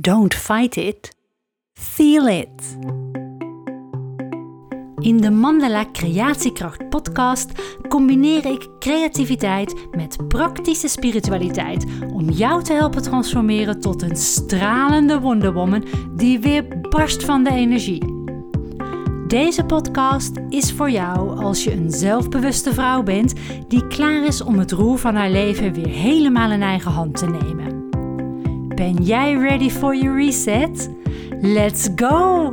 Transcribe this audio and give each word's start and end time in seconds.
Don't 0.00 0.34
fight 0.34 0.76
it, 0.76 1.16
feel 1.72 2.26
it. 2.28 2.76
In 4.98 5.20
de 5.20 5.30
Mandala 5.30 5.84
Creatiekracht 5.92 6.88
podcast 6.88 7.52
combineer 7.88 8.46
ik 8.46 8.68
creativiteit 8.78 9.74
met 9.90 10.28
praktische 10.28 10.88
spiritualiteit 10.88 11.86
om 12.12 12.30
jou 12.30 12.62
te 12.62 12.72
helpen 12.72 13.02
transformeren 13.02 13.80
tot 13.80 14.02
een 14.02 14.16
stralende 14.16 15.20
wonderwoman 15.20 15.84
die 16.16 16.40
weer 16.40 16.80
barst 16.80 17.24
van 17.24 17.44
de 17.44 17.50
energie. 17.50 18.04
Deze 19.26 19.64
podcast 19.64 20.32
is 20.48 20.72
voor 20.72 20.90
jou 20.90 21.42
als 21.42 21.64
je 21.64 21.72
een 21.72 21.90
zelfbewuste 21.90 22.72
vrouw 22.72 23.02
bent 23.02 23.32
die 23.68 23.86
klaar 23.86 24.24
is 24.24 24.42
om 24.42 24.58
het 24.58 24.72
roer 24.72 24.98
van 24.98 25.14
haar 25.14 25.30
leven 25.30 25.72
weer 25.72 25.88
helemaal 25.88 26.50
in 26.50 26.62
eigen 26.62 26.90
hand 26.90 27.16
te 27.16 27.26
nemen. 27.26 27.77
Ben 28.78 29.02
jij 29.02 29.34
ready 29.34 29.70
for 29.70 29.96
your 29.96 30.16
reset? 30.16 30.90
Let's 31.40 31.88
go! 31.96 32.52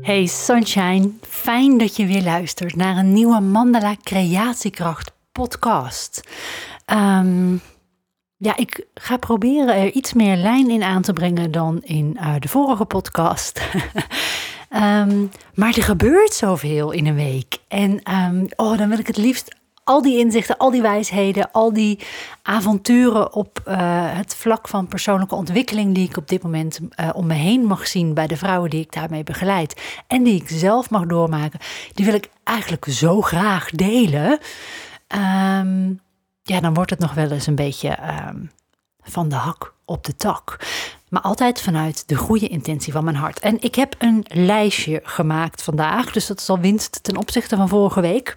Hey 0.00 0.26
Sunshine, 0.26 1.10
fijn 1.20 1.78
dat 1.78 1.96
je 1.96 2.06
weer 2.06 2.22
luistert 2.22 2.76
naar 2.76 2.96
een 2.96 3.12
nieuwe 3.12 3.40
Mandala 3.40 3.96
Creatiekracht 4.02 5.12
podcast. 5.32 6.20
Um, 6.92 7.60
ja, 8.36 8.56
ik 8.56 8.86
ga 8.94 9.16
proberen 9.16 9.74
er 9.74 9.90
iets 9.90 10.12
meer 10.12 10.36
lijn 10.36 10.70
in 10.70 10.82
aan 10.82 11.02
te 11.02 11.12
brengen 11.12 11.50
dan 11.50 11.82
in 11.82 12.16
uh, 12.20 12.34
de 12.38 12.48
vorige 12.48 12.84
podcast. 12.84 13.60
um, 14.74 15.30
maar 15.54 15.76
er 15.76 15.82
gebeurt 15.82 16.34
zoveel 16.34 16.90
in 16.90 17.06
een 17.06 17.14
week. 17.14 17.58
En 17.68 18.12
um, 18.14 18.46
oh, 18.56 18.78
dan 18.78 18.88
wil 18.88 18.98
ik 18.98 19.06
het 19.06 19.16
liefst 19.16 19.55
al 19.86 20.02
die 20.02 20.18
inzichten, 20.18 20.56
al 20.56 20.70
die 20.70 20.82
wijsheden, 20.82 21.50
al 21.52 21.72
die 21.72 21.98
avonturen 22.42 23.32
op 23.32 23.62
uh, 23.68 23.74
het 24.16 24.34
vlak 24.34 24.68
van 24.68 24.86
persoonlijke 24.86 25.34
ontwikkeling 25.34 25.94
die 25.94 26.08
ik 26.08 26.16
op 26.16 26.28
dit 26.28 26.42
moment 26.42 26.78
uh, 26.80 27.10
om 27.12 27.26
me 27.26 27.34
heen 27.34 27.64
mag 27.64 27.86
zien 27.86 28.14
bij 28.14 28.26
de 28.26 28.36
vrouwen 28.36 28.70
die 28.70 28.80
ik 28.80 28.92
daarmee 28.92 29.22
begeleid 29.22 29.80
en 30.06 30.22
die 30.22 30.40
ik 30.40 30.48
zelf 30.48 30.90
mag 30.90 31.06
doormaken, 31.06 31.60
die 31.94 32.04
wil 32.04 32.14
ik 32.14 32.28
eigenlijk 32.44 32.84
zo 32.88 33.20
graag 33.20 33.70
delen. 33.70 34.38
Um, 35.60 36.00
ja, 36.42 36.60
dan 36.60 36.74
wordt 36.74 36.90
het 36.90 36.98
nog 36.98 37.14
wel 37.14 37.30
eens 37.30 37.46
een 37.46 37.54
beetje 37.54 37.98
um, 38.28 38.50
van 39.02 39.28
de 39.28 39.34
hak 39.34 39.74
op 39.84 40.04
de 40.04 40.16
tak. 40.16 40.56
Maar 41.08 41.22
altijd 41.22 41.60
vanuit 41.60 42.08
de 42.08 42.14
goede 42.14 42.48
intentie 42.48 42.92
van 42.92 43.04
mijn 43.04 43.16
hart. 43.16 43.38
En 43.38 43.60
ik 43.60 43.74
heb 43.74 43.94
een 43.98 44.24
lijstje 44.28 45.00
gemaakt 45.02 45.62
vandaag. 45.62 46.12
Dus 46.12 46.26
dat 46.26 46.40
is 46.40 46.48
al 46.48 46.58
winst 46.58 47.02
ten 47.02 47.16
opzichte 47.16 47.56
van 47.56 47.68
vorige 47.68 48.00
week. 48.00 48.36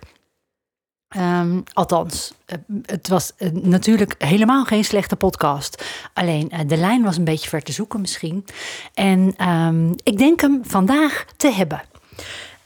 Um, 1.17 1.63
althans, 1.73 2.33
eh, 2.45 2.57
het 2.85 3.07
was 3.07 3.31
uh, 3.37 3.49
natuurlijk 3.51 4.15
helemaal 4.17 4.65
geen 4.65 4.85
slechte 4.85 5.15
podcast. 5.15 5.85
Alleen 6.13 6.49
uh, 6.53 6.59
de 6.67 6.77
lijn 6.77 7.03
was 7.03 7.17
een 7.17 7.23
beetje 7.23 7.49
ver 7.49 7.61
te 7.61 7.71
zoeken 7.71 8.01
misschien. 8.01 8.45
En 8.93 9.49
um, 9.49 9.95
ik 10.03 10.17
denk 10.17 10.41
hem 10.41 10.61
vandaag 10.65 11.25
te 11.37 11.51
hebben. 11.51 11.81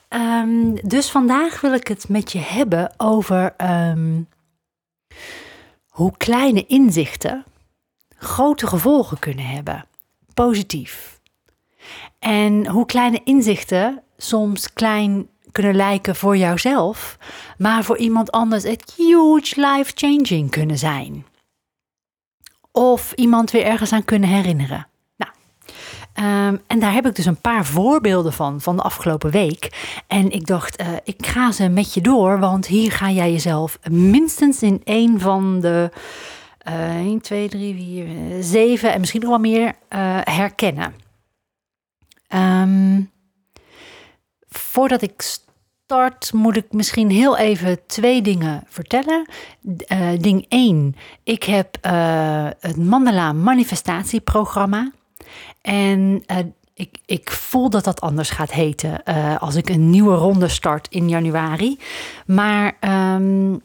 Um, 0.10 0.76
dus 0.82 1.10
vandaag 1.10 1.62
wil 1.62 1.74
ik 1.74 1.88
het 1.88 2.10
met 2.10 2.32
je 2.32 2.40
hebben 2.40 2.94
over 2.98 3.56
hoe 5.88 6.18
kleine 6.18 6.66
inzichten 6.66 7.44
grote 8.18 8.68
gevolgen 8.68 9.20
kunnen 9.20 9.46
hebben, 9.46 9.86
positief. 10.34 11.20
En 12.20 12.68
hoe 12.68 12.86
kleine 12.86 13.22
inzichten 13.24 14.02
soms 14.18 14.74
klein 14.74 15.28
kunnen 15.54 15.76
lijken 15.76 16.16
voor 16.16 16.38
jouzelf, 16.38 17.18
maar 17.58 17.84
voor 17.84 17.98
iemand 17.98 18.32
anders 18.32 18.64
het 18.64 18.94
huge 18.98 19.54
life-changing 19.56 20.50
kunnen 20.50 20.78
zijn. 20.78 21.26
Of 22.72 23.12
iemand 23.12 23.52
weer 23.52 23.66
ergens 23.66 23.92
aan 23.92 24.06
kunnen 24.06 24.30
herinneren. 24.30 24.88
Um, 26.20 26.62
en 26.68 26.80
daar 26.80 26.94
heb 26.94 27.06
ik 27.06 27.16
dus 27.16 27.26
een 27.26 27.42
paar 27.42 27.66
voorbeelden 27.66 28.34
van, 28.34 28.62
van 28.62 28.76
de 28.76 28.82
afgelopen 28.82 29.32
week. 29.32 29.94
En 30.08 30.32
ik 30.32 30.46
dacht, 30.46 30.82
uh, 30.82 30.88
ik 31.04 31.26
ga 31.26 31.52
ze 31.52 31.70
met 31.70 31.94
je 31.94 32.02
door, 32.02 32.40
want 32.40 32.68
hier 32.68 32.92
ga 32.92 33.10
jij 33.10 33.32
jezelf 33.32 33.80
minstens 33.90 34.62
in 34.62 34.82
één 34.84 35.20
van 35.20 35.60
de 35.60 35.92
uh, 36.68 36.96
1, 36.96 37.22
2, 37.22 37.50
3, 37.50 37.76
4, 37.76 38.44
7 38.44 38.94
en 38.94 39.00
misschien 39.00 39.22
nog 39.22 39.30
wel 39.30 39.40
meer 39.40 39.66
uh, 39.66 39.72
herkennen. 40.24 40.94
Um, 42.36 43.12
voordat 44.58 45.02
ik 45.02 45.22
start, 45.86 46.34
moet 46.34 46.56
ik 46.56 46.72
misschien 46.72 47.10
heel 47.10 47.38
even 47.38 47.86
twee 47.88 48.22
dingen 48.22 48.64
vertellen. 48.68 49.30
Uh, 49.64 50.10
ding 50.20 50.46
1, 50.50 50.96
ik 51.24 51.44
heb 51.44 51.78
het 52.60 52.78
Mandala 52.78 53.34
manifestatieprogramma. 53.34 54.92
En 55.62 56.24
uh, 56.28 56.38
ik, 56.74 56.98
ik 57.06 57.32
voel 57.32 57.70
dat 57.70 57.84
dat 57.84 58.02
anders 58.02 58.30
gaat 58.30 58.52
heten 58.52 59.04
als 59.40 59.56
ik 59.56 59.70
een 59.70 59.90
nieuwe 59.90 60.16
ronde 60.16 60.48
start 60.48 60.88
in 60.90 61.10
januari. 61.10 61.80
Maar 62.26 62.78
um, 63.16 63.62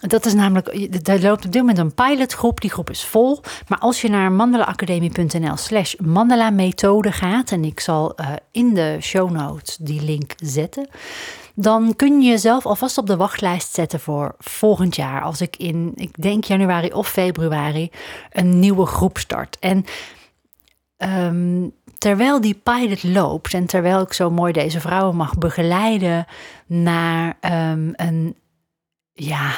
dat 0.00 0.26
is 0.26 0.34
namelijk, 0.34 0.68
er 1.08 1.22
loopt 1.22 1.44
op 1.44 1.52
dit 1.52 1.60
moment 1.60 1.78
een 1.78 1.94
pilotgroep. 1.94 2.60
Die 2.60 2.70
groep 2.70 2.90
is 2.90 3.04
vol. 3.04 3.40
Maar 3.68 3.78
als 3.78 4.00
je 4.00 4.08
naar 4.08 4.32
mandalaacademie.nl 4.32 5.56
slash 5.56 5.94
mandala 5.94 6.50
methode 6.50 7.12
gaat... 7.12 7.50
en 7.50 7.64
ik 7.64 7.80
zal 7.80 8.20
uh, 8.20 8.26
in 8.52 8.74
de 8.74 8.96
show 9.00 9.30
notes 9.30 9.76
die 9.76 10.02
link 10.02 10.32
zetten... 10.36 10.88
dan 11.54 11.96
kun 11.96 12.20
je 12.20 12.30
jezelf 12.30 12.66
alvast 12.66 12.98
op 12.98 13.06
de 13.06 13.16
wachtlijst 13.16 13.74
zetten 13.74 14.00
voor 14.00 14.34
volgend 14.38 14.96
jaar. 14.96 15.22
Als 15.22 15.40
ik 15.40 15.56
in, 15.56 15.92
ik 15.94 16.22
denk 16.22 16.44
januari 16.44 16.92
of 16.92 17.08
februari, 17.08 17.90
een 18.32 18.58
nieuwe 18.58 18.86
groep 18.86 19.18
start. 19.18 19.58
En 19.58 19.84
um, 20.98 21.72
terwijl 21.98 22.40
die 22.40 22.60
pilot 22.62 23.02
loopt 23.02 23.54
en 23.54 23.66
terwijl 23.66 24.00
ik 24.00 24.12
zo 24.12 24.30
mooi 24.30 24.52
deze 24.52 24.80
vrouwen 24.80 25.16
mag 25.16 25.38
begeleiden 25.38 26.26
naar 26.66 27.36
um, 27.40 27.92
een, 27.96 28.36
ja, 29.12 29.52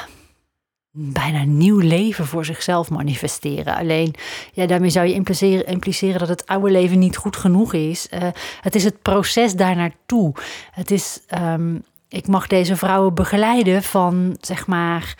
bijna 0.94 1.44
nieuw 1.44 1.78
leven 1.78 2.26
voor 2.26 2.44
zichzelf 2.44 2.90
manifesteren. 2.90 3.76
Alleen, 3.76 4.14
ja, 4.52 4.66
daarmee 4.66 4.90
zou 4.90 5.06
je 5.06 5.14
impliceren, 5.14 5.66
impliceren 5.66 6.18
dat 6.18 6.28
het 6.28 6.46
oude 6.46 6.70
leven 6.70 6.98
niet 6.98 7.16
goed 7.16 7.36
genoeg 7.36 7.72
is. 7.72 8.08
Uh, 8.14 8.20
het 8.60 8.74
is 8.74 8.84
het 8.84 9.02
proces 9.02 9.54
daar 9.54 9.76
naartoe. 9.76 10.34
Het 10.70 10.90
is, 10.90 11.20
um, 11.38 11.82
ik 12.08 12.26
mag 12.26 12.46
deze 12.46 12.76
vrouwen 12.76 13.14
begeleiden 13.14 13.82
van, 13.82 14.36
zeg 14.40 14.66
maar, 14.66 15.16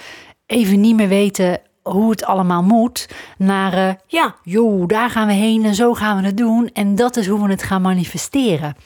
even 0.47 0.81
niet 0.81 0.97
meer 0.97 1.09
weten 1.09 1.61
hoe 1.83 2.11
het 2.11 2.25
allemaal 2.25 2.63
moet, 2.63 3.09
naar 3.39 3.75
uh, 3.75 3.95
ja, 4.07 4.35
joh, 4.43 4.87
daar 4.87 5.11
gaan 5.11 5.27
we 5.27 5.33
heen 5.33 5.65
en 5.65 5.75
zo 5.75 5.95
gaan 5.95 6.21
we 6.21 6.27
het 6.27 6.37
doen. 6.37 6.71
En 6.73 6.95
dat 6.95 7.17
is 7.17 7.27
hoe 7.27 7.43
we 7.43 7.51
het 7.51 7.63
gaan 7.63 7.83
manifesteren. 7.83 8.77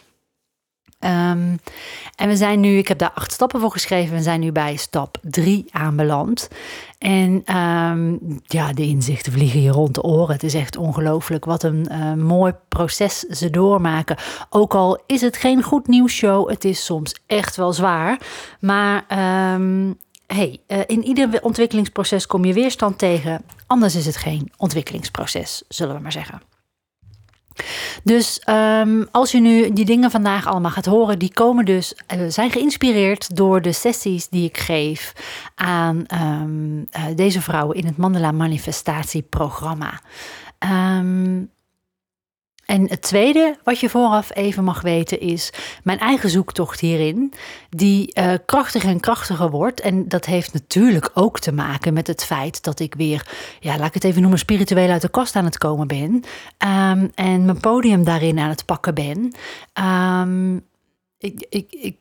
Um, 1.06 1.58
en 2.16 2.28
we 2.28 2.36
zijn 2.36 2.60
nu, 2.60 2.76
ik 2.76 2.88
heb 2.88 2.98
daar 2.98 3.12
acht 3.14 3.32
stappen 3.32 3.60
voor 3.60 3.70
geschreven, 3.70 4.16
we 4.16 4.22
zijn 4.22 4.40
nu 4.40 4.52
bij 4.52 4.76
stap 4.76 5.18
drie 5.22 5.66
aanbeland. 5.70 6.48
En 6.98 7.56
um, 7.56 8.40
ja, 8.44 8.72
de 8.72 8.82
inzichten 8.82 9.32
vliegen 9.32 9.60
hier 9.60 9.72
rond 9.72 9.94
de 9.94 10.02
oren. 10.02 10.34
Het 10.34 10.42
is 10.42 10.54
echt 10.54 10.76
ongelooflijk 10.76 11.44
wat 11.44 11.62
een 11.62 11.88
uh, 11.90 12.12
mooi 12.12 12.54
proces 12.68 13.18
ze 13.18 13.50
doormaken. 13.50 14.16
Ook 14.50 14.74
al 14.74 15.02
is 15.06 15.20
het 15.20 15.36
geen 15.36 15.62
goed 15.62 15.86
nieuws 15.86 16.12
show, 16.12 16.48
het 16.48 16.64
is 16.64 16.84
soms 16.84 17.14
echt 17.26 17.56
wel 17.56 17.72
zwaar. 17.72 18.18
Maar 18.60 19.04
um, 19.54 19.98
hey, 20.26 20.58
uh, 20.68 20.78
in 20.86 21.04
ieder 21.04 21.42
ontwikkelingsproces 21.42 22.26
kom 22.26 22.44
je 22.44 22.52
weerstand 22.52 22.98
tegen. 22.98 23.42
Anders 23.66 23.94
is 23.94 24.06
het 24.06 24.16
geen 24.16 24.52
ontwikkelingsproces, 24.56 25.62
zullen 25.68 25.94
we 25.94 26.00
maar 26.00 26.12
zeggen. 26.12 26.55
Dus 28.02 28.42
um, 28.48 29.08
als 29.10 29.30
je 29.32 29.40
nu 29.40 29.72
die 29.72 29.84
dingen 29.84 30.10
vandaag 30.10 30.46
allemaal 30.46 30.70
gaat 30.70 30.86
horen, 30.86 31.18
die 31.18 31.32
komen 31.32 31.64
dus, 31.64 31.94
uh, 32.14 32.20
zijn 32.28 32.50
geïnspireerd 32.50 33.36
door 33.36 33.62
de 33.62 33.72
sessies 33.72 34.28
die 34.28 34.44
ik 34.44 34.58
geef 34.58 35.12
aan 35.54 36.04
um, 36.14 36.86
uh, 36.96 37.04
deze 37.16 37.42
vrouwen 37.42 37.76
in 37.76 37.86
het 37.86 37.96
Mandela 37.96 38.32
Manifestatieprogramma. 38.32 40.00
Um, 40.98 41.50
en 42.66 42.88
het 42.88 43.02
tweede 43.02 43.56
wat 43.64 43.80
je 43.80 43.88
vooraf 43.88 44.34
even 44.34 44.64
mag 44.64 44.80
weten 44.80 45.20
is 45.20 45.52
mijn 45.82 45.98
eigen 45.98 46.30
zoektocht 46.30 46.80
hierin, 46.80 47.32
die 47.70 48.10
uh, 48.18 48.32
krachtiger 48.46 48.88
en 48.88 49.00
krachtiger 49.00 49.50
wordt. 49.50 49.80
En 49.80 50.08
dat 50.08 50.24
heeft 50.24 50.52
natuurlijk 50.52 51.10
ook 51.14 51.38
te 51.38 51.52
maken 51.52 51.92
met 51.92 52.06
het 52.06 52.24
feit 52.24 52.62
dat 52.62 52.80
ik 52.80 52.94
weer, 52.94 53.26
ja, 53.60 53.78
laat 53.78 53.86
ik 53.86 53.94
het 53.94 54.04
even 54.04 54.20
noemen, 54.20 54.38
spiritueel 54.38 54.90
uit 54.90 55.02
de 55.02 55.08
kast 55.08 55.36
aan 55.36 55.44
het 55.44 55.58
komen 55.58 55.86
ben. 55.86 56.10
Um, 56.10 57.10
en 57.14 57.44
mijn 57.44 57.60
podium 57.60 58.04
daarin 58.04 58.38
aan 58.38 58.48
het 58.48 58.64
pakken 58.64 58.94
ben. 58.94 59.34
Um, 59.84 60.64
ik, 61.18 61.46
ik, 61.48 61.72
ik 61.72 61.96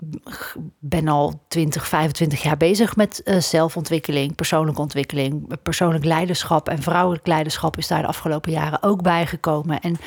ben 0.79 1.07
al 1.07 1.41
20, 1.47 1.87
25 1.87 2.43
jaar 2.43 2.57
bezig 2.57 2.95
met 2.95 3.21
uh, 3.25 3.39
zelfontwikkeling, 3.39 4.35
persoonlijke 4.35 4.81
ontwikkeling, 4.81 5.61
persoonlijk 5.63 6.05
leiderschap 6.05 6.69
en 6.69 6.81
vrouwelijk 6.81 7.27
leiderschap 7.27 7.77
is 7.77 7.87
daar 7.87 8.01
de 8.01 8.07
afgelopen 8.07 8.51
jaren 8.51 8.83
ook 8.83 9.01
bijgekomen. 9.01 9.79
En 9.79 9.97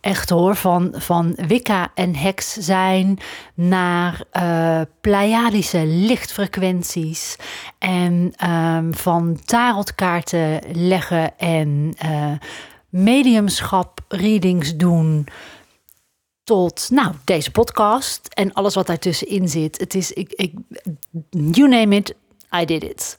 Echt 0.00 0.30
hoor, 0.30 0.56
van, 0.56 0.94
van 0.96 1.34
Wicca 1.46 1.90
en 1.94 2.14
heks 2.14 2.52
zijn 2.52 3.18
naar 3.54 4.20
uh, 4.32 4.80
Pleiadische 5.00 5.86
lichtfrequenties. 5.86 7.36
En 7.78 8.34
um, 8.50 8.94
van 8.94 9.40
tarotkaarten 9.44 10.60
leggen 10.72 11.38
en 11.38 11.94
uh, 12.04 12.32
mediumschap 12.88 14.00
readings 14.08 14.76
doen 14.76 15.26
tot 16.44 16.88
nou, 16.90 17.14
deze 17.24 17.50
podcast 17.50 18.28
en 18.28 18.52
alles 18.52 18.74
wat 18.74 18.86
daartussenin 18.86 19.48
zit. 19.48 19.78
Het 19.78 19.94
is, 19.94 20.12
ik, 20.12 20.32
ik, 20.32 20.52
you 21.30 21.68
name 21.68 21.96
it, 21.96 22.14
I 22.60 22.64
did 22.64 22.84
it. 22.84 23.16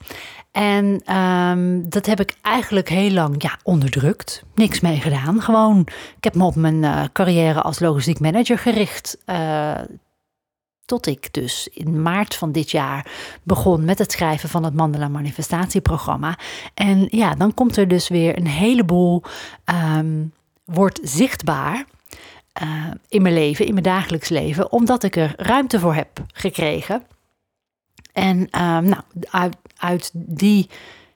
En 0.60 1.16
um, 1.16 1.90
dat 1.90 2.06
heb 2.06 2.20
ik 2.20 2.36
eigenlijk 2.42 2.90
heel 2.90 3.12
lang 3.12 3.42
ja, 3.42 3.58
onderdrukt. 3.64 4.44
Niks 4.56 4.80
mee 4.80 5.02
gedaan. 5.02 5.42
Gewoon, 5.42 5.80
ik 6.18 6.24
heb 6.24 6.36
me 6.36 6.44
op 6.44 6.56
mijn 6.56 6.84
uh, 6.84 7.04
carrière 7.14 7.62
als 7.62 7.80
logistiek 7.80 8.20
manager 8.20 8.58
gericht. 8.58 9.18
Uh, 9.26 9.72
tot 10.86 11.08
ik 11.08 11.34
dus 11.34 11.68
in 11.74 12.02
maart 12.02 12.36
van 12.36 12.52
dit 12.52 12.72
jaar 12.72 13.12
begon 13.44 13.86
met 13.86 14.00
het 14.00 14.12
schrijven 14.12 14.50
van 14.50 14.64
het 14.64 14.74
Mandela 14.74 15.08
Manifestatieprogramma. 15.08 16.38
En 16.74 17.08
ja, 17.10 17.36
dan 17.36 17.54
komt 17.54 17.78
er 17.78 17.88
dus 17.88 18.08
weer 18.08 18.38
een 18.38 18.48
heleboel, 18.48 19.24
um, 19.98 20.34
wordt 20.66 21.00
zichtbaar. 21.04 21.86
Uh, 22.64 22.86
in 23.08 23.22
mijn 23.22 23.34
leven, 23.34 23.66
in 23.66 23.72
mijn 23.72 23.84
dagelijks 23.84 24.30
leven, 24.30 24.72
omdat 24.72 25.04
ik 25.04 25.16
er 25.16 25.34
ruimte 25.38 25.80
voor 25.80 25.94
heb 25.94 26.10
gekregen. 26.34 27.04
En 28.14 28.38
uh, 28.38 28.78
nou, 28.78 29.02
uit, 29.30 29.56
uit 29.80 30.12
die, 30.14 30.70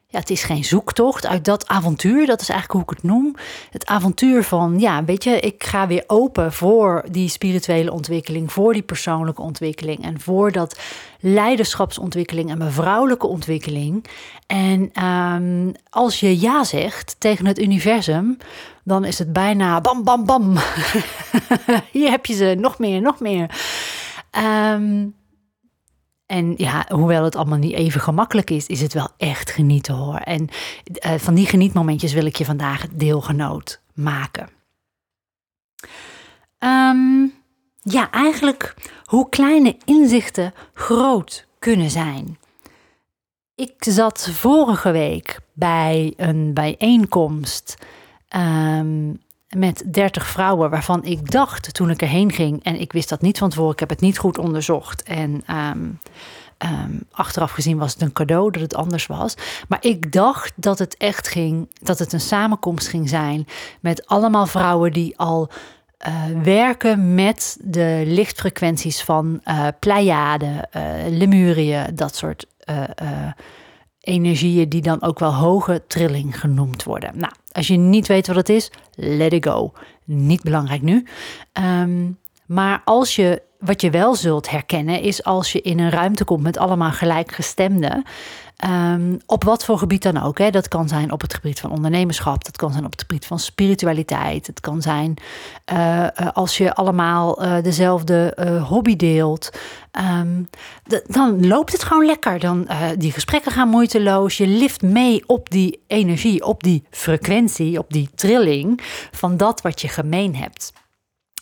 ja, 0.07 0.19
het 0.19 0.29
is 0.29 0.43
geen 0.43 0.63
zoektocht, 0.63 1.25
uit 1.25 1.45
dat 1.45 1.67
avontuur, 1.67 2.25
dat 2.25 2.41
is 2.41 2.49
eigenlijk 2.49 2.71
hoe 2.71 2.95
ik 2.95 3.01
het 3.01 3.11
noem. 3.11 3.35
Het 3.69 3.85
avontuur 3.85 4.43
van, 4.43 4.79
ja, 4.79 5.03
weet 5.03 5.23
je, 5.23 5.39
ik 5.39 5.63
ga 5.63 5.87
weer 5.87 6.03
open 6.07 6.53
voor 6.53 7.05
die 7.11 7.29
spirituele 7.29 7.91
ontwikkeling, 7.91 8.51
voor 8.51 8.73
die 8.73 8.81
persoonlijke 8.81 9.41
ontwikkeling 9.41 10.03
en 10.03 10.19
voor 10.19 10.51
dat 10.51 10.79
leiderschapsontwikkeling 11.19 12.49
en 12.49 12.57
mijn 12.57 12.71
vrouwelijke 12.71 13.27
ontwikkeling. 13.27 14.05
En 14.47 15.05
um, 15.05 15.71
als 15.89 16.19
je 16.19 16.39
ja 16.39 16.63
zegt 16.63 17.15
tegen 17.19 17.45
het 17.45 17.59
universum, 17.59 18.37
dan 18.83 19.05
is 19.05 19.19
het 19.19 19.33
bijna 19.33 19.81
bam, 19.81 20.03
bam, 20.03 20.25
bam. 20.25 20.53
Hier 21.91 22.09
heb 22.09 22.25
je 22.25 22.33
ze, 22.33 22.55
nog 22.59 22.79
meer, 22.79 23.01
nog 23.01 23.19
meer. 23.19 23.49
Um, 24.71 25.15
en 26.33 26.53
ja, 26.57 26.85
hoewel 26.87 27.23
het 27.23 27.35
allemaal 27.35 27.57
niet 27.57 27.73
even 27.73 28.01
gemakkelijk 28.01 28.49
is, 28.49 28.67
is 28.67 28.81
het 28.81 28.93
wel 28.93 29.09
echt 29.17 29.51
genieten 29.51 29.93
hoor. 29.93 30.15
En 30.15 30.49
uh, 31.05 31.13
van 31.17 31.33
die 31.33 31.45
genietmomentjes 31.45 32.13
wil 32.13 32.25
ik 32.25 32.35
je 32.35 32.45
vandaag 32.45 32.87
deelgenoot 32.91 33.81
maken. 33.93 34.49
Um, 36.59 37.33
ja, 37.81 38.11
eigenlijk 38.11 38.75
hoe 39.03 39.29
kleine 39.29 39.77
inzichten 39.85 40.53
groot 40.73 41.45
kunnen 41.59 41.89
zijn. 41.89 42.37
Ik 43.55 43.73
zat 43.77 44.29
vorige 44.31 44.91
week 44.91 45.39
bij 45.53 46.13
een 46.17 46.53
bijeenkomst 46.53 47.77
um, 48.35 49.21
met 49.55 49.83
30 49.85 50.27
vrouwen, 50.27 50.69
waarvan 50.69 51.03
ik 51.03 51.31
dacht 51.31 51.73
toen 51.73 51.89
ik 51.89 52.01
erheen 52.01 52.31
ging, 52.31 52.63
en 52.63 52.79
ik 52.79 52.91
wist 52.91 53.09
dat 53.09 53.21
niet 53.21 53.37
van 53.37 53.49
tevoren, 53.49 53.73
ik 53.73 53.79
heb 53.79 53.89
het 53.89 54.01
niet 54.01 54.17
goed 54.17 54.37
onderzocht. 54.37 55.03
En 55.03 55.43
um, 55.49 55.99
um, 56.57 57.03
achteraf 57.11 57.51
gezien 57.51 57.77
was 57.77 57.93
het 57.93 58.01
een 58.01 58.13
cadeau 58.13 58.51
dat 58.51 58.61
het 58.61 58.75
anders 58.75 59.05
was. 59.05 59.35
Maar 59.67 59.79
ik 59.81 60.11
dacht 60.11 60.53
dat 60.55 60.79
het 60.79 60.97
echt 60.97 61.27
ging, 61.27 61.69
dat 61.81 61.99
het 61.99 62.13
een 62.13 62.19
samenkomst 62.19 62.87
ging 62.87 63.09
zijn 63.09 63.47
met 63.79 64.07
allemaal 64.07 64.45
vrouwen 64.45 64.91
die 64.91 65.17
al 65.17 65.49
uh, 66.07 66.43
werken 66.43 67.15
met 67.15 67.57
de 67.61 68.03
lichtfrequenties 68.05 69.03
van 69.03 69.41
uh, 69.45 69.67
Pleiade, 69.79 70.67
uh, 70.75 70.83
Lemurie, 71.09 71.93
dat 71.93 72.15
soort 72.15 72.45
energieën 74.03 74.69
die 74.69 74.81
dan 74.81 75.01
ook 75.01 75.19
wel 75.19 75.33
hoge 75.33 75.83
trilling 75.87 76.39
genoemd 76.39 76.83
worden. 76.83 77.11
Nou, 77.15 77.33
als 77.51 77.67
je 77.67 77.77
niet 77.77 78.07
weet 78.07 78.27
wat 78.27 78.35
het 78.35 78.49
is, 78.49 78.71
let 78.95 79.33
it 79.33 79.45
go. 79.45 79.71
Niet 80.03 80.41
belangrijk 80.41 80.81
nu. 80.81 81.05
Um, 81.53 82.17
maar 82.45 82.81
als 82.85 83.15
je, 83.15 83.41
wat 83.59 83.81
je 83.81 83.89
wel 83.89 84.15
zult 84.15 84.49
herkennen, 84.49 85.01
is 85.01 85.23
als 85.23 85.51
je 85.51 85.61
in 85.61 85.79
een 85.79 85.91
ruimte 85.91 86.23
komt 86.23 86.43
met 86.43 86.57
allemaal 86.57 86.91
gelijkgestemden. 86.91 88.03
Um, 88.65 89.17
op 89.25 89.43
wat 89.43 89.65
voor 89.65 89.77
gebied 89.77 90.03
dan 90.03 90.21
ook. 90.21 90.37
Hè. 90.37 90.49
Dat 90.49 90.67
kan 90.67 90.87
zijn 90.87 91.11
op 91.11 91.21
het 91.21 91.33
gebied 91.33 91.59
van 91.59 91.71
ondernemerschap, 91.71 92.43
dat 92.43 92.55
kan 92.57 92.71
zijn 92.71 92.85
op 92.85 92.91
het 92.91 93.01
gebied 93.01 93.25
van 93.25 93.39
spiritualiteit. 93.39 94.47
Het 94.47 94.59
kan 94.59 94.81
zijn 94.81 95.13
uh, 95.73 96.07
als 96.33 96.57
je 96.57 96.73
allemaal 96.73 97.43
uh, 97.43 97.63
dezelfde 97.63 98.37
hobby 98.67 98.95
deelt. 98.95 99.49
De, 100.83 101.03
dan 101.07 101.47
loopt 101.47 101.71
het 101.71 101.83
gewoon 101.83 102.05
lekker. 102.05 102.39
Dan, 102.39 102.67
die 102.97 103.11
gesprekken 103.11 103.51
gaan 103.51 103.69
moeiteloos. 103.69 104.37
Je 104.37 104.47
lift 104.47 104.81
mee 104.81 105.23
op 105.27 105.49
die 105.49 105.83
energie, 105.87 106.45
op 106.45 106.63
die 106.63 106.83
frequentie, 106.89 107.79
op 107.79 107.93
die 107.93 108.09
trilling 108.15 108.81
van 109.11 109.37
dat 109.37 109.61
wat 109.61 109.81
je 109.81 109.87
gemeen 109.87 110.35
hebt. 110.35 110.71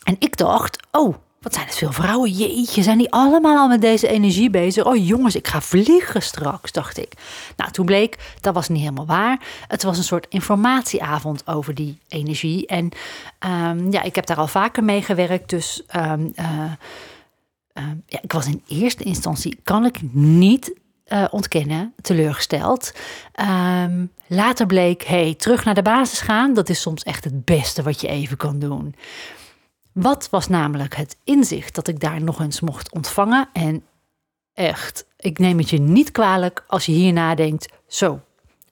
En 0.02 0.16
ik 0.18 0.36
dacht, 0.36 0.86
oh, 0.90 1.14
wat 1.40 1.54
zijn 1.54 1.66
het 1.66 1.74
veel 1.74 1.92
vrouwen? 1.92 2.30
Jeetje, 2.30 2.82
zijn 2.82 2.98
die 2.98 3.12
allemaal 3.12 3.56
al 3.56 3.68
met 3.68 3.80
deze 3.80 4.08
energie 4.08 4.50
bezig? 4.50 4.84
Oh 4.84 5.06
jongens, 5.06 5.34
ik 5.34 5.48
ga 5.48 5.60
vliegen 5.60 6.22
straks, 6.22 6.72
dacht 6.72 6.98
ik. 6.98 7.12
Nou, 7.56 7.70
toen 7.70 7.86
bleek, 7.86 8.34
dat 8.40 8.54
was 8.54 8.68
niet 8.68 8.80
helemaal 8.80 9.06
waar. 9.06 9.40
Het 9.68 9.82
was 9.82 9.98
een 9.98 10.04
soort 10.04 10.26
informatieavond 10.28 11.46
over 11.46 11.74
die 11.74 11.98
energie. 12.08 12.66
En 12.66 12.88
um, 13.46 13.92
ja, 13.92 14.02
ik 14.02 14.14
heb 14.14 14.26
daar 14.26 14.36
al 14.36 14.46
vaker 14.46 14.84
mee 14.84 15.02
gewerkt. 15.02 15.50
Dus 15.50 15.82
um, 15.96 16.32
uh, 16.36 16.72
uh, 17.74 17.84
ja, 18.06 18.18
ik 18.22 18.32
was 18.32 18.46
in 18.46 18.62
eerste 18.68 19.04
instantie, 19.04 19.60
kan 19.62 19.84
ik 19.84 19.98
niet 20.12 20.74
uh, 21.06 21.24
ontkennen, 21.30 21.92
teleurgesteld. 22.02 22.92
Later 24.26 24.66
bleek, 24.66 25.04
hey, 25.04 25.34
terug 25.34 25.64
naar 25.64 25.74
de 25.74 25.82
basis 25.82 26.20
gaan, 26.20 26.54
dat 26.54 26.68
is 26.68 26.80
soms 26.80 27.02
echt 27.02 27.24
het 27.24 27.44
beste 27.44 27.82
wat 27.82 28.00
je 28.00 28.08
even 28.08 28.36
kan 28.36 28.58
doen. 28.58 28.94
Wat 29.92 30.30
was 30.30 30.48
namelijk 30.48 30.94
het 30.94 31.16
inzicht 31.24 31.74
dat 31.74 31.88
ik 31.88 32.00
daar 32.00 32.22
nog 32.22 32.40
eens 32.40 32.60
mocht 32.60 32.92
ontvangen? 32.92 33.48
En 33.52 33.84
echt, 34.52 35.06
ik 35.16 35.38
neem 35.38 35.58
het 35.58 35.70
je 35.70 35.78
niet 35.80 36.10
kwalijk 36.10 36.64
als 36.66 36.86
je 36.86 36.92
hier 36.92 37.12
nadenkt, 37.12 37.72
zo. 37.86 38.20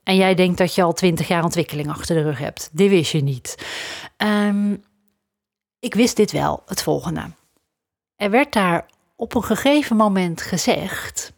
En 0.03 0.17
jij 0.17 0.35
denkt 0.35 0.59
dat 0.59 0.75
je 0.75 0.83
al 0.83 0.93
twintig 0.93 1.29
jaar 1.29 1.45
ontwikkeling 1.45 1.89
achter 1.89 2.17
de 2.17 2.23
rug 2.23 2.39
hebt. 2.39 2.69
Dit 2.73 2.91
wist 2.91 3.13
je 3.13 3.23
niet. 3.23 3.67
Um, 4.17 4.85
ik 5.79 5.95
wist 5.95 6.17
dit 6.17 6.33
wel, 6.33 6.63
het 6.67 6.83
volgende. 6.83 7.31
Er 8.17 8.31
werd 8.31 8.53
daar 8.53 8.87
op 9.17 9.35
een 9.35 9.43
gegeven 9.43 9.97
moment 9.97 10.43
gezegd: 10.43 11.33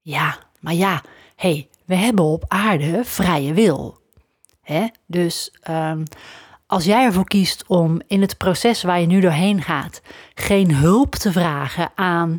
Ja, 0.00 0.38
maar 0.60 0.74
ja, 0.74 1.02
hey, 1.36 1.68
we 1.84 1.94
hebben 1.94 2.24
op 2.24 2.44
aarde 2.48 3.04
vrije 3.04 3.52
wil. 3.52 3.98
Hè? 4.60 4.86
Dus 5.06 5.52
um, 5.70 6.02
als 6.66 6.84
jij 6.84 7.04
ervoor 7.04 7.24
kiest 7.24 7.64
om 7.66 8.00
in 8.06 8.20
het 8.20 8.36
proces 8.36 8.82
waar 8.82 9.00
je 9.00 9.06
nu 9.06 9.20
doorheen 9.20 9.62
gaat 9.62 10.00
geen 10.34 10.74
hulp 10.74 11.14
te 11.14 11.32
vragen 11.32 11.90
aan, 11.94 12.38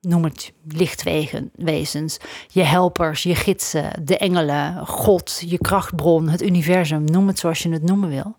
noem 0.00 0.24
het 0.24 0.52
lichtwezens, 0.68 2.18
je 2.48 2.62
helpers, 2.62 3.22
je 3.22 3.34
gidsen, 3.34 4.04
de 4.04 4.18
engelen, 4.18 4.86
God, 4.86 5.42
je 5.46 5.58
krachtbron, 5.58 6.28
het 6.28 6.42
universum, 6.42 7.04
noem 7.04 7.26
het 7.26 7.38
zoals 7.38 7.62
je 7.62 7.72
het 7.72 7.82
noemen 7.82 8.08
wil. 8.08 8.36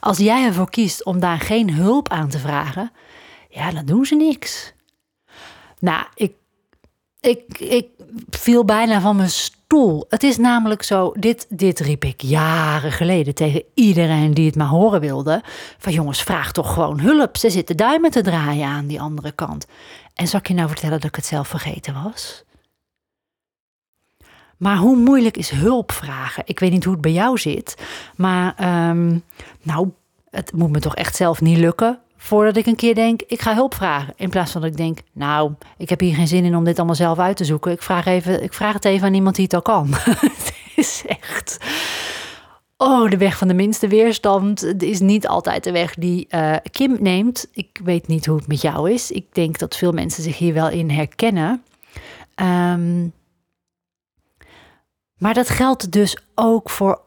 Als 0.00 0.18
jij 0.18 0.44
ervoor 0.46 0.70
kiest 0.70 1.04
om 1.04 1.20
daar 1.20 1.40
geen 1.40 1.74
hulp 1.74 2.08
aan 2.08 2.28
te 2.28 2.38
vragen, 2.38 2.92
ja, 3.48 3.70
dan 3.70 3.84
doen 3.84 4.04
ze 4.04 4.14
niks. 4.14 4.72
Nou, 5.78 6.06
ik, 6.14 6.32
ik, 7.20 7.58
ik 7.58 7.88
viel 8.30 8.64
bijna 8.64 9.00
van 9.00 9.16
mijn 9.16 9.30
stoel. 9.30 10.04
Het 10.08 10.22
is 10.22 10.36
namelijk 10.36 10.82
zo, 10.82 11.12
dit, 11.16 11.46
dit 11.48 11.80
riep 11.80 12.04
ik 12.04 12.22
jaren 12.22 12.92
geleden 12.92 13.34
tegen 13.34 13.62
iedereen 13.74 14.34
die 14.34 14.46
het 14.46 14.56
maar 14.56 14.66
horen 14.66 15.00
wilde. 15.00 15.42
Van 15.78 15.92
jongens, 15.92 16.22
vraag 16.22 16.52
toch 16.52 16.72
gewoon 16.72 17.00
hulp. 17.00 17.36
Ze 17.36 17.50
zitten 17.50 17.76
duimen 17.76 18.10
te 18.10 18.22
draaien 18.22 18.66
aan 18.66 18.86
die 18.86 19.00
andere 19.00 19.32
kant. 19.32 19.66
En 20.14 20.28
zal 20.28 20.40
ik 20.40 20.48
je 20.48 20.54
nou 20.54 20.68
vertellen 20.68 21.00
dat 21.00 21.08
ik 21.08 21.16
het 21.16 21.26
zelf 21.26 21.48
vergeten 21.48 22.02
was? 22.02 22.44
Maar 24.56 24.76
hoe 24.76 24.96
moeilijk 24.96 25.36
is 25.36 25.50
hulp 25.50 25.92
vragen? 25.92 26.42
Ik 26.46 26.58
weet 26.58 26.70
niet 26.70 26.84
hoe 26.84 26.92
het 26.92 27.02
bij 27.02 27.12
jou 27.12 27.38
zit. 27.38 27.74
Maar 28.16 28.54
um, 28.90 29.22
nou, 29.62 29.90
het 30.30 30.52
moet 30.52 30.70
me 30.70 30.80
toch 30.80 30.94
echt 30.94 31.16
zelf 31.16 31.40
niet 31.40 31.58
lukken 31.58 32.00
voordat 32.18 32.56
ik 32.56 32.66
een 32.66 32.76
keer 32.76 32.94
denk, 32.94 33.22
ik 33.26 33.40
ga 33.40 33.54
hulp 33.54 33.74
vragen. 33.74 34.14
In 34.16 34.30
plaats 34.30 34.52
van 34.52 34.60
dat 34.60 34.70
ik 34.70 34.76
denk, 34.76 34.98
nou, 35.12 35.52
ik 35.76 35.88
heb 35.88 36.00
hier 36.00 36.14
geen 36.14 36.28
zin 36.28 36.44
in 36.44 36.56
om 36.56 36.64
dit 36.64 36.76
allemaal 36.76 36.94
zelf 36.94 37.18
uit 37.18 37.36
te 37.36 37.44
zoeken. 37.44 37.72
Ik 37.72 37.82
vraag, 37.82 38.06
even, 38.06 38.42
ik 38.42 38.52
vraag 38.52 38.72
het 38.72 38.84
even 38.84 39.06
aan 39.06 39.14
iemand 39.14 39.36
die 39.36 39.44
het 39.44 39.54
al 39.54 39.62
kan. 39.62 39.88
het 40.20 40.54
is 40.76 41.02
echt... 41.06 41.58
Oh, 42.76 43.10
de 43.10 43.16
weg 43.16 43.38
van 43.38 43.48
de 43.48 43.54
minste 43.54 43.88
weerstand 43.88 44.82
is 44.82 45.00
niet 45.00 45.28
altijd 45.28 45.64
de 45.64 45.72
weg 45.72 45.94
die 45.94 46.26
uh, 46.30 46.56
Kim 46.70 46.96
neemt. 47.00 47.48
Ik 47.52 47.80
weet 47.84 48.06
niet 48.06 48.26
hoe 48.26 48.36
het 48.36 48.46
met 48.46 48.60
jou 48.60 48.90
is. 48.90 49.10
Ik 49.10 49.26
denk 49.32 49.58
dat 49.58 49.76
veel 49.76 49.92
mensen 49.92 50.22
zich 50.22 50.38
hier 50.38 50.54
wel 50.54 50.68
in 50.68 50.90
herkennen. 50.90 51.62
Um, 52.40 53.12
maar 55.18 55.34
dat 55.34 55.48
geldt 55.48 55.92
dus 55.92 56.16
ook 56.34 56.70
voor 56.70 57.00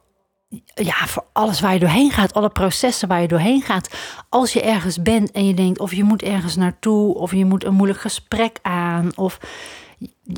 ja, 0.74 1.08
voor 1.08 1.26
alles 1.32 1.60
waar 1.60 1.74
je 1.74 1.80
doorheen 1.80 2.12
gaat, 2.12 2.34
alle 2.34 2.50
processen 2.50 3.08
waar 3.08 3.22
je 3.22 3.28
doorheen 3.28 3.62
gaat. 3.62 3.96
Als 4.30 4.54
je 4.54 4.62
ergens 4.62 5.02
bent 5.02 5.32
en 5.32 5.46
je 5.46 5.54
denkt 5.54 5.80
of 5.80 5.94
je 5.94 6.04
moet 6.04 6.22
ergens 6.22 6.56
naartoe, 6.56 7.16
of 7.16 7.32
je 7.32 7.46
moet 7.46 7.64
een 7.64 7.74
moeilijk 7.74 8.00
gesprek 8.00 8.60
aan, 8.62 9.18
of 9.18 9.40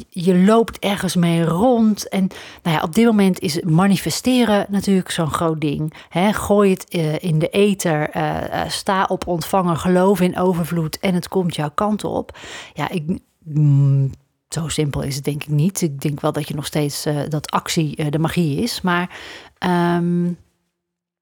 je 0.10 0.38
loopt 0.38 0.79
ergens 0.79 1.15
mee 1.15 1.43
rond. 1.43 2.10
En 2.10 2.27
nou 2.63 2.77
ja, 2.77 2.84
op 2.84 2.96
dit 2.96 3.05
moment 3.05 3.39
is 3.39 3.62
manifesteren 3.62 4.65
natuurlijk 4.70 5.12
zo'n 5.12 5.32
groot 5.32 5.62
ding. 5.62 5.93
Gooi 6.32 6.72
het 6.72 6.88
eh, 6.89 7.24
in 7.24 7.39
de 7.39 7.50
ether, 7.50 8.15
uh, 8.15 8.70
sta 8.70 9.05
op 9.05 9.27
ontvangen, 9.27 9.77
geloof 9.77 10.22
in 10.22 10.38
overvloed 10.38 11.00
en 11.00 11.13
het 11.13 11.27
komt 11.27 11.55
jouw 11.55 11.72
kant 11.74 12.03
op. 12.03 12.38
Ja, 12.74 12.89
ik, 12.89 13.20
mm, 13.43 14.12
zo 14.50 14.67
simpel 14.67 15.01
is 15.01 15.15
het 15.15 15.24
denk 15.24 15.43
ik 15.43 15.50
niet. 15.50 15.82
Ik 15.82 16.01
denk 16.01 16.22
wel 16.22 16.32
dat 16.32 16.48
je 16.48 16.55
nog 16.55 16.65
steeds 16.65 17.08
dat 17.29 17.51
actie 17.51 18.10
de 18.10 18.20
magie 18.20 18.62
is. 18.62 18.82
Maar 18.82 19.10
ehm, 19.63 20.32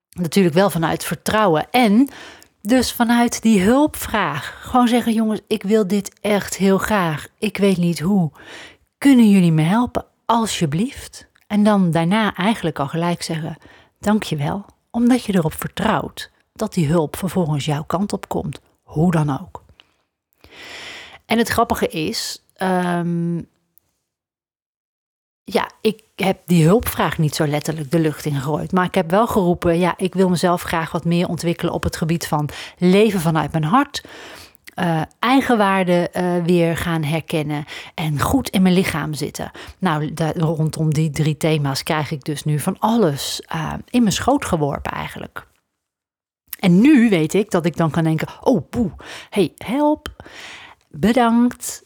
natuurlijk 0.09 0.55
wel 0.55 0.69
vanuit 0.69 1.03
vertrouwen. 1.03 1.71
En 1.71 2.09
dus 2.61 2.91
vanuit 2.91 3.41
die 3.41 3.61
hulpvraag, 3.61 4.59
gewoon 4.61 4.87
zeggen: 4.87 5.13
jongens, 5.13 5.41
ik 5.47 5.63
wil 5.63 5.87
dit 5.87 6.19
echt 6.21 6.55
heel 6.57 6.77
graag. 6.77 7.27
Ik 7.37 7.57
weet 7.57 7.77
niet 7.77 7.99
hoe. 7.99 8.31
Kunnen 8.97 9.29
jullie 9.29 9.51
me 9.51 9.61
helpen? 9.61 10.05
Alsjeblieft. 10.25 11.27
En 11.47 11.63
dan 11.63 11.91
daarna 11.91 12.35
eigenlijk 12.35 12.79
al 12.79 12.87
gelijk 12.87 13.21
zeggen: 13.23 13.57
dankjewel, 13.99 14.65
omdat 14.91 15.23
je 15.23 15.35
erop 15.35 15.53
vertrouwt 15.53 16.31
dat 16.53 16.73
die 16.73 16.87
hulp 16.87 17.15
vervolgens 17.15 17.65
jouw 17.65 17.83
kant 17.83 18.13
op 18.13 18.27
komt, 18.27 18.59
hoe 18.83 19.11
dan 19.11 19.39
ook. 19.41 19.63
En 21.25 21.37
het 21.37 21.47
grappige 21.47 21.87
is, 21.87 22.45
ehm, 22.53 23.41
ja, 25.43 25.69
ik 25.81 26.03
heb 26.15 26.41
die 26.45 26.65
hulpvraag 26.65 27.17
niet 27.17 27.35
zo 27.35 27.47
letterlijk 27.47 27.91
de 27.91 27.99
lucht 27.99 28.25
in 28.25 28.35
gegooid. 28.35 28.71
Maar 28.71 28.85
ik 28.85 28.95
heb 28.95 29.09
wel 29.09 29.27
geroepen, 29.27 29.79
ja, 29.79 29.93
ik 29.97 30.13
wil 30.13 30.29
mezelf 30.29 30.61
graag 30.61 30.91
wat 30.91 31.05
meer 31.05 31.27
ontwikkelen 31.27 31.73
op 31.73 31.83
het 31.83 31.95
gebied 31.95 32.27
van 32.27 32.49
leven 32.77 33.19
vanuit 33.19 33.51
mijn 33.51 33.63
hart. 33.63 34.03
Uh, 34.75 35.01
eigenwaarde 35.19 36.09
uh, 36.13 36.43
weer 36.45 36.77
gaan 36.77 37.03
herkennen 37.03 37.65
en 37.95 38.19
goed 38.19 38.49
in 38.49 38.61
mijn 38.61 38.73
lichaam 38.73 39.13
zitten. 39.13 39.51
Nou, 39.79 40.13
rondom 40.35 40.93
die 40.93 41.09
drie 41.09 41.37
thema's 41.37 41.83
krijg 41.83 42.11
ik 42.11 42.23
dus 42.23 42.43
nu 42.43 42.59
van 42.59 42.79
alles 42.79 43.41
uh, 43.55 43.73
in 43.89 44.01
mijn 44.01 44.13
schoot 44.13 44.45
geworpen 44.45 44.91
eigenlijk. 44.91 45.47
En 46.59 46.81
nu 46.81 47.09
weet 47.09 47.33
ik 47.33 47.51
dat 47.51 47.65
ik 47.65 47.77
dan 47.77 47.91
kan 47.91 48.03
denken: 48.03 48.27
oh, 48.41 48.69
poeh, 48.69 48.91
hey, 49.29 49.53
help, 49.57 50.23
bedankt, 50.89 51.83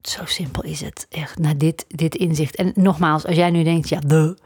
zo 0.00 0.24
simpel 0.24 0.62
is 0.62 0.80
het. 0.80 1.06
Echt, 1.10 1.38
naar 1.38 1.58
dit, 1.58 1.84
dit 1.88 2.14
inzicht. 2.14 2.56
En 2.56 2.72
nogmaals, 2.74 3.26
als 3.26 3.36
jij 3.36 3.50
nu 3.50 3.62
denkt, 3.62 3.88
ja, 3.88 3.98
de. 4.00 4.38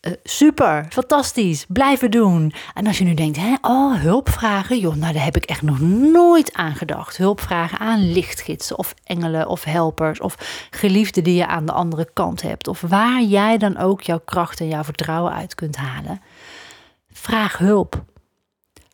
Uh, 0.00 0.12
super, 0.22 0.86
fantastisch, 0.90 1.64
blijven 1.68 2.10
doen. 2.10 2.52
En 2.74 2.86
als 2.86 2.98
je 2.98 3.04
nu 3.04 3.14
denkt, 3.14 3.36
hè, 3.36 3.54
oh, 3.60 4.00
hulpvragen, 4.00 4.78
joh, 4.78 4.94
nou 4.94 5.12
daar 5.12 5.24
heb 5.24 5.36
ik 5.36 5.44
echt 5.44 5.62
nog 5.62 5.80
nooit 5.80 6.52
aan 6.52 6.74
gedacht. 6.74 7.16
Hulpvragen 7.16 7.78
aan 7.78 8.12
lichtgidsen 8.12 8.78
of 8.78 8.94
engelen 9.04 9.48
of 9.48 9.64
helpers 9.64 10.20
of 10.20 10.66
geliefden 10.70 11.24
die 11.24 11.34
je 11.34 11.46
aan 11.46 11.66
de 11.66 11.72
andere 11.72 12.08
kant 12.12 12.42
hebt. 12.42 12.68
Of 12.68 12.80
waar 12.80 13.22
jij 13.22 13.58
dan 13.58 13.76
ook 13.76 14.02
jouw 14.02 14.20
kracht 14.24 14.60
en 14.60 14.68
jouw 14.68 14.84
vertrouwen 14.84 15.32
uit 15.32 15.54
kunt 15.54 15.76
halen. 15.76 16.20
Vraag 17.12 17.58
hulp. 17.58 18.04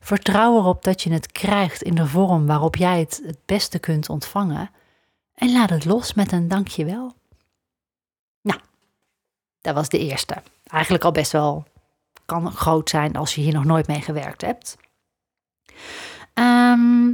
Vertrouw 0.00 0.58
erop 0.58 0.84
dat 0.84 1.02
je 1.02 1.12
het 1.12 1.32
krijgt 1.32 1.82
in 1.82 1.94
de 1.94 2.06
vorm 2.06 2.46
waarop 2.46 2.76
jij 2.76 2.98
het 2.98 3.22
het 3.26 3.38
beste 3.46 3.78
kunt 3.78 4.08
ontvangen. 4.08 4.70
En 5.34 5.52
laat 5.52 5.70
het 5.70 5.84
los 5.84 6.14
met 6.14 6.32
een 6.32 6.48
dankjewel. 6.48 7.14
Nou, 8.40 8.60
dat 9.60 9.74
was 9.74 9.88
de 9.88 9.98
eerste. 9.98 10.42
Eigenlijk 10.64 11.04
al 11.04 11.12
best 11.12 11.32
wel 11.32 11.64
kan 12.24 12.52
groot 12.52 12.90
zijn 12.90 13.16
als 13.16 13.34
je 13.34 13.40
hier 13.40 13.52
nog 13.52 13.64
nooit 13.64 13.86
mee 13.86 14.00
gewerkt 14.00 14.40
hebt. 14.40 14.76
Ehm, 16.34 17.12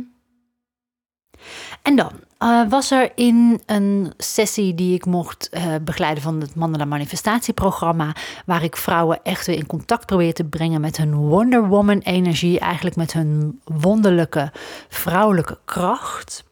en 1.82 1.96
dan 1.96 2.12
uh, 2.42 2.68
was 2.68 2.90
er 2.90 3.12
in 3.14 3.60
een 3.66 4.12
sessie 4.16 4.74
die 4.74 4.94
ik 4.94 5.06
mocht 5.06 5.50
uh, 5.52 5.74
begeleiden 5.82 6.22
van 6.22 6.40
het 6.40 6.54
Mandela 6.54 6.84
Manifestatieprogramma, 6.84 8.14
waar 8.46 8.62
ik 8.62 8.76
vrouwen 8.76 9.20
echt 9.22 9.46
weer 9.46 9.56
in 9.56 9.66
contact 9.66 10.06
probeer 10.06 10.34
te 10.34 10.44
brengen 10.44 10.80
met 10.80 10.96
hun 10.96 11.14
Wonder 11.14 11.68
Woman 11.68 11.98
energie, 11.98 12.58
eigenlijk 12.58 12.96
met 12.96 13.12
hun 13.12 13.60
wonderlijke 13.64 14.52
vrouwelijke 14.88 15.58
kracht. 15.64 16.44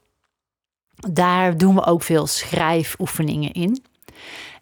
Daar 1.11 1.57
doen 1.57 1.75
we 1.75 1.85
ook 1.85 2.03
veel 2.03 2.27
schrijfoefeningen 2.27 3.53
in. 3.53 3.83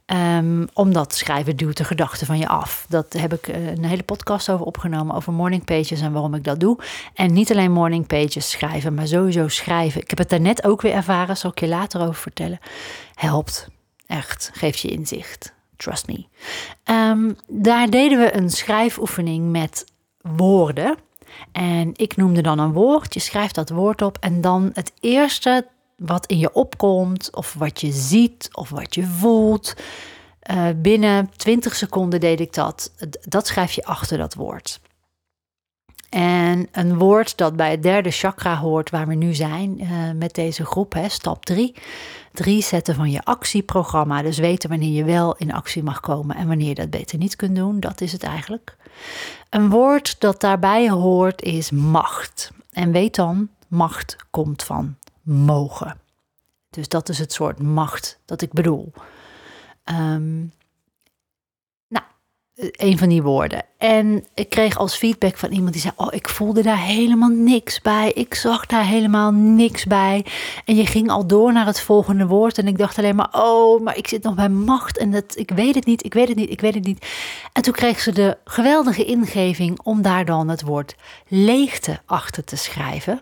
Um, 0.06 0.68
omdat 0.72 1.14
schrijven 1.14 1.56
duwt 1.56 1.76
de 1.76 1.84
gedachten 1.84 2.26
van 2.26 2.38
je 2.38 2.48
af. 2.48 2.86
Dat 2.88 3.12
heb 3.12 3.32
ik 3.32 3.48
eh, 3.48 3.66
een 3.66 3.84
hele 3.84 4.02
podcast 4.02 4.50
over 4.50 4.66
opgenomen, 4.66 5.14
over 5.14 5.32
morning 5.32 5.64
pages 5.64 6.00
en 6.00 6.12
waarom 6.12 6.34
ik 6.34 6.44
dat 6.44 6.60
doe. 6.60 6.78
En 7.14 7.32
niet 7.32 7.50
alleen 7.50 7.72
morning 7.72 8.06
pages 8.06 8.50
schrijven, 8.50 8.94
maar 8.94 9.06
sowieso 9.06 9.48
schrijven. 9.48 10.00
Ik 10.00 10.10
heb 10.10 10.18
het 10.18 10.28
daarnet 10.28 10.64
ook 10.64 10.82
weer 10.82 10.92
ervaren, 10.92 11.36
zal 11.36 11.50
ik 11.50 11.60
je 11.60 11.68
later 11.68 12.00
over 12.00 12.14
vertellen. 12.14 12.58
Helpt, 13.14 13.68
echt, 14.06 14.50
geeft 14.52 14.78
je 14.78 14.88
inzicht. 14.88 15.54
Trust 15.76 16.06
me. 16.06 16.24
Um, 16.84 17.36
daar 17.48 17.90
deden 17.90 18.18
we 18.18 18.36
een 18.36 18.50
schrijfoefening 18.50 19.50
met 19.50 19.84
woorden. 20.20 20.96
En 21.52 21.92
ik 21.96 22.16
noemde 22.16 22.40
dan 22.40 22.58
een 22.58 22.72
woord. 22.72 23.14
Je 23.14 23.20
schrijft 23.20 23.54
dat 23.54 23.70
woord 23.70 24.02
op 24.02 24.16
en 24.20 24.40
dan 24.40 24.70
het 24.74 24.92
eerste 25.00 25.66
wat 25.96 26.26
in 26.26 26.38
je 26.38 26.52
opkomt, 26.52 27.34
of 27.34 27.54
wat 27.54 27.80
je 27.80 27.92
ziet, 27.92 28.48
of 28.52 28.70
wat 28.70 28.94
je 28.94 29.04
voelt. 29.04 29.74
Uh, 30.50 30.68
binnen 30.76 31.30
20 31.36 31.76
seconden 31.76 32.20
deed 32.20 32.40
ik 32.40 32.54
dat. 32.54 32.92
Dat 33.22 33.46
schrijf 33.46 33.72
je 33.72 33.84
achter 33.84 34.18
dat 34.18 34.34
woord. 34.34 34.80
En 36.10 36.68
een 36.72 36.98
woord 36.98 37.36
dat 37.36 37.56
bij 37.56 37.70
het 37.70 37.82
derde 37.82 38.10
chakra 38.10 38.56
hoort, 38.56 38.90
waar 38.90 39.06
we 39.06 39.14
nu 39.14 39.34
zijn 39.34 39.82
uh, 39.82 39.88
met 40.14 40.34
deze 40.34 40.64
groep, 40.64 40.92
hè, 40.92 41.08
stap 41.08 41.44
3. 41.44 41.74
Drie 42.32 42.62
zetten 42.62 42.94
van 42.94 43.10
je 43.10 43.24
actieprogramma. 43.24 44.22
Dus 44.22 44.38
weten 44.38 44.68
wanneer 44.68 44.92
je 44.92 45.04
wel 45.04 45.36
in 45.36 45.52
actie 45.52 45.82
mag 45.82 46.00
komen 46.00 46.36
en 46.36 46.48
wanneer 46.48 46.68
je 46.68 46.74
dat 46.74 46.90
beter 46.90 47.18
niet 47.18 47.36
kunt 47.36 47.56
doen. 47.56 47.80
Dat 47.80 48.00
is 48.00 48.12
het 48.12 48.22
eigenlijk. 48.22 48.76
Een 49.50 49.70
woord 49.70 50.20
dat 50.20 50.40
daarbij 50.40 50.90
hoort 50.90 51.42
is 51.42 51.70
macht. 51.70 52.50
En 52.72 52.92
weet 52.92 53.14
dan, 53.14 53.48
macht 53.68 54.16
komt 54.30 54.62
van 54.62 54.96
mogen. 55.26 56.00
Dus 56.70 56.88
dat 56.88 57.08
is 57.08 57.18
het 57.18 57.32
soort 57.32 57.62
macht 57.62 58.18
dat 58.24 58.42
ik 58.42 58.52
bedoel. 58.52 58.92
Um, 59.84 60.52
nou, 61.88 62.04
een 62.54 62.98
van 62.98 63.08
die 63.08 63.22
woorden. 63.22 63.64
En 63.78 64.24
ik 64.34 64.48
kreeg 64.48 64.76
als 64.76 64.96
feedback 64.96 65.36
van 65.36 65.52
iemand 65.52 65.72
die 65.72 65.80
zei: 65.80 65.92
Oh, 65.96 66.08
ik 66.10 66.28
voelde 66.28 66.62
daar 66.62 66.78
helemaal 66.78 67.28
niks 67.28 67.80
bij. 67.80 68.12
Ik 68.12 68.34
zag 68.34 68.66
daar 68.66 68.84
helemaal 68.84 69.32
niks 69.32 69.84
bij. 69.84 70.26
En 70.64 70.76
je 70.76 70.86
ging 70.86 71.10
al 71.10 71.26
door 71.26 71.52
naar 71.52 71.66
het 71.66 71.80
volgende 71.80 72.26
woord. 72.26 72.58
En 72.58 72.66
ik 72.66 72.78
dacht 72.78 72.98
alleen 72.98 73.16
maar: 73.16 73.28
Oh, 73.32 73.82
maar 73.82 73.96
ik 73.96 74.08
zit 74.08 74.22
nog 74.22 74.34
bij 74.34 74.48
macht. 74.48 74.98
En 74.98 75.10
dat, 75.10 75.36
ik 75.36 75.50
weet 75.50 75.74
het 75.74 75.86
niet, 75.86 76.04
ik 76.04 76.14
weet 76.14 76.28
het 76.28 76.36
niet, 76.36 76.50
ik 76.50 76.60
weet 76.60 76.74
het 76.74 76.84
niet. 76.84 77.06
En 77.52 77.62
toen 77.62 77.74
kreeg 77.74 78.00
ze 78.00 78.12
de 78.12 78.38
geweldige 78.44 79.04
ingeving 79.04 79.80
om 79.82 80.02
daar 80.02 80.24
dan 80.24 80.48
het 80.48 80.62
woord 80.62 80.96
leegte 81.28 82.00
achter 82.06 82.44
te 82.44 82.56
schrijven. 82.56 83.20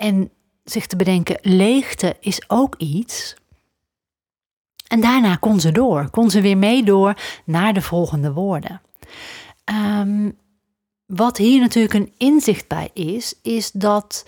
En 0.00 0.30
zich 0.64 0.86
te 0.86 0.96
bedenken, 0.96 1.38
leegte 1.42 2.16
is 2.20 2.42
ook 2.48 2.74
iets. 2.76 3.34
En 4.88 5.00
daarna 5.00 5.36
kon 5.36 5.60
ze 5.60 5.72
door, 5.72 6.10
kon 6.10 6.30
ze 6.30 6.40
weer 6.40 6.58
mee 6.58 6.82
door 6.84 7.14
naar 7.44 7.72
de 7.72 7.82
volgende 7.82 8.32
woorden. 8.32 8.80
Um, 9.64 10.36
wat 11.06 11.36
hier 11.36 11.60
natuurlijk 11.60 11.94
een 11.94 12.12
inzicht 12.16 12.68
bij 12.68 12.90
is, 12.92 13.34
is 13.42 13.70
dat, 13.70 14.26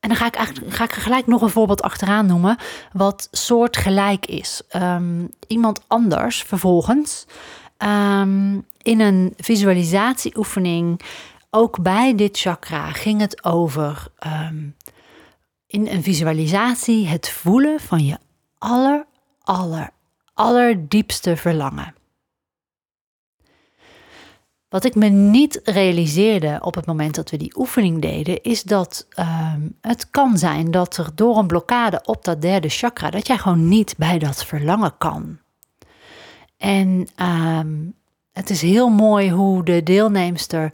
en 0.00 0.08
dan 0.08 0.18
ga 0.18 0.26
ik, 0.26 0.34
eigenlijk, 0.34 0.74
ga 0.74 0.84
ik 0.84 0.92
gelijk 0.92 1.26
nog 1.26 1.42
een 1.42 1.50
voorbeeld 1.50 1.82
achteraan 1.82 2.26
noemen, 2.26 2.56
wat 2.92 3.28
soortgelijk 3.30 4.26
is. 4.26 4.62
Um, 4.72 5.30
iemand 5.46 5.80
anders 5.86 6.42
vervolgens 6.42 7.26
um, 7.78 8.66
in 8.82 9.00
een 9.00 9.34
visualisatieoefening, 9.36 11.00
ook 11.50 11.82
bij 11.82 12.14
dit 12.14 12.38
chakra, 12.38 12.92
ging 12.92 13.20
het 13.20 13.44
over 13.44 14.06
in 15.74 15.86
een 15.86 16.02
visualisatie 16.02 17.06
het 17.06 17.28
voelen 17.28 17.80
van 17.80 18.04
je 18.04 18.18
aller, 18.58 19.06
aller, 19.42 19.90
allerdiepste 20.34 21.36
verlangen. 21.36 21.94
Wat 24.68 24.84
ik 24.84 24.94
me 24.94 25.08
niet 25.08 25.60
realiseerde 25.64 26.58
op 26.60 26.74
het 26.74 26.86
moment 26.86 27.14
dat 27.14 27.30
we 27.30 27.36
die 27.36 27.58
oefening 27.58 28.02
deden, 28.02 28.42
is 28.42 28.62
dat 28.62 29.06
um, 29.18 29.76
het 29.80 30.10
kan 30.10 30.38
zijn 30.38 30.70
dat 30.70 30.96
er 30.96 31.10
door 31.14 31.38
een 31.38 31.46
blokkade 31.46 32.00
op 32.04 32.24
dat 32.24 32.42
derde 32.42 32.68
chakra, 32.68 33.10
dat 33.10 33.26
jij 33.26 33.38
gewoon 33.38 33.68
niet 33.68 33.94
bij 33.96 34.18
dat 34.18 34.44
verlangen 34.44 34.98
kan. 34.98 35.38
En 36.56 37.08
um, 37.22 37.94
het 38.32 38.50
is 38.50 38.62
heel 38.62 38.88
mooi 38.88 39.30
hoe 39.30 39.64
de 39.64 39.82
deelnemster 39.82 40.72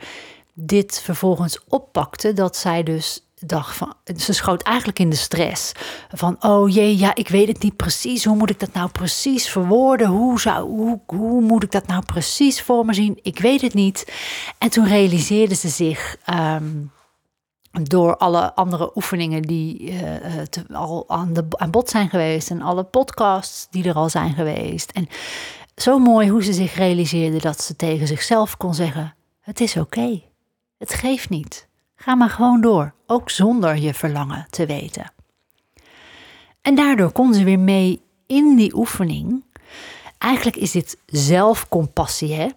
dit 0.54 1.00
vervolgens 1.00 1.64
oppakte, 1.68 2.32
dat 2.32 2.56
zij 2.56 2.82
dus 2.82 3.29
dacht 3.46 3.76
van, 3.76 3.94
ze 4.16 4.32
schoot 4.32 4.62
eigenlijk 4.62 4.98
in 4.98 5.10
de 5.10 5.16
stress. 5.16 5.72
Van, 6.12 6.36
oh 6.40 6.68
jee, 6.68 6.98
ja, 6.98 7.14
ik 7.14 7.28
weet 7.28 7.48
het 7.48 7.62
niet 7.62 7.76
precies. 7.76 8.24
Hoe 8.24 8.36
moet 8.36 8.50
ik 8.50 8.60
dat 8.60 8.72
nou 8.72 8.90
precies 8.90 9.48
verwoorden? 9.48 10.06
Hoe, 10.06 10.40
zou, 10.40 10.68
hoe, 10.68 11.00
hoe 11.06 11.40
moet 11.40 11.62
ik 11.62 11.70
dat 11.70 11.86
nou 11.86 12.04
precies 12.04 12.62
voor 12.62 12.84
me 12.84 12.94
zien? 12.94 13.18
Ik 13.22 13.38
weet 13.38 13.60
het 13.60 13.74
niet. 13.74 14.12
En 14.58 14.70
toen 14.70 14.86
realiseerde 14.86 15.54
ze 15.54 15.68
zich 15.68 16.16
ehm, 16.24 16.68
door 17.70 18.16
alle 18.16 18.54
andere 18.54 18.90
oefeningen 18.94 19.42
die 19.42 19.92
uh, 19.92 20.76
al 20.76 21.04
aan, 21.08 21.32
de, 21.32 21.46
aan 21.48 21.70
bod 21.70 21.88
zijn 21.88 22.08
geweest. 22.08 22.50
En 22.50 22.62
alle 22.62 22.84
podcasts 22.84 23.66
die 23.70 23.88
er 23.88 23.94
al 23.94 24.08
zijn 24.08 24.34
geweest. 24.34 24.90
En 24.90 25.08
zo 25.76 25.98
mooi 25.98 26.28
hoe 26.28 26.42
ze 26.42 26.52
zich 26.52 26.74
realiseerde 26.74 27.38
dat 27.38 27.62
ze 27.62 27.76
tegen 27.76 28.06
zichzelf 28.06 28.56
kon 28.56 28.74
zeggen: 28.74 29.14
Het 29.40 29.60
is 29.60 29.76
oké. 29.76 30.22
Het 30.78 30.94
geeft 30.94 31.30
niet. 31.30 31.68
Ga 32.02 32.14
maar 32.14 32.30
gewoon 32.30 32.60
door, 32.60 32.94
ook 33.10 33.30
zonder 33.30 33.76
je 33.76 33.94
verlangen 33.94 34.46
te 34.50 34.66
weten. 34.66 35.12
En 36.62 36.74
daardoor 36.74 37.12
kon 37.12 37.34
ze 37.34 37.44
weer 37.44 37.58
mee 37.58 38.02
in 38.26 38.56
die 38.56 38.76
oefening. 38.76 39.44
Eigenlijk 40.18 40.56
is 40.56 40.70
dit 40.70 40.98
zelfcompassie, 41.06 42.34
hè? 42.34 42.48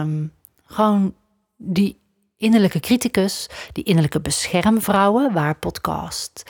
Um, 0.00 0.32
gewoon 0.64 1.14
die 1.56 1.98
innerlijke 2.36 2.80
criticus, 2.80 3.48
die 3.72 3.84
innerlijke 3.84 4.20
beschermvrouwen, 4.20 5.32
waar 5.32 5.56
podcast 5.56 6.42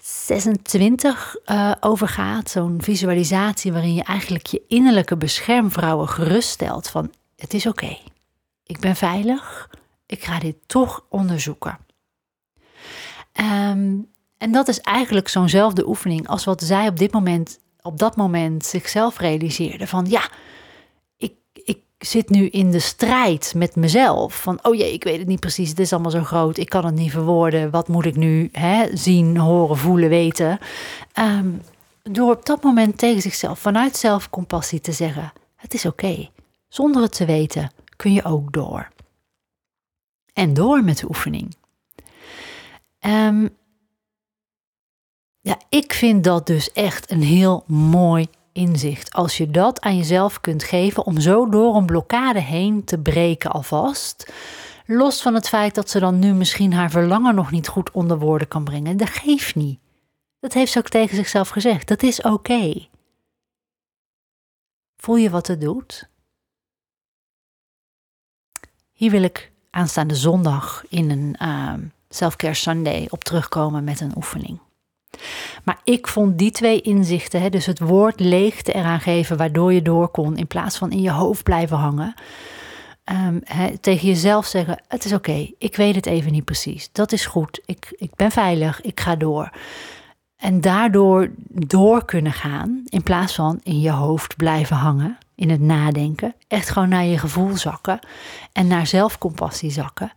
26 0.00 1.36
uh, 1.46 1.70
eh, 1.70 1.76
over 1.80 2.08
gaat. 2.08 2.50
Zo'n 2.50 2.82
visualisatie 2.82 3.72
waarin 3.72 3.94
je 3.94 4.02
eigenlijk 4.02 4.46
je 4.46 4.62
innerlijke 4.68 5.16
beschermvrouwen 5.16 6.08
geruststelt 6.08 6.88
van 6.88 7.12
het 7.36 7.54
is 7.54 7.66
oké, 7.66 7.98
ik 8.66 8.78
ben 8.78 8.96
veilig, 8.96 9.70
ik 10.06 10.24
ga 10.24 10.38
dit 10.38 10.56
toch 10.66 11.04
onderzoeken. 11.08 11.78
Ehm, 13.32 13.96
en 14.38 14.52
dat 14.52 14.68
is 14.68 14.80
eigenlijk 14.80 15.28
zo'nzelfde 15.28 15.88
oefening 15.88 16.28
als 16.28 16.44
wat 16.44 16.62
zij 16.62 16.88
op 16.88 16.98
dit 16.98 17.12
moment, 17.12 17.58
op 17.82 17.98
dat 17.98 18.16
moment 18.16 18.64
zichzelf 18.64 19.18
realiseerde. 19.18 19.86
Van 19.86 20.06
ja, 20.08 20.28
ik, 21.16 21.34
ik 21.52 21.78
zit 21.98 22.28
nu 22.28 22.46
in 22.48 22.70
de 22.70 22.78
strijd 22.78 23.52
met 23.56 23.76
mezelf. 23.76 24.42
Van 24.42 24.58
oh 24.62 24.74
jee, 24.74 24.92
ik 24.92 25.04
weet 25.04 25.18
het 25.18 25.28
niet 25.28 25.40
precies, 25.40 25.68
het 25.68 25.78
is 25.78 25.92
allemaal 25.92 26.10
zo 26.10 26.22
groot, 26.22 26.56
ik 26.56 26.68
kan 26.68 26.84
het 26.84 26.94
niet 26.94 27.10
verwoorden. 27.10 27.70
Wat 27.70 27.88
moet 27.88 28.04
ik 28.04 28.16
nu 28.16 28.48
hè, 28.52 28.96
zien, 28.96 29.36
horen, 29.36 29.76
voelen, 29.76 30.08
weten? 30.08 30.58
Ehm, 31.12 31.50
door 32.02 32.34
op 32.34 32.46
dat 32.46 32.62
moment 32.62 32.98
tegen 32.98 33.22
zichzelf 33.22 33.58
vanuit 33.58 33.96
zelfcompassie 33.96 34.80
te 34.80 34.92
zeggen: 34.92 35.32
het 35.56 35.74
is 35.74 35.86
oké. 35.86 36.28
Zonder 36.68 37.02
het 37.02 37.12
te 37.12 37.24
weten 37.24 37.70
kun 37.96 38.12
je 38.12 38.24
ook 38.24 38.52
door 38.52 38.88
en 40.32 40.54
door 40.54 40.84
met 40.84 40.98
de 40.98 41.08
oefening. 41.08 41.56
Um, 43.06 43.56
ja, 45.40 45.56
ik 45.68 45.92
vind 45.92 46.24
dat 46.24 46.46
dus 46.46 46.72
echt 46.72 47.10
een 47.10 47.22
heel 47.22 47.64
mooi 47.66 48.26
inzicht. 48.52 49.12
Als 49.12 49.36
je 49.36 49.50
dat 49.50 49.80
aan 49.80 49.96
jezelf 49.96 50.40
kunt 50.40 50.62
geven 50.62 51.04
om 51.04 51.20
zo 51.20 51.48
door 51.48 51.76
een 51.76 51.86
blokkade 51.86 52.40
heen 52.40 52.84
te 52.84 52.98
breken 52.98 53.50
alvast. 53.50 54.32
Los 54.86 55.22
van 55.22 55.34
het 55.34 55.48
feit 55.48 55.74
dat 55.74 55.90
ze 55.90 55.98
dan 55.98 56.18
nu 56.18 56.32
misschien 56.32 56.72
haar 56.72 56.90
verlangen 56.90 57.34
nog 57.34 57.50
niet 57.50 57.68
goed 57.68 57.90
onder 57.90 58.18
woorden 58.18 58.48
kan 58.48 58.64
brengen. 58.64 58.96
Dat 58.96 59.10
geeft 59.10 59.54
niet. 59.54 59.80
Dat 60.40 60.52
heeft 60.52 60.72
ze 60.72 60.78
ook 60.78 60.88
tegen 60.88 61.16
zichzelf 61.16 61.48
gezegd. 61.48 61.88
Dat 61.88 62.02
is 62.02 62.20
oké. 62.20 62.88
Voel 64.96 65.16
je 65.16 65.30
wat 65.30 65.46
het 65.46 65.60
doet? 65.60 66.08
Hier 68.92 69.10
wil 69.10 69.22
ik 69.22 69.52
aanstaande 69.70 70.14
zondag 70.14 70.84
in 70.88 71.10
een 71.10 71.36
uh, 71.42 71.74
Self-Care 72.14 72.54
Sunday 72.54 73.06
op 73.10 73.24
terugkomen 73.24 73.84
met 73.84 74.00
een 74.00 74.12
oefening. 74.16 74.58
Maar 75.64 75.80
ik 75.84 76.08
vond 76.08 76.38
die 76.38 76.50
twee 76.50 76.80
inzichten, 76.80 77.50
dus 77.50 77.66
het 77.66 77.78
woord 77.78 78.20
leegte 78.20 78.72
eraan 78.72 79.00
geven 79.00 79.36
waardoor 79.36 79.72
je 79.72 79.82
door 79.82 80.08
kon, 80.08 80.36
in 80.36 80.46
plaats 80.46 80.76
van 80.76 80.90
in 80.90 81.00
je 81.00 81.10
hoofd 81.10 81.42
blijven 81.42 81.76
hangen. 81.76 82.14
Um, 83.04 83.42
tegen 83.80 84.08
jezelf 84.08 84.46
zeggen: 84.46 84.82
Het 84.88 85.04
is 85.04 85.12
oké, 85.12 85.50
ik 85.58 85.76
weet 85.76 85.94
het 85.94 86.06
even 86.06 86.32
niet 86.32 86.44
precies. 86.44 86.88
Dat 86.92 87.12
is 87.12 87.26
goed, 87.26 87.60
ik, 87.64 87.94
ik 87.96 88.14
ben 88.14 88.30
veilig, 88.30 88.80
ik 88.80 89.00
ga 89.00 89.16
door. 89.16 89.50
En 90.36 90.60
daardoor 90.60 91.30
door 91.48 92.04
kunnen 92.04 92.32
gaan, 92.32 92.82
in 92.84 93.02
plaats 93.02 93.34
van 93.34 93.60
in 93.62 93.80
je 93.80 93.90
hoofd 93.90 94.36
blijven 94.36 94.76
hangen 94.76 95.18
in 95.34 95.50
het 95.50 95.60
nadenken. 95.60 96.34
Echt 96.48 96.70
gewoon 96.70 96.88
naar 96.88 97.04
je 97.04 97.18
gevoel 97.18 97.56
zakken 97.56 97.98
en 98.52 98.66
naar 98.66 98.86
zelfcompassie 98.86 99.70
zakken. 99.70 100.12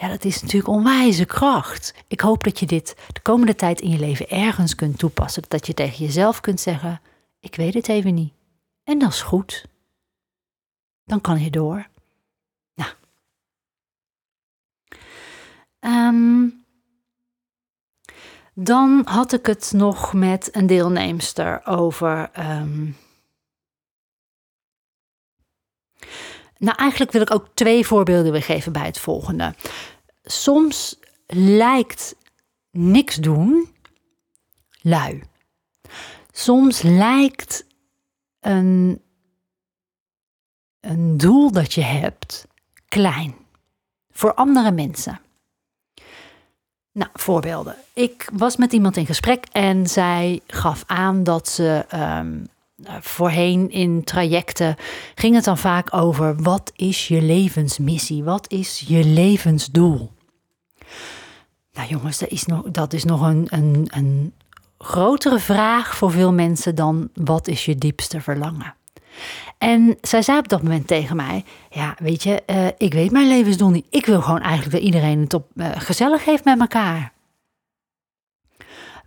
Ja, 0.00 0.08
dat 0.08 0.24
is 0.24 0.42
natuurlijk 0.42 0.68
onwijze 0.68 1.24
kracht. 1.24 1.94
Ik 2.08 2.20
hoop 2.20 2.44
dat 2.44 2.58
je 2.58 2.66
dit 2.66 2.96
de 3.12 3.20
komende 3.20 3.54
tijd 3.54 3.80
in 3.80 3.90
je 3.90 3.98
leven 3.98 4.28
ergens 4.28 4.74
kunt 4.74 4.98
toepassen. 4.98 5.42
Dat 5.48 5.66
je 5.66 5.74
tegen 5.74 6.04
jezelf 6.04 6.40
kunt 6.40 6.60
zeggen: 6.60 7.00
Ik 7.40 7.54
weet 7.54 7.74
het 7.74 7.88
even 7.88 8.14
niet. 8.14 8.32
En 8.84 8.98
dat 8.98 9.12
is 9.12 9.22
goed. 9.22 9.66
Dan 11.04 11.20
kan 11.20 11.40
je 11.40 11.50
door. 11.50 11.86
Nou. 12.74 12.90
Um, 15.80 16.64
dan 18.54 19.02
had 19.04 19.32
ik 19.32 19.46
het 19.46 19.72
nog 19.74 20.12
met 20.12 20.48
een 20.56 20.66
deelnemster 20.66 21.66
over. 21.66 22.30
Um, 22.38 22.96
Nou, 26.58 26.76
eigenlijk 26.76 27.12
wil 27.12 27.20
ik 27.20 27.34
ook 27.34 27.48
twee 27.54 27.86
voorbeelden 27.86 28.32
weer 28.32 28.42
geven 28.42 28.72
bij 28.72 28.84
het 28.86 28.98
volgende. 28.98 29.54
Soms 30.22 30.98
lijkt 31.26 32.14
niks 32.70 33.16
doen 33.16 33.68
lui. 34.80 35.22
Soms 36.32 36.82
lijkt 36.82 37.66
een, 38.40 39.02
een 40.80 41.16
doel 41.16 41.52
dat 41.52 41.72
je 41.72 41.82
hebt 41.82 42.46
klein 42.88 43.34
voor 44.10 44.34
andere 44.34 44.72
mensen. 44.72 45.20
Nou, 46.92 47.10
voorbeelden. 47.14 47.76
Ik 47.92 48.30
was 48.32 48.56
met 48.56 48.72
iemand 48.72 48.96
in 48.96 49.06
gesprek 49.06 49.44
en 49.52 49.86
zij 49.86 50.40
gaf 50.46 50.84
aan 50.86 51.24
dat 51.24 51.48
ze 51.48 51.84
nou, 51.90 52.48
voorheen 53.00 53.70
in 53.70 54.04
trajecten 54.04 54.76
ging 55.14 55.34
het 55.34 55.44
dan 55.44 55.58
vaak 55.58 55.94
over 55.94 56.42
wat 56.42 56.72
is 56.76 57.08
je 57.08 57.22
levensmissie? 57.22 58.24
Wat 58.24 58.50
is 58.50 58.84
je 58.86 59.04
levensdoel? 59.04 60.10
Nou 61.72 61.88
jongens, 61.88 62.18
dat 62.18 62.28
is 62.28 62.44
nog, 62.44 62.62
dat 62.70 62.92
is 62.92 63.04
nog 63.04 63.20
een, 63.20 63.46
een, 63.50 64.32
grotere 64.78 65.38
vraag 65.38 65.96
voor 65.96 66.10
veel 66.10 66.32
mensen 66.32 66.74
dan 66.74 67.08
wat 67.14 67.48
is 67.48 67.64
je 67.64 67.74
diepste 67.74 68.20
verlangen? 68.20 68.74
En 69.58 69.96
zij 70.00 70.22
zei 70.22 70.38
op 70.38 70.48
dat 70.48 70.62
moment 70.62 70.86
tegen 70.86 71.16
mij: 71.16 71.44
Ja, 71.70 71.96
weet 71.98 72.22
je, 72.22 72.42
uh, 72.46 72.66
ik 72.76 72.92
weet 72.92 73.10
mijn 73.10 73.28
levensdoel 73.28 73.70
niet. 73.70 73.86
Ik 73.90 74.06
wil 74.06 74.22
gewoon 74.22 74.40
eigenlijk 74.40 74.72
dat 74.72 74.82
iedereen 74.82 75.20
het 75.20 75.34
op, 75.34 75.46
uh, 75.54 75.70
gezellig 75.74 76.24
heeft 76.24 76.44
met 76.44 76.60
elkaar. 76.60 77.12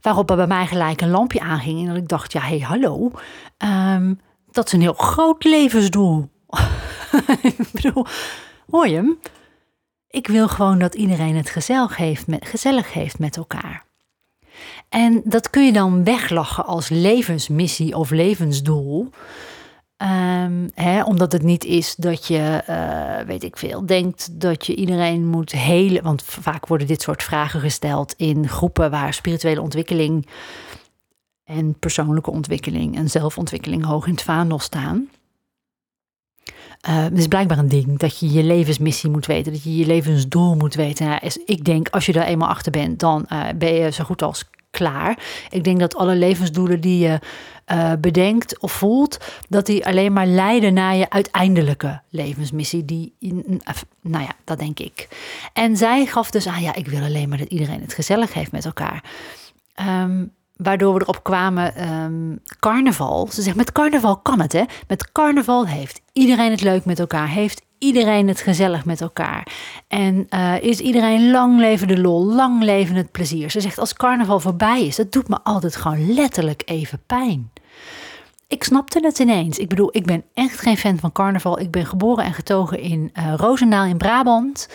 Waarop 0.01 0.29
er 0.29 0.35
bij 0.35 0.47
mij 0.47 0.67
gelijk 0.67 1.01
een 1.01 1.09
lampje 1.09 1.39
aanging 1.39 1.79
en 1.79 1.85
dat 1.87 1.97
ik 1.97 2.07
dacht, 2.07 2.31
ja, 2.31 2.41
hé, 2.41 2.47
hey, 2.47 2.59
hallo, 2.59 3.11
um, 3.57 4.19
dat 4.51 4.65
is 4.65 4.73
een 4.73 4.81
heel 4.81 4.93
groot 4.93 5.43
levensdoel. 5.43 6.29
ik 7.41 7.71
bedoel, 7.71 8.05
hoor 8.69 8.87
je 8.87 8.95
hem? 8.95 9.19
Ik 10.09 10.27
wil 10.27 10.47
gewoon 10.47 10.79
dat 10.79 10.95
iedereen 10.95 11.35
het 11.35 11.49
gezellig 11.49 11.97
heeft, 11.97 12.27
met, 12.27 12.45
gezellig 12.45 12.93
heeft 12.93 13.19
met 13.19 13.37
elkaar. 13.37 13.85
En 14.89 15.21
dat 15.23 15.49
kun 15.49 15.65
je 15.65 15.71
dan 15.71 16.03
weglachen 16.03 16.65
als 16.65 16.89
levensmissie 16.89 17.97
of 17.97 18.09
levensdoel. 18.09 19.09
Um, 20.01 20.69
hè, 20.73 21.03
omdat 21.03 21.31
het 21.31 21.43
niet 21.43 21.63
is 21.63 21.95
dat 21.95 22.27
je, 22.27 22.63
uh, 22.69 23.27
weet 23.27 23.43
ik 23.43 23.57
veel, 23.57 23.85
denkt 23.85 24.41
dat 24.41 24.65
je 24.65 24.75
iedereen 24.75 25.27
moet 25.27 25.51
helen. 25.51 26.03
Want 26.03 26.23
vaak 26.23 26.67
worden 26.67 26.87
dit 26.87 27.01
soort 27.01 27.23
vragen 27.23 27.59
gesteld 27.59 28.13
in 28.17 28.47
groepen 28.47 28.91
waar 28.91 29.13
spirituele 29.13 29.61
ontwikkeling 29.61 30.27
en 31.43 31.79
persoonlijke 31.79 32.31
ontwikkeling 32.31 32.95
en 32.95 33.09
zelfontwikkeling 33.09 33.85
hoog 33.85 34.05
in 34.05 34.11
het 34.11 34.21
vaandel 34.21 34.59
staan. 34.59 35.09
Uh, 36.89 37.03
het 37.03 37.17
is 37.17 37.27
blijkbaar 37.27 37.57
een 37.57 37.67
ding 37.67 37.97
dat 37.97 38.19
je 38.19 38.31
je 38.31 38.43
levensmissie 38.43 39.09
moet 39.09 39.25
weten, 39.25 39.51
dat 39.51 39.63
je 39.63 39.75
je 39.75 39.85
levensdoel 39.85 40.55
moet 40.55 40.75
weten. 40.75 41.07
Nou, 41.07 41.19
ik 41.45 41.63
denk, 41.63 41.89
als 41.89 42.05
je 42.05 42.11
daar 42.11 42.25
eenmaal 42.25 42.49
achter 42.49 42.71
bent, 42.71 42.99
dan 42.99 43.25
uh, 43.29 43.47
ben 43.55 43.73
je 43.73 43.91
zo 43.91 44.03
goed 44.03 44.21
als 44.21 44.49
klaar. 44.71 45.19
Ik 45.49 45.63
denk 45.63 45.79
dat 45.79 45.95
alle 45.95 46.15
levensdoelen 46.15 46.81
die 46.81 46.99
je 46.99 47.19
uh, 47.71 47.91
bedenkt 47.99 48.59
of 48.59 48.71
voelt, 48.71 49.17
dat 49.49 49.65
die 49.65 49.85
alleen 49.85 50.13
maar 50.13 50.25
leiden 50.25 50.73
naar 50.73 50.95
je 50.95 51.09
uiteindelijke 51.09 52.01
levensmissie. 52.09 52.85
Die, 52.85 53.15
nou 54.01 54.23
ja, 54.23 54.33
dat 54.43 54.59
denk 54.59 54.79
ik. 54.79 55.07
En 55.53 55.77
zij 55.77 56.05
gaf 56.05 56.31
dus 56.31 56.47
aan, 56.47 56.61
ja, 56.61 56.75
ik 56.75 56.87
wil 56.87 57.03
alleen 57.03 57.29
maar 57.29 57.37
dat 57.37 57.47
iedereen 57.47 57.81
het 57.81 57.93
gezellig 57.93 58.33
heeft 58.33 58.51
met 58.51 58.65
elkaar. 58.65 59.03
Um, 59.79 60.31
waardoor 60.55 60.93
we 60.93 61.01
erop 61.01 61.23
kwamen, 61.23 61.91
um, 61.91 62.39
carnaval. 62.59 63.27
Ze 63.31 63.41
zegt, 63.41 63.55
met 63.55 63.71
carnaval 63.71 64.17
kan 64.17 64.41
het, 64.41 64.53
hè? 64.53 64.63
Met 64.87 65.11
carnaval 65.11 65.67
heeft 65.67 66.01
iedereen 66.13 66.51
het 66.51 66.61
leuk 66.61 66.85
met 66.85 66.99
elkaar. 66.99 67.29
Heeft 67.29 67.61
iedereen 67.81 68.27
het 68.27 68.41
gezellig 68.41 68.85
met 68.85 69.01
elkaar. 69.01 69.47
En 69.87 70.27
uh, 70.29 70.61
is 70.61 70.79
iedereen 70.79 71.31
lang 71.31 71.59
leven 71.59 71.87
de 71.87 72.01
lol, 72.01 72.25
lang 72.25 72.63
leven 72.63 72.95
het 72.95 73.11
plezier. 73.11 73.51
Ze 73.51 73.61
zegt 73.61 73.79
als 73.79 73.93
carnaval 73.93 74.39
voorbij 74.39 74.85
is, 74.85 74.95
dat 74.95 75.11
doet 75.11 75.27
me 75.27 75.39
altijd 75.43 75.75
gewoon 75.75 76.13
letterlijk 76.13 76.61
even 76.65 77.01
pijn. 77.05 77.51
Ik 78.47 78.63
snapte 78.63 78.99
het 79.01 79.19
ineens. 79.19 79.57
Ik 79.57 79.69
bedoel, 79.69 79.89
ik 79.91 80.05
ben 80.05 80.23
echt 80.33 80.59
geen 80.59 80.77
fan 80.77 80.97
van 80.97 81.11
carnaval. 81.11 81.59
Ik 81.59 81.71
ben 81.71 81.85
geboren 81.85 82.23
en 82.23 82.33
getogen 82.33 82.79
in 82.79 83.11
uh, 83.17 83.33
Roosendaal 83.37 83.85
in 83.85 83.97
Brabant. 83.97 84.69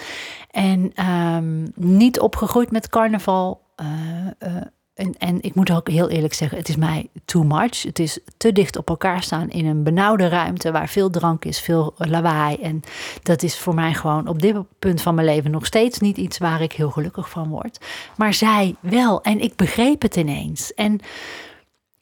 En 0.51 1.07
um, 1.07 1.73
niet 1.75 2.21
opgegroeid 2.21 2.71
met 2.71 2.89
carnaval. 2.89 3.61
Uh, 3.81 4.57
en, 4.97 5.15
en 5.19 5.43
ik 5.43 5.55
moet 5.55 5.71
ook 5.71 5.89
heel 5.89 6.09
eerlijk 6.09 6.35
zeggen, 6.35 6.59
het 6.59 6.69
is 6.69 6.77
mij 6.77 7.09
too 7.25 7.43
much. 7.43 7.83
Het 7.83 7.99
is 7.99 8.19
te 8.37 8.53
dicht 8.53 8.77
op 8.77 8.89
elkaar 8.89 9.23
staan 9.23 9.51
in 9.51 9.67
een 9.67 9.83
benauwde 9.83 10.29
ruimte 10.29 10.73
waar 10.73 10.89
veel 10.89 11.11
drank 11.11 11.45
is, 11.45 11.61
veel 11.61 11.95
lawaai. 11.97 12.57
En 12.57 12.83
dat 13.23 13.43
is 13.43 13.59
voor 13.59 13.75
mij 13.75 13.95
gewoon 13.95 14.29
op 14.29 14.43
dit 14.43 14.57
punt 14.79 15.03
van 15.03 15.15
mijn 15.15 15.27
leven 15.27 15.51
nog 15.51 15.67
steeds 15.67 15.99
niet 15.99 16.17
iets 16.17 16.39
waar 16.39 16.61
ik 16.61 16.73
heel 16.73 16.91
gelukkig 16.91 17.31
van 17.31 17.49
word. 17.49 17.81
Maar 18.17 18.35
zij 18.35 18.75
wel. 18.81 19.23
En 19.23 19.41
ik 19.41 19.57
begreep 19.57 20.03
het 20.03 20.17
ineens. 20.17 20.75
En 20.75 21.01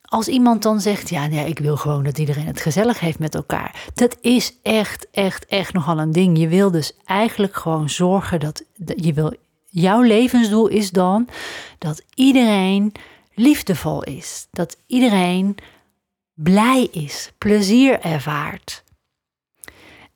als 0.02 0.28
iemand 0.28 0.62
dan 0.62 0.80
zegt, 0.80 1.10
ja, 1.10 1.26
nee, 1.26 1.48
ik 1.48 1.58
wil 1.58 1.76
gewoon 1.76 2.04
dat 2.04 2.18
iedereen 2.18 2.46
het 2.46 2.60
gezellig 2.60 3.00
heeft 3.00 3.18
met 3.18 3.34
elkaar. 3.34 3.90
Dat 3.94 4.16
is 4.20 4.54
echt, 4.62 5.06
echt, 5.10 5.46
echt 5.46 5.72
nogal 5.72 5.98
een 5.98 6.12
ding. 6.12 6.38
Je 6.38 6.48
wil 6.48 6.70
dus 6.70 6.92
eigenlijk 7.04 7.56
gewoon 7.56 7.90
zorgen 7.90 8.40
dat, 8.40 8.64
dat 8.76 9.04
je 9.04 9.12
wil 9.12 9.34
jouw 9.74 10.00
levensdoel 10.00 10.68
is 10.68 10.90
dan 10.90 11.28
dat 11.78 12.02
iedereen 12.14 12.92
liefdevol 13.34 14.02
is. 14.02 14.46
Dat 14.50 14.76
iedereen 14.86 15.56
blij 16.34 16.88
is, 16.90 17.32
plezier 17.38 18.00
ervaart. 18.00 18.84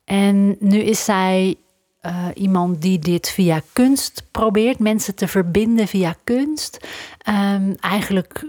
En 0.05 0.55
nu 0.59 0.79
is 0.79 1.05
zij 1.05 1.55
uh, 2.01 2.25
iemand 2.33 2.81
die 2.81 2.99
dit 2.99 3.29
via 3.29 3.61
kunst 3.73 4.23
probeert, 4.31 4.79
mensen 4.79 5.15
te 5.15 5.27
verbinden 5.27 5.87
via 5.87 6.15
kunst. 6.23 6.87
Um, 7.29 7.75
eigenlijk 7.79 8.45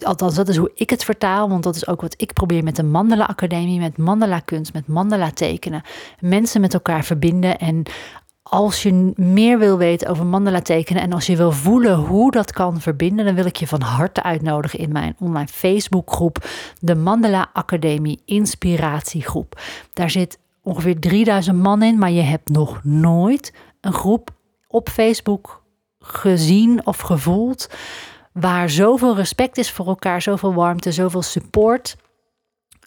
althans 0.00 0.34
dat 0.34 0.48
is 0.48 0.56
hoe 0.56 0.70
ik 0.74 0.90
het 0.90 1.04
vertaal, 1.04 1.48
want 1.48 1.62
dat 1.62 1.76
is 1.76 1.86
ook 1.86 2.00
wat 2.00 2.14
ik 2.16 2.32
probeer 2.32 2.64
met 2.64 2.76
de 2.76 2.82
Mandala 2.82 3.26
Academie, 3.26 3.80
met 3.80 3.96
mandala 3.96 4.40
kunst, 4.40 4.72
met 4.72 4.86
mandala 4.86 5.30
tekenen. 5.30 5.82
Mensen 6.20 6.60
met 6.60 6.74
elkaar 6.74 7.04
verbinden 7.04 7.58
en 7.58 7.82
als 8.48 8.82
je 8.82 9.12
meer 9.16 9.58
wil 9.58 9.78
weten 9.78 10.08
over 10.08 10.26
mandala 10.26 10.60
tekenen 10.60 11.02
en 11.02 11.12
als 11.12 11.26
je 11.26 11.36
wil 11.36 11.52
voelen 11.52 11.96
hoe 11.96 12.30
dat 12.30 12.52
kan 12.52 12.80
verbinden, 12.80 13.24
dan 13.24 13.34
wil 13.34 13.46
ik 13.46 13.56
je 13.56 13.66
van 13.66 13.80
harte 13.80 14.22
uitnodigen 14.22 14.78
in 14.78 14.92
mijn 14.92 15.16
online 15.18 15.48
Facebookgroep, 15.48 16.48
de 16.80 16.94
Mandala 16.94 17.50
Academie 17.52 18.22
Inspiratiegroep. 18.24 19.60
Daar 19.92 20.10
zit 20.10 20.38
ongeveer 20.62 21.00
3000 21.00 21.62
man 21.62 21.82
in, 21.82 21.98
maar 21.98 22.10
je 22.10 22.22
hebt 22.22 22.48
nog 22.48 22.84
nooit 22.84 23.54
een 23.80 23.92
groep 23.92 24.30
op 24.66 24.88
Facebook 24.88 25.62
gezien 26.00 26.86
of 26.86 26.98
gevoeld 26.98 27.68
waar 28.32 28.70
zoveel 28.70 29.16
respect 29.16 29.58
is 29.58 29.70
voor 29.70 29.86
elkaar, 29.86 30.22
zoveel 30.22 30.54
warmte, 30.54 30.92
zoveel 30.92 31.22
support. 31.22 31.96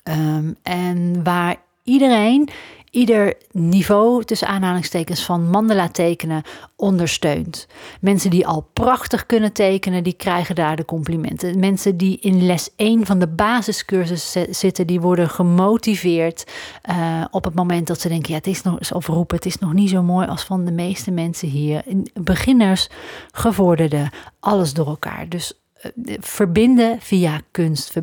Um, 0.03 0.55
en 0.63 1.23
waar 1.23 1.55
iedereen 1.83 2.49
ieder 2.91 3.33
niveau 3.51 4.23
tussen 4.23 4.47
aanhalingstekens 4.47 5.25
van 5.25 5.49
mandala 5.49 5.89
tekenen 5.89 6.43
ondersteunt. 6.75 7.67
Mensen 8.01 8.29
die 8.29 8.47
al 8.47 8.69
prachtig 8.73 9.25
kunnen 9.25 9.53
tekenen, 9.53 10.03
die 10.03 10.13
krijgen 10.13 10.55
daar 10.55 10.75
de 10.75 10.85
complimenten. 10.85 11.59
Mensen 11.59 11.97
die 11.97 12.19
in 12.19 12.45
les 12.45 12.69
1 12.75 13.05
van 13.05 13.19
de 13.19 13.27
basiscursus 13.27 14.35
zitten, 14.49 14.87
die 14.87 15.01
worden 15.01 15.29
gemotiveerd 15.29 16.51
uh, 16.89 17.25
op 17.31 17.43
het 17.43 17.53
moment 17.53 17.87
dat 17.87 17.99
ze 17.99 18.07
denken, 18.07 18.31
ja, 18.31 18.37
het 18.37 18.47
is 18.47 18.61
nog 18.61 18.93
of 18.93 19.07
roepen, 19.07 19.35
het 19.35 19.45
is 19.45 19.57
nog 19.57 19.73
niet 19.73 19.89
zo 19.89 20.03
mooi 20.03 20.27
als 20.27 20.43
van 20.43 20.65
de 20.65 20.71
meeste 20.71 21.11
mensen 21.11 21.47
hier. 21.47 21.83
Beginners, 22.13 22.89
gevorderde, 23.31 24.09
alles 24.39 24.73
door 24.73 24.87
elkaar. 24.87 25.29
Dus 25.29 25.53
uh, 25.95 26.15
verbinden 26.19 26.97
via 26.99 27.41
kunst, 27.51 27.93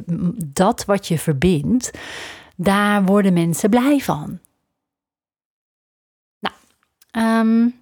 dat 0.47 0.85
wat 0.85 1.07
je 1.07 1.19
verbindt, 1.19 1.91
daar 2.57 3.05
worden 3.05 3.33
mensen 3.33 3.71
blij 3.71 3.99
van. 3.99 4.39
Um, 7.11 7.81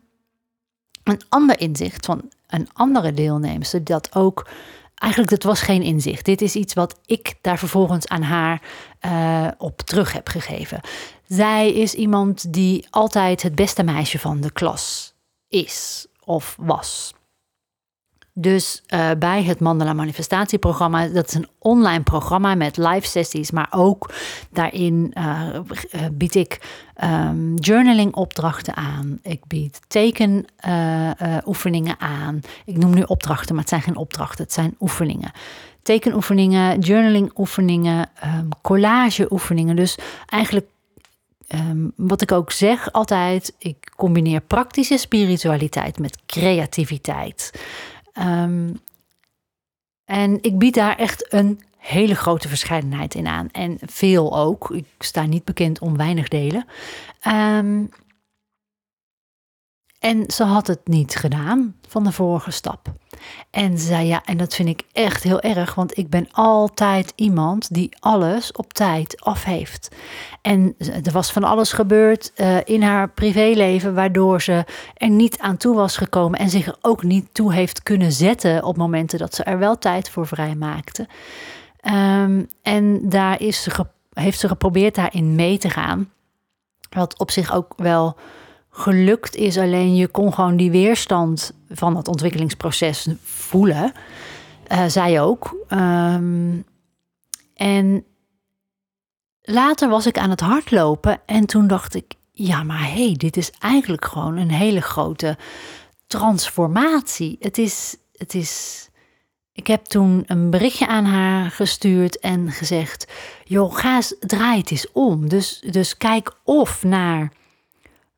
een 1.02 1.20
ander 1.28 1.60
inzicht 1.60 2.06
van 2.06 2.30
een 2.46 2.68
andere 2.72 3.12
deelnemster, 3.12 3.84
dat 3.84 4.14
ook 4.14 4.48
eigenlijk 4.94 5.30
dat 5.30 5.42
was 5.42 5.60
geen 5.60 5.82
inzicht. 5.82 6.24
Dit 6.24 6.40
is 6.40 6.54
iets 6.54 6.74
wat 6.74 6.98
ik 7.04 7.34
daar 7.40 7.58
vervolgens 7.58 8.08
aan 8.08 8.22
haar 8.22 8.62
uh, 9.06 9.48
op 9.58 9.82
terug 9.82 10.12
heb 10.12 10.28
gegeven. 10.28 10.80
Zij 11.26 11.72
is 11.72 11.94
iemand 11.94 12.52
die 12.52 12.86
altijd 12.90 13.42
het 13.42 13.54
beste 13.54 13.82
meisje 13.82 14.18
van 14.18 14.40
de 14.40 14.52
klas 14.52 15.14
is 15.48 16.06
of 16.24 16.56
was. 16.60 17.14
Dus 18.38 18.82
uh, 18.88 19.10
bij 19.18 19.44
het 19.44 19.60
Mandala 19.60 19.92
Manifestatieprogramma, 19.92 21.06
dat 21.06 21.28
is 21.28 21.34
een 21.34 21.48
online 21.58 22.02
programma 22.02 22.54
met 22.54 22.76
live 22.76 23.06
sessies, 23.06 23.50
maar 23.50 23.68
ook 23.70 24.12
daarin 24.50 25.14
uh, 25.18 25.58
bied 26.12 26.34
ik 26.34 26.60
um, 27.04 27.54
journaling 27.54 28.14
opdrachten 28.14 28.76
aan. 28.76 29.18
Ik 29.22 29.46
bied 29.46 29.80
tekenoefeningen 29.86 32.00
aan. 32.00 32.40
Ik 32.64 32.76
noem 32.76 32.94
nu 32.94 33.02
opdrachten, 33.02 33.54
maar 33.54 33.62
het 33.62 33.72
zijn 33.72 33.82
geen 33.82 33.96
opdrachten, 33.96 34.44
het 34.44 34.52
zijn 34.52 34.76
oefeningen. 34.80 35.30
Tekenoefeningen, 35.82 36.78
journaling 36.78 37.30
oefeningen, 37.36 38.08
um, 38.24 38.48
collage 38.62 39.32
oefeningen. 39.32 39.76
Dus 39.76 39.98
eigenlijk 40.26 40.66
Um, 41.54 41.92
wat 41.96 42.22
ik 42.22 42.32
ook 42.32 42.52
zeg 42.52 42.92
altijd, 42.92 43.54
ik 43.58 43.92
combineer 43.96 44.40
praktische 44.40 44.96
spiritualiteit 44.96 45.98
met 45.98 46.18
creativiteit. 46.26 47.52
Um, 48.18 48.80
en 50.04 50.38
ik 50.42 50.58
bied 50.58 50.74
daar 50.74 50.96
echt 50.96 51.32
een 51.32 51.60
hele 51.76 52.14
grote 52.14 52.48
verscheidenheid 52.48 53.14
in 53.14 53.26
aan. 53.26 53.48
En 53.52 53.78
veel 53.80 54.38
ook. 54.38 54.70
Ik 54.70 54.86
sta 54.98 55.26
niet 55.26 55.44
bekend 55.44 55.78
om 55.78 55.96
weinig 55.96 56.28
delen. 56.28 56.66
Um, 57.26 57.90
en 60.00 60.24
ze 60.30 60.44
had 60.44 60.66
het 60.66 60.80
niet 60.84 61.16
gedaan 61.16 61.74
van 61.88 62.04
de 62.04 62.12
vorige 62.12 62.50
stap. 62.50 62.92
En 63.50 63.78
zei 63.78 64.06
ja, 64.06 64.22
en 64.24 64.36
dat 64.36 64.54
vind 64.54 64.68
ik 64.68 64.82
echt 64.92 65.22
heel 65.22 65.40
erg, 65.40 65.74
want 65.74 65.98
ik 65.98 66.10
ben 66.10 66.28
altijd 66.32 67.12
iemand 67.14 67.74
die 67.74 67.96
alles 68.00 68.52
op 68.52 68.72
tijd 68.72 69.20
af 69.20 69.44
heeft. 69.44 69.94
En 70.42 70.74
er 70.78 71.12
was 71.12 71.32
van 71.32 71.44
alles 71.44 71.72
gebeurd 71.72 72.32
uh, 72.36 72.56
in 72.64 72.82
haar 72.82 73.08
privéleven, 73.08 73.94
waardoor 73.94 74.42
ze 74.42 74.64
er 74.94 75.10
niet 75.10 75.38
aan 75.38 75.56
toe 75.56 75.74
was 75.74 75.96
gekomen 75.96 76.38
en 76.38 76.50
zich 76.50 76.66
er 76.66 76.76
ook 76.80 77.02
niet 77.02 77.34
toe 77.34 77.52
heeft 77.52 77.82
kunnen 77.82 78.12
zetten 78.12 78.64
op 78.64 78.76
momenten 78.76 79.18
dat 79.18 79.34
ze 79.34 79.42
er 79.42 79.58
wel 79.58 79.78
tijd 79.78 80.10
voor 80.10 80.26
vrij 80.26 80.54
maakte. 80.54 81.08
Um, 81.82 82.46
en 82.62 83.08
daar 83.08 83.40
is 83.40 83.62
ze 83.62 83.70
heeft 84.12 84.40
ze 84.40 84.48
geprobeerd 84.48 84.94
daarin 84.94 85.34
mee 85.34 85.58
te 85.58 85.70
gaan. 85.70 86.10
Wat 86.90 87.18
op 87.18 87.30
zich 87.30 87.54
ook 87.54 87.72
wel 87.76 88.16
gelukt 88.76 89.36
is. 89.36 89.58
Alleen 89.58 89.96
je 89.96 90.08
kon 90.08 90.34
gewoon 90.34 90.56
die 90.56 90.70
weerstand 90.70 91.52
van 91.68 91.96
het 91.96 92.08
ontwikkelingsproces 92.08 93.08
voelen. 93.22 93.92
Uh, 94.72 94.84
zij 94.86 95.20
ook. 95.20 95.56
Um, 95.68 96.64
en 97.54 98.04
later 99.42 99.88
was 99.88 100.06
ik 100.06 100.18
aan 100.18 100.30
het 100.30 100.40
hardlopen 100.40 101.20
en 101.26 101.46
toen 101.46 101.66
dacht 101.66 101.94
ik, 101.94 102.14
ja, 102.32 102.62
maar 102.62 102.86
hé, 102.86 103.06
hey, 103.06 103.14
dit 103.16 103.36
is 103.36 103.50
eigenlijk 103.50 104.04
gewoon 104.04 104.36
een 104.36 104.50
hele 104.50 104.80
grote 104.80 105.36
transformatie. 106.06 107.36
Het 107.40 107.58
is, 107.58 107.96
het 108.12 108.34
is. 108.34 108.84
Ik 109.52 109.66
heb 109.66 109.84
toen 109.84 110.22
een 110.26 110.50
berichtje 110.50 110.86
aan 110.86 111.04
haar 111.04 111.50
gestuurd 111.50 112.18
en 112.18 112.50
gezegd: 112.50 113.12
joh, 113.44 113.74
ga 113.74 113.96
eens, 113.96 114.14
draai 114.20 114.58
het 114.58 114.70
eens 114.70 114.92
om. 114.92 115.28
Dus, 115.28 115.62
dus 115.70 115.96
kijk 115.96 116.32
of 116.44 116.84
naar 116.84 117.32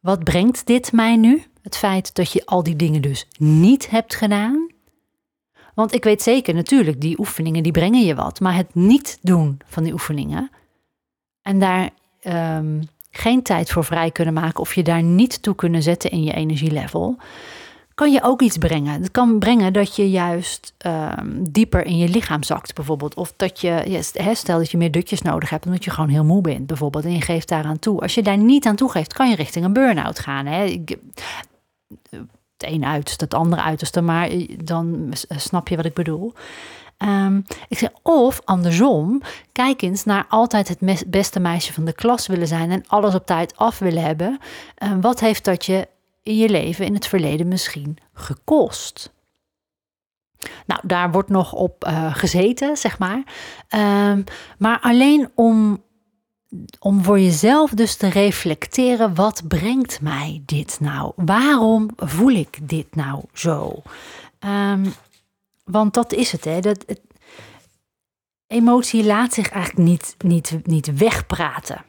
wat 0.00 0.24
brengt 0.24 0.66
dit 0.66 0.92
mij 0.92 1.16
nu? 1.16 1.42
Het 1.62 1.76
feit 1.76 2.14
dat 2.14 2.32
je 2.32 2.46
al 2.46 2.62
die 2.62 2.76
dingen 2.76 3.02
dus 3.02 3.26
niet 3.38 3.90
hebt 3.90 4.14
gedaan. 4.14 4.66
Want 5.74 5.94
ik 5.94 6.04
weet 6.04 6.22
zeker, 6.22 6.54
natuurlijk, 6.54 7.00
die 7.00 7.18
oefeningen 7.18 7.62
die 7.62 7.72
brengen 7.72 8.04
je 8.04 8.14
wat. 8.14 8.40
Maar 8.40 8.54
het 8.54 8.74
niet 8.74 9.18
doen 9.22 9.61
van 9.64 9.82
die 9.82 9.92
oefeningen 9.92 10.50
en 11.42 11.58
daar 11.58 11.90
um, 12.22 12.88
geen 13.11 13.42
tijd 13.42 13.70
voor 13.70 13.84
vrij 13.84 14.11
kunnen 14.11 14.34
maken 14.34 14.61
of 14.61 14.74
je 14.74 14.82
daar 14.82 15.02
niet 15.02 15.42
toe 15.42 15.54
kunnen 15.54 15.82
zetten 15.82 16.11
in 16.11 16.22
je 16.22 16.32
energielevel, 16.32 17.16
kan 17.98 18.12
je 18.12 18.22
ook 18.22 18.42
iets 18.42 18.58
brengen. 18.58 19.00
Het 19.02 19.11
kan 19.11 19.38
brengen 19.38 19.72
dat 19.72 19.96
je 19.96 20.11
juist 20.11 20.74
um, 20.87 21.50
dieper 21.50 21.84
in 21.84 21.96
je 21.96 22.08
lichaam 22.08 22.42
zakt, 22.42 22.74
bijvoorbeeld. 22.74 23.14
Of 23.14 23.32
dat 23.37 23.61
je, 23.61 23.84
ja, 23.87 24.34
stel 24.34 24.58
dat 24.58 24.70
je 24.70 24.76
meer 24.76 24.90
dutjes 24.90 25.22
nodig 25.22 25.50
hebt, 25.50 25.66
omdat 25.66 25.84
je 25.84 25.90
gewoon 25.90 26.08
heel 26.08 26.24
moe 26.24 26.40
bent, 26.40 26.66
bijvoorbeeld. 26.66 27.04
En 27.04 27.12
je 27.12 27.20
geeft 27.20 27.48
daaraan 27.48 27.78
toe. 27.78 28.00
Als 28.00 28.14
je 28.14 28.22
daar 28.22 28.37
niet 28.37 28.66
aan 28.66 28.76
toegeeft, 28.76 29.12
kan 29.12 29.28
je 29.30 29.37
richting 29.37 29.64
een 29.64 29.72
burn-out 29.72 30.18
gaan. 30.18 30.46
Hè? 30.46 30.84
Het 32.11 32.22
een 32.58 32.84
uiterste, 32.84 33.24
het 33.24 33.34
andere 33.34 33.62
uiterste, 33.62 34.00
maar 34.00 34.30
dan 34.64 35.12
snap 35.37 35.68
je 35.68 35.76
wat 35.76 35.84
ik 35.84 35.94
bedoel. 35.94 36.32
Ehm, 36.96 37.40
ik 37.68 37.78
zeg, 37.78 37.90
of 38.02 38.40
andersom, 38.44 39.22
kijk 39.52 39.82
eens 39.82 40.04
naar 40.04 40.24
altijd 40.28 40.68
het 40.68 41.04
beste 41.06 41.40
meisje 41.40 41.72
van 41.72 41.84
de 41.84 41.92
klas 41.92 42.26
willen 42.26 42.48
zijn 42.48 42.70
en 42.70 42.84
alles 42.87 43.14
op 43.14 43.26
tijd 43.26 43.56
af 43.56 43.78
willen 43.78 44.02
hebben. 44.02 44.38
Ehm, 44.74 45.00
wat 45.00 45.20
heeft 45.20 45.44
dat 45.44 45.66
je 45.66 45.88
in 46.28 46.36
je 46.36 46.48
leven 46.48 46.84
in 46.84 46.94
het 46.94 47.06
verleden 47.06 47.48
misschien 47.48 47.96
gekost? 48.12 49.12
Nou, 50.66 50.80
daar 50.84 51.10
wordt 51.10 51.28
nog 51.28 51.52
op 51.52 51.86
uh, 51.86 52.14
gezeten, 52.14 52.76
zeg 52.76 52.98
maar. 52.98 53.22
Um, 54.10 54.24
maar 54.58 54.80
alleen 54.80 55.30
om, 55.34 55.82
om 56.78 57.04
voor 57.04 57.20
jezelf 57.20 57.70
dus 57.70 57.96
te 57.96 58.08
reflecteren, 58.08 59.14
wat 59.14 59.42
brengt 59.48 60.00
mij 60.00 60.42
dit 60.44 60.80
nou? 60.80 61.12
Waarom 61.16 61.90
voel 61.96 62.32
ik 62.32 62.68
dit 62.68 62.94
nou 62.94 63.22
zo? 63.32 63.82
Um, 64.40 64.92
want 65.64 65.94
dat 65.94 66.12
is 66.12 66.32
het, 66.32 66.44
hè. 66.44 66.60
Dat, 66.60 66.84
emotie 68.46 69.04
laat 69.04 69.34
zich 69.34 69.48
eigenlijk 69.50 69.88
niet, 69.88 70.14
niet, 70.18 70.58
niet 70.62 70.98
wegpraten. 70.98 71.84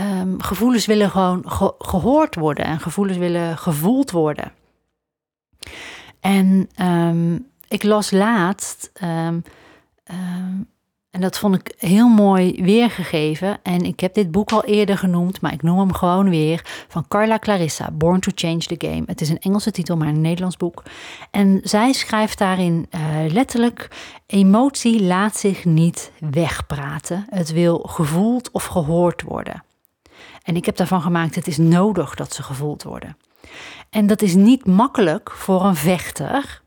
Um, 0.00 0.42
gevoelens 0.42 0.86
willen 0.86 1.10
gewoon 1.10 1.42
ge 1.50 1.74
gehoord 1.78 2.34
worden 2.34 2.64
en 2.64 2.80
gevoelens 2.80 3.18
willen 3.18 3.58
gevoeld 3.58 4.10
worden. 4.10 4.52
En 6.20 6.68
um, 6.80 7.46
ik 7.68 7.82
las 7.82 8.10
laatst 8.10 8.92
um, 9.02 9.42
en 11.12 11.20
dat 11.20 11.38
vond 11.38 11.54
ik 11.54 11.74
heel 11.78 12.08
mooi 12.08 12.62
weergegeven. 12.62 13.58
En 13.62 13.82
ik 13.82 14.00
heb 14.00 14.14
dit 14.14 14.30
boek 14.30 14.52
al 14.52 14.64
eerder 14.64 14.98
genoemd, 14.98 15.40
maar 15.40 15.52
ik 15.52 15.62
noem 15.62 15.78
hem 15.78 15.92
gewoon 15.92 16.30
weer. 16.30 16.84
Van 16.88 17.08
Carla 17.08 17.38
Clarissa, 17.38 17.90
Born 17.90 18.20
to 18.20 18.30
Change 18.34 18.58
the 18.58 18.74
Game. 18.78 19.02
Het 19.06 19.20
is 19.20 19.28
een 19.28 19.38
Engelse 19.38 19.70
titel, 19.70 19.96
maar 19.96 20.08
een 20.08 20.20
Nederlands 20.20 20.56
boek. 20.56 20.82
En 21.30 21.60
zij 21.62 21.92
schrijft 21.92 22.38
daarin 22.38 22.86
uh, 22.90 23.32
letterlijk: 23.32 23.88
emotie 24.26 25.02
laat 25.02 25.36
zich 25.36 25.64
niet 25.64 26.12
wegpraten. 26.30 27.26
Het 27.30 27.52
wil 27.52 27.78
gevoeld 27.78 28.50
of 28.50 28.64
gehoord 28.64 29.22
worden. 29.22 29.64
En 30.42 30.56
ik 30.56 30.66
heb 30.66 30.76
daarvan 30.76 31.02
gemaakt: 31.02 31.34
het 31.34 31.46
is 31.46 31.58
nodig 31.58 32.14
dat 32.14 32.34
ze 32.34 32.42
gevoeld 32.42 32.82
worden. 32.82 33.16
En 33.90 34.06
dat 34.06 34.22
is 34.22 34.34
niet 34.34 34.66
makkelijk 34.66 35.30
voor 35.30 35.64
een 35.64 35.76
vechter. 35.76 36.62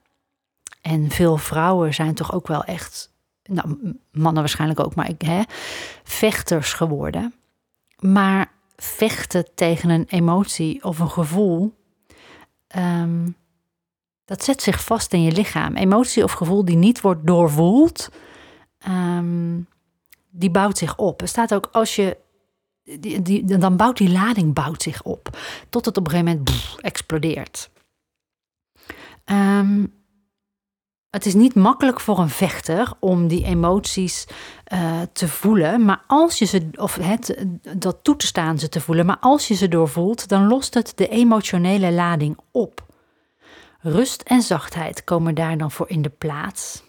En 0.81 1.09
veel 1.09 1.37
vrouwen 1.37 1.93
zijn 1.93 2.13
toch 2.13 2.33
ook 2.33 2.47
wel 2.47 2.63
echt 2.63 3.13
nou, 3.43 3.97
mannen 4.11 4.41
waarschijnlijk 4.41 4.79
ook, 4.79 4.95
maar 4.95 5.09
ik, 5.09 5.21
hè, 5.21 5.41
vechters 6.03 6.73
geworden. 6.73 7.33
Maar 7.99 8.51
vechten 8.75 9.45
tegen 9.55 9.89
een 9.89 10.05
emotie 10.07 10.83
of 10.83 10.99
een 10.99 11.09
gevoel, 11.09 11.73
ehm, 12.67 13.29
dat 14.25 14.43
zet 14.43 14.61
zich 14.61 14.83
vast 14.83 15.13
in 15.13 15.21
je 15.21 15.31
lichaam. 15.31 15.75
Emotie 15.75 16.23
of 16.23 16.31
gevoel 16.31 16.65
die 16.65 16.75
niet 16.75 17.01
wordt 17.01 17.27
doorvoeld, 17.27 18.09
um, 18.87 19.67
die 20.29 20.49
bouwt 20.49 20.77
zich 20.77 20.97
op. 20.97 21.21
Er 21.21 21.27
staat 21.27 21.53
ook 21.53 21.69
als 21.71 21.95
je, 21.95 22.17
die, 22.99 23.45
dan 23.45 23.77
bouwt 23.77 23.97
die 23.97 24.09
lading 24.09 24.53
bouwt 24.53 24.81
zich 24.81 25.03
op, 25.03 25.37
tot 25.69 25.85
het 25.85 25.97
op 25.97 26.05
een 26.05 26.11
gegeven 26.11 26.43
moment 26.45 26.75
explodeert. 26.81 27.69
Um, 29.25 29.93
het 31.09 31.25
is 31.25 31.33
niet 31.33 31.55
makkelijk 31.55 31.99
voor 31.99 32.19
een 32.19 32.29
vechter 32.29 32.93
om 32.99 33.27
die 33.27 33.45
emoties 33.45 34.27
uh, 34.73 35.01
te 35.13 35.27
voelen, 35.27 35.85
maar 35.85 36.03
als 36.07 36.39
je 36.39 36.45
ze, 36.45 36.69
of 36.75 36.95
het, 36.95 37.45
dat 37.77 38.03
toe 38.03 38.15
te 38.15 38.25
staan 38.25 38.59
ze 38.59 38.69
te 38.69 38.81
voelen, 38.81 39.05
maar 39.05 39.19
als 39.19 39.47
je 39.47 39.53
ze 39.53 39.67
doorvoelt, 39.67 40.27
dan 40.27 40.47
lost 40.47 40.73
het 40.73 40.91
de 40.95 41.07
emotionele 41.07 41.91
lading 41.91 42.37
op. 42.51 42.85
Rust 43.79 44.21
en 44.21 44.41
zachtheid 44.41 45.03
komen 45.03 45.35
daar 45.35 45.57
dan 45.57 45.71
voor 45.71 45.89
in 45.89 46.01
de 46.01 46.09
plaats. 46.09 46.83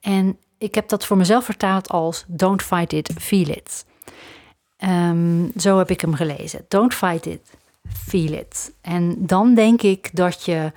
En 0.00 0.38
ik 0.58 0.74
heb 0.74 0.88
dat 0.88 1.06
voor 1.06 1.16
mezelf 1.16 1.44
vertaald 1.44 1.88
als 1.88 2.24
don't 2.28 2.62
fight 2.62 2.92
it, 2.92 3.12
feel 3.18 3.48
it. 3.48 3.84
Um, 4.84 5.52
zo 5.56 5.78
heb 5.78 5.90
ik 5.90 6.00
hem 6.00 6.14
gelezen. 6.14 6.64
Don't 6.68 6.94
fight 6.94 7.26
it, 7.26 7.40
feel 7.88 8.32
it. 8.32 8.72
En 8.80 9.26
dan 9.26 9.54
denk 9.54 9.82
ik 9.82 10.10
dat 10.12 10.44
je 10.44 10.72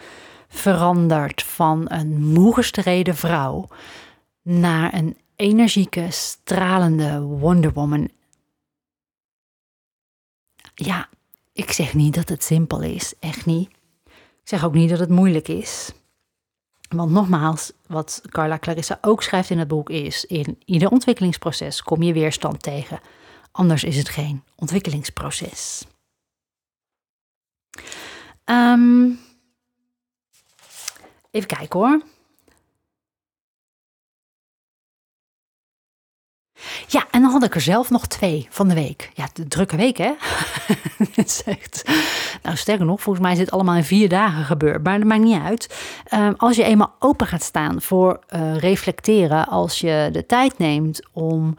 verandert 0.48 1.44
van 1.44 1.86
een 1.88 2.24
moe 2.24 2.54
gestreden 2.54 3.16
vrouw 3.16 3.68
naar 4.42 4.94
een 4.94 5.18
energieke, 5.36 6.08
stralende 6.10 7.20
Wonder 7.20 7.74
Woman. 7.74 8.10
Ja, 10.76 11.10
ik 11.54 11.72
zeg 11.72 11.94
niet 11.94 12.14
dat 12.14 12.30
het 12.30 12.44
simpel 12.44 12.82
is, 12.82 13.14
echt 13.20 13.46
niet. 13.46 13.70
Ik 14.06 14.50
zeg 14.50 14.66
ook 14.66 14.74
niet 14.74 14.90
dat 14.90 15.00
het 15.00 15.10
moeilijk 15.10 15.48
is. 15.48 15.92
Want 16.90 17.12
nogmaals, 17.12 17.72
wat 17.88 18.22
Carla 18.30 18.58
Clarissa 18.58 18.98
ook 19.02 19.24
schrijft 19.24 19.50
in 19.50 19.60
het 19.60 19.68
boek 19.68 19.90
is: 19.90 20.26
in 20.26 20.62
ieder 20.66 20.90
ontwikkelingsproces 20.90 21.84
kom 21.84 22.04
je 22.04 22.14
weerstand 22.14 22.62
tegen. 22.62 23.00
Anders 23.54 23.84
is 23.84 23.98
het 23.98 24.10
geen 24.10 24.44
ontwikkelingsproces. 24.56 25.86
Um, 28.46 29.20
Even 31.32 31.48
kijken 31.48 31.80
hoor. 31.80 32.02
Ja, 36.88 37.08
en 37.12 37.22
dan 37.22 37.32
had 37.32 37.44
ik 37.44 37.56
er 37.56 37.62
zelf 37.62 37.90
nog 37.90 38.08
twee 38.08 38.48
van 38.50 38.68
de 38.68 38.74
week. 38.74 39.12
Ja, 39.14 39.30
de 39.34 39.48
drukke 39.48 39.76
week, 39.76 39.98
hè? 39.98 40.14
zegt. 41.26 41.84
Nou, 42.42 42.56
sterker 42.56 42.86
nog, 42.86 43.02
volgens 43.02 43.26
mij 43.26 43.34
is 43.34 43.40
dit 43.40 43.52
allemaal 43.52 43.76
in 43.76 43.84
vier 43.84 44.10
dagen 44.10 44.46
gebeurd. 44.46 44.84
Maar 44.84 45.00
dat 45.00 45.08
maakt 45.08 45.24
niet 45.24 45.42
uit. 45.42 45.76
Ehm, 46.06 46.34
als 46.38 46.56
je 46.56 46.64
eenmaal 46.64 46.96
open 47.00 47.28
gaat 47.28 47.44
staan 47.44 47.82
voor 47.82 48.20
uh, 48.30 48.58
reflecteren, 48.58 49.48
als 49.48 49.80
je 49.80 50.10
de 50.12 50.26
tijd 50.26 50.58
neemt 50.58 51.02
om 51.12 51.56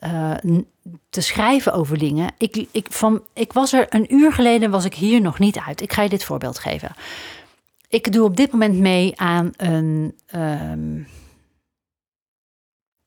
uh, 0.00 0.34
te 1.10 1.20
schrijven 1.20 1.72
over 1.72 1.98
dingen. 1.98 2.32
Ik, 2.38 2.66
ik, 2.70 2.86
van, 2.90 3.22
ik 3.32 3.52
was 3.52 3.72
er 3.72 3.86
een 3.88 4.14
uur 4.14 4.32
geleden, 4.32 4.70
was 4.70 4.84
ik 4.84 4.94
hier 4.94 5.20
nog 5.20 5.38
niet 5.38 5.58
uit. 5.58 5.80
Ik 5.80 5.92
ga 5.92 6.02
je 6.02 6.08
dit 6.08 6.24
voorbeeld 6.24 6.58
geven. 6.58 6.92
Ik 7.88 8.12
doe 8.12 8.24
op 8.24 8.36
dit 8.36 8.52
moment 8.52 8.78
mee 8.78 9.12
aan 9.16 9.52
een. 9.56 10.14
Um, 10.34 11.06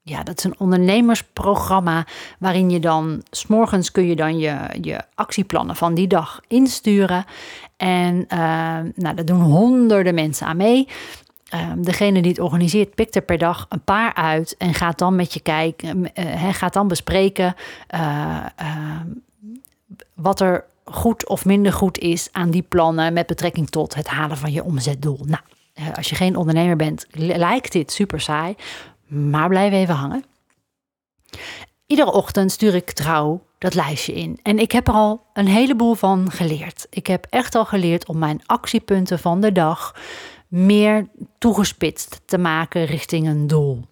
ja, 0.04 0.24
dat 0.24 0.38
is 0.38 0.44
een 0.44 0.60
ondernemersprogramma 0.60 2.06
waarin 2.40 2.70
je 2.70 2.80
dan, 2.80 3.24
s'morgens 3.30 3.92
kun 3.92 4.08
je 4.08 4.16
dan 4.16 4.38
je, 4.40 4.58
je 4.82 5.02
actieplannen 5.16 5.76
van 5.76 5.94
die 5.94 6.08
dag 6.08 6.42
insturen. 6.48 7.26
En 7.78 8.16
uh, 8.16 8.80
nou, 8.96 9.16
daar 9.16 9.26
doen 9.26 9.42
honderden 9.42 10.14
mensen 10.14 10.48
aan 10.48 10.58
mee. 10.58 10.88
Uh, 11.54 11.72
degene 11.78 12.22
die 12.22 12.32
het 12.32 12.40
organiseert, 12.40 12.96
pikt 12.96 13.16
er 13.16 13.22
per 13.22 13.38
dag 13.38 13.66
een 13.70 13.84
paar 13.84 14.14
uit 14.14 14.56
en 14.58 14.74
gaat 14.74 14.98
dan 14.98 15.16
met 15.16 15.34
je 15.34 15.40
kijken, 15.40 16.12
uh, 16.20 16.54
gaat 16.54 16.74
dan 16.74 16.88
bespreken 16.88 17.56
uh, 17.96 18.46
wat 20.14 20.40
er 20.40 20.66
goed 20.86 21.28
of 21.28 21.46
minder 21.46 21.74
goed 21.74 21.98
is 21.98 22.30
aan 22.32 22.52
die 22.52 22.62
plannen 22.62 23.14
met 23.14 23.28
betrekking 23.28 23.70
tot 23.70 23.96
het 23.96 24.08
halen 24.08 24.38
van 24.38 24.52
je 24.52 24.64
omzetdoel. 24.64 25.20
Nou, 25.26 25.42
eh, 25.74 25.86
als 25.96 26.10
je 26.10 26.16
geen 26.16 26.36
ondernemer 26.36 26.76
bent, 26.76 27.06
lijkt 27.12 27.72
dit 27.72 27.92
super 27.92 28.22
saai, 28.22 28.56
maar 29.08 29.50
blijf 29.50 29.74
even 29.74 29.96
hangen. 29.96 30.24
Iedere 31.86 32.12
ochtend 32.12 32.52
stuur 32.52 32.76
ik 32.76 32.92
trouw 32.92 33.42
dat 33.58 33.74
lijstje 33.74 34.14
in. 34.14 34.40
En 34.44 34.60
ik 34.60 34.72
heb 34.72 34.88
er 34.88 34.94
al 34.94 35.26
een 35.34 35.48
heleboel 35.48 35.94
van 35.94 36.32
geleerd. 36.32 36.88
Ik 36.90 37.08
heb 37.08 37.28
echt 37.30 37.56
al 37.56 37.66
geleerd 37.66 38.08
om 38.08 38.18
mijn 38.18 38.42
actiepunten 38.46 39.20
van 39.20 39.42
de 39.42 39.52
dag 39.52 39.96
meer 40.52 41.08
toegespitst 41.38 42.22
te 42.26 42.38
maken 42.38 42.86
richting 42.86 43.28
een 43.28 43.48
doel. 43.48 43.86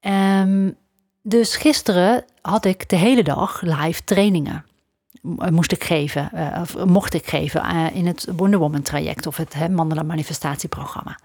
Um, 0.00 0.76
dus 1.22 1.56
gisteren 1.56 2.24
had 2.40 2.64
ik 2.64 2.88
de 2.88 2.96
hele 2.96 3.22
dag 3.22 3.60
live 3.60 4.04
trainingen 4.04 4.64
moest 5.50 5.72
ik 5.72 5.84
geven, 5.84 6.30
uh, 6.34 6.58
of 6.60 6.84
mocht 6.84 7.14
ik 7.14 7.26
geven 7.26 7.74
uh, 7.74 7.86
in 7.92 8.06
het 8.06 8.28
Wonder 8.36 8.58
Woman 8.58 8.82
traject 8.82 9.26
of 9.26 9.36
het 9.36 9.54
hè, 9.54 9.68
manifestatieprogramma. 9.68 11.18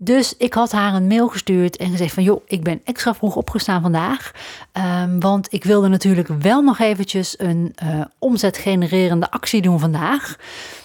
Dus 0.00 0.36
ik 0.36 0.54
had 0.54 0.72
haar 0.72 0.94
een 0.94 1.06
mail 1.06 1.28
gestuurd 1.28 1.76
en 1.76 1.90
gezegd 1.90 2.14
van 2.14 2.22
joh, 2.22 2.42
ik 2.46 2.62
ben 2.62 2.80
extra 2.84 3.14
vroeg 3.14 3.36
opgestaan 3.36 3.82
vandaag. 3.82 4.32
Um, 4.72 5.20
want 5.20 5.52
ik 5.52 5.64
wilde 5.64 5.88
natuurlijk 5.88 6.28
wel 6.28 6.62
nog 6.62 6.78
eventjes 6.78 7.38
een 7.38 7.74
uh, 7.82 8.04
omzetgenererende 8.18 9.30
actie 9.30 9.62
doen 9.62 9.78
vandaag. 9.78 10.36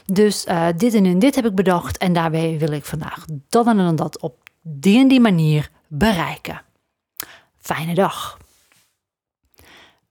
Dus 0.05 0.45
dit 0.75 0.93
en, 0.93 1.19
dit 1.19 1.35
heb 1.35 1.45
ik 1.45 1.55
bedacht 1.55 1.97
en 1.97 2.13
daarbij 2.13 2.55
wil 2.59 2.71
ik 2.71 2.85
vandaag 2.85 3.25
dat 3.49 3.67
en, 3.67 3.79
en 3.79 3.95
dat 3.95 4.19
op 4.19 4.35
die 4.61 4.99
en 4.99 5.07
die 5.07 5.19
manier 5.19 5.69
bereiken. 5.87 6.61
Fijne 7.57 7.93
dag. 7.93 8.37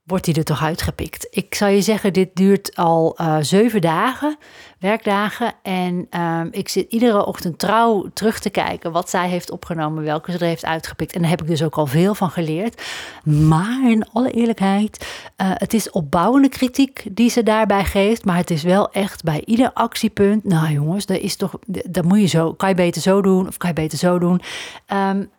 Wordt 0.03 0.25
hij 0.25 0.35
er 0.35 0.43
toch 0.43 0.63
uitgepikt. 0.63 1.27
Ik 1.29 1.55
zal 1.55 1.67
je 1.67 1.81
zeggen, 1.81 2.13
dit 2.13 2.29
duurt 2.33 2.75
al 2.75 3.17
uh, 3.21 3.37
zeven 3.41 3.81
dagen, 3.81 4.37
werkdagen. 4.79 5.53
En 5.61 6.07
uh, 6.11 6.41
ik 6.51 6.69
zit 6.69 6.91
iedere 6.91 7.25
ochtend 7.25 7.59
trouw 7.59 8.09
terug 8.13 8.39
te 8.39 8.49
kijken 8.49 8.91
wat 8.91 9.09
zij 9.09 9.29
heeft 9.29 9.51
opgenomen, 9.51 10.03
welke 10.03 10.31
ze 10.31 10.37
er 10.37 10.45
heeft 10.45 10.65
uitgepikt. 10.65 11.13
En 11.13 11.21
daar 11.21 11.29
heb 11.29 11.41
ik 11.41 11.47
dus 11.47 11.63
ook 11.63 11.75
al 11.75 11.85
veel 11.85 12.15
van 12.15 12.29
geleerd. 12.29 12.81
Maar 13.23 13.89
in 13.89 14.09
alle 14.13 14.31
eerlijkheid, 14.31 15.07
uh, 15.41 15.51
het 15.53 15.73
is 15.73 15.89
opbouwende 15.89 16.49
kritiek 16.49 17.05
die 17.11 17.29
ze 17.29 17.43
daarbij 17.43 17.85
geeft. 17.85 18.25
Maar 18.25 18.37
het 18.37 18.51
is 18.51 18.63
wel 18.63 18.91
echt 18.91 19.23
bij 19.23 19.41
ieder 19.45 19.73
actiepunt. 19.73 20.43
Nou 20.43 20.71
jongens, 20.71 21.05
dat 21.05 21.19
is 21.19 21.35
toch, 21.35 21.53
dat 21.67 22.05
moet 22.05 22.19
je 22.19 22.27
zo, 22.27 22.53
kan 22.53 22.69
je 22.69 22.75
beter 22.75 23.01
zo 23.01 23.21
doen 23.21 23.47
of 23.47 23.57
kan 23.57 23.69
je 23.69 23.75
beter 23.75 23.97
zo 23.97 24.19
doen. 24.19 24.41
Um, 24.93 25.29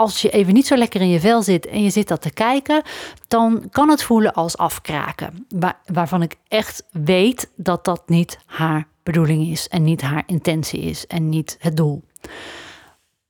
als 0.00 0.22
je 0.22 0.30
even 0.30 0.54
niet 0.54 0.66
zo 0.66 0.76
lekker 0.76 1.00
in 1.00 1.08
je 1.08 1.20
vel 1.20 1.42
zit 1.42 1.66
en 1.66 1.82
je 1.82 1.90
zit 1.90 2.08
dat 2.08 2.22
te 2.22 2.30
kijken, 2.30 2.82
dan 3.28 3.68
kan 3.70 3.88
het 3.88 4.02
voelen 4.02 4.32
als 4.32 4.56
afkraken. 4.56 5.46
Waar, 5.48 5.80
waarvan 5.84 6.22
ik 6.22 6.36
echt 6.48 6.86
weet 6.90 7.50
dat 7.56 7.84
dat 7.84 8.08
niet 8.08 8.38
haar 8.46 8.86
bedoeling 9.02 9.46
is 9.46 9.68
en 9.68 9.82
niet 9.82 10.00
haar 10.00 10.22
intentie 10.26 10.80
is 10.80 11.06
en 11.06 11.28
niet 11.28 11.56
het 11.58 11.76
doel. 11.76 12.02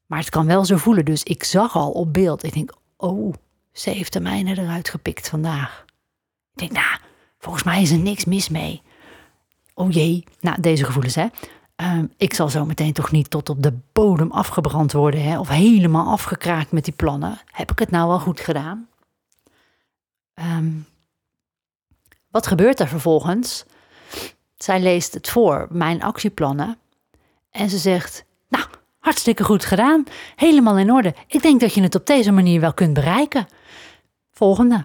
Maar 0.06 0.18
het 0.18 0.30
kan 0.30 0.46
wel 0.46 0.64
zo 0.64 0.76
voelen. 0.76 1.04
Dus 1.04 1.22
ik 1.22 1.44
zag 1.44 1.76
al 1.76 1.90
op 1.90 2.12
beeld. 2.12 2.44
Ik 2.44 2.54
denk, 2.54 2.72
oh, 2.96 3.34
ze 3.72 3.90
heeft 3.90 4.12
de 4.12 4.20
mijne 4.20 4.58
eruit 4.58 4.88
gepikt 4.88 5.28
vandaag. 5.28 5.84
Ik 6.52 6.58
denk, 6.58 6.72
nou, 6.72 6.98
volgens 7.38 7.64
mij 7.64 7.82
is 7.82 7.90
er 7.90 7.98
niks 7.98 8.24
mis 8.24 8.48
mee. 8.48 8.82
Oh 9.74 9.92
jee, 9.92 10.24
nou, 10.40 10.60
deze 10.60 10.84
gevoelens, 10.84 11.14
hè. 11.14 11.26
Ehm, 11.80 12.06
ik 12.16 12.34
zal 12.34 12.48
zo 12.48 12.64
meteen 12.64 12.92
toch 12.92 13.10
niet 13.10 13.30
tot 13.30 13.48
op 13.48 13.62
de 13.62 13.78
bodem 13.92 14.30
afgebrand 14.30 14.92
worden 14.92 15.22
hè, 15.22 15.38
of 15.38 15.48
helemaal 15.48 16.12
afgekraakt 16.12 16.72
met 16.72 16.84
die 16.84 16.94
plannen. 16.94 17.40
Heb 17.46 17.70
ik 17.70 17.78
het 17.78 17.90
nou 17.90 18.08
wel 18.08 18.18
goed 18.20 18.40
gedaan? 18.40 18.88
Ehm, 20.34 20.70
wat 22.30 22.46
gebeurt 22.46 22.80
er 22.80 22.88
vervolgens? 22.88 23.64
Zij 24.56 24.80
leest 24.80 25.14
het 25.14 25.28
voor, 25.28 25.66
mijn 25.70 26.02
actieplannen, 26.02 26.78
en 27.50 27.70
ze 27.70 27.78
zegt: 27.78 28.24
Nou, 28.48 28.64
hartstikke 28.98 29.44
goed 29.44 29.64
gedaan, 29.64 30.04
helemaal 30.36 30.78
in 30.78 30.92
orde. 30.92 31.14
Ik 31.26 31.42
denk 31.42 31.60
dat 31.60 31.74
je 31.74 31.82
het 31.82 31.94
op 31.94 32.06
deze 32.06 32.30
manier 32.30 32.60
wel 32.60 32.74
kunt 32.74 32.94
bereiken. 32.94 33.48
Volgende. 34.32 34.84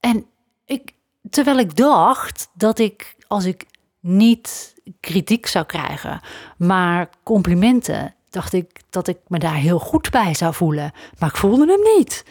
En 0.00 0.26
ik, 0.64 0.94
terwijl 1.30 1.58
ik 1.58 1.76
dacht 1.76 2.50
dat 2.54 2.78
ik, 2.78 3.16
als 3.26 3.44
ik 3.44 3.66
niet 4.00 4.74
kritiek 5.00 5.46
zou 5.46 5.64
krijgen, 5.64 6.20
maar 6.56 7.08
complimenten, 7.22 8.14
dacht 8.30 8.52
ik 8.52 8.80
dat 8.90 9.08
ik 9.08 9.18
me 9.26 9.38
daar 9.38 9.54
heel 9.54 9.78
goed 9.78 10.10
bij 10.10 10.34
zou 10.34 10.54
voelen. 10.54 10.92
Maar 11.18 11.28
ik 11.28 11.36
voelde 11.36 11.66
hem 11.66 11.96
niet. 11.96 12.24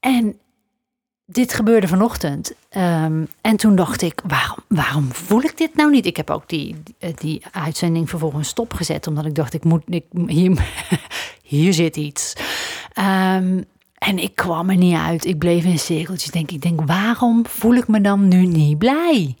En 0.00 0.40
dit 1.26 1.54
gebeurde 1.54 1.88
vanochtend. 1.88 2.52
Um, 2.76 3.28
en 3.40 3.56
toen 3.56 3.76
dacht 3.76 4.02
ik, 4.02 4.22
waarom, 4.26 4.58
waarom 4.68 5.12
voel 5.12 5.42
ik 5.42 5.58
dit 5.58 5.74
nou 5.74 5.90
niet? 5.90 6.06
Ik 6.06 6.16
heb 6.16 6.30
ook 6.30 6.48
die, 6.48 6.82
die 7.14 7.42
uitzending 7.52 8.08
vervolgens 8.08 8.48
stopgezet, 8.48 9.06
omdat 9.06 9.24
ik 9.24 9.34
dacht, 9.34 9.54
ik 9.54 9.64
moet, 9.64 9.82
ik, 9.86 10.04
hier, 10.26 10.66
hier 11.42 11.72
zit 11.72 11.96
iets. 11.96 12.34
Um, 12.98 13.64
en 13.98 14.18
ik 14.18 14.34
kwam 14.34 14.70
er 14.70 14.76
niet 14.76 14.96
uit. 14.96 15.24
Ik 15.24 15.38
bleef 15.38 15.64
in 15.64 15.78
cirkeltjes. 15.78 16.30
Denk, 16.30 16.50
ik 16.50 16.62
denk, 16.62 16.80
waarom 16.86 17.46
voel 17.46 17.74
ik 17.74 17.88
me 17.88 18.00
dan 18.00 18.28
nu 18.28 18.46
niet 18.46 18.78
blij? 18.78 19.36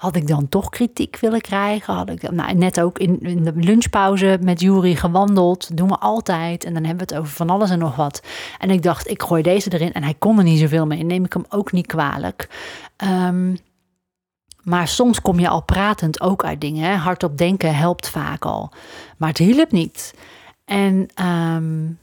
Had 0.00 0.16
ik 0.16 0.26
dan 0.26 0.48
toch 0.48 0.68
kritiek 0.68 1.18
willen 1.18 1.40
krijgen? 1.40 1.94
Had 1.94 2.10
ik 2.10 2.30
nou, 2.30 2.54
net 2.54 2.80
ook 2.80 2.98
in, 2.98 3.20
in 3.20 3.44
de 3.44 3.52
lunchpauze 3.54 4.38
met 4.42 4.60
Jury 4.60 4.94
gewandeld. 4.94 5.76
Doen 5.76 5.88
we 5.88 5.98
altijd. 5.98 6.64
En 6.64 6.74
dan 6.74 6.84
hebben 6.84 7.06
we 7.06 7.14
het 7.14 7.22
over 7.22 7.34
van 7.36 7.50
alles 7.50 7.70
en 7.70 7.78
nog 7.78 7.96
wat. 7.96 8.22
En 8.58 8.70
ik 8.70 8.82
dacht, 8.82 9.10
ik 9.10 9.22
gooi 9.22 9.42
deze 9.42 9.72
erin. 9.72 9.92
En 9.92 10.02
hij 10.02 10.14
kon 10.18 10.38
er 10.38 10.44
niet 10.44 10.58
zoveel 10.58 10.86
mee. 10.86 11.02
Neem 11.02 11.24
ik 11.24 11.32
hem 11.32 11.44
ook 11.48 11.72
niet 11.72 11.86
kwalijk. 11.86 12.48
Um, 13.04 13.56
maar 14.62 14.88
soms 14.88 15.20
kom 15.20 15.38
je 15.38 15.48
al 15.48 15.62
pratend 15.62 16.20
ook 16.20 16.44
uit 16.44 16.60
dingen. 16.60 16.98
Hardop 16.98 17.38
denken 17.38 17.76
helpt 17.76 18.08
vaak 18.08 18.44
al. 18.44 18.72
Maar 19.16 19.28
het 19.28 19.38
hielp 19.38 19.72
niet. 19.72 20.14
En 20.64 21.08
um, 21.24 21.98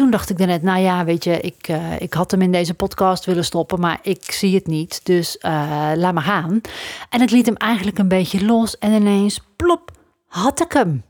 toen 0.00 0.10
dacht 0.10 0.30
ik 0.30 0.38
net, 0.38 0.62
nou 0.62 0.80
ja, 0.80 1.04
weet 1.04 1.24
je, 1.24 1.40
ik, 1.40 1.68
uh, 1.68 2.00
ik 2.00 2.12
had 2.12 2.30
hem 2.30 2.42
in 2.42 2.52
deze 2.52 2.74
podcast 2.74 3.24
willen 3.24 3.44
stoppen, 3.44 3.80
maar 3.80 3.98
ik 4.02 4.32
zie 4.32 4.54
het 4.54 4.66
niet. 4.66 5.00
Dus 5.04 5.36
uh, 5.36 5.92
laat 5.94 6.14
maar 6.14 6.22
gaan. 6.22 6.60
En 7.08 7.20
ik 7.20 7.30
liet 7.30 7.46
hem 7.46 7.56
eigenlijk 7.56 7.98
een 7.98 8.08
beetje 8.08 8.44
los 8.44 8.78
en 8.78 8.92
ineens, 8.92 9.40
plop, 9.56 9.90
had 10.26 10.60
ik 10.60 10.72
hem. 10.72 11.02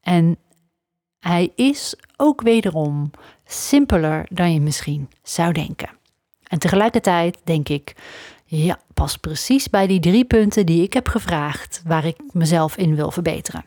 En 0.00 0.36
hij 1.18 1.52
is 1.54 1.94
ook 2.16 2.40
wederom 2.42 3.10
simpeler 3.44 4.26
dan 4.30 4.52
je 4.52 4.60
misschien 4.60 5.08
zou 5.22 5.52
denken. 5.52 5.88
En 6.42 6.58
tegelijkertijd 6.58 7.38
denk 7.44 7.68
ik, 7.68 7.94
ja, 8.44 8.78
pas 8.94 9.16
precies 9.16 9.70
bij 9.70 9.86
die 9.86 10.00
drie 10.00 10.24
punten 10.24 10.66
die 10.66 10.82
ik 10.82 10.92
heb 10.92 11.08
gevraagd, 11.08 11.82
waar 11.84 12.04
ik 12.04 12.16
mezelf 12.32 12.76
in 12.76 12.94
wil 12.94 13.10
verbeteren. 13.10 13.64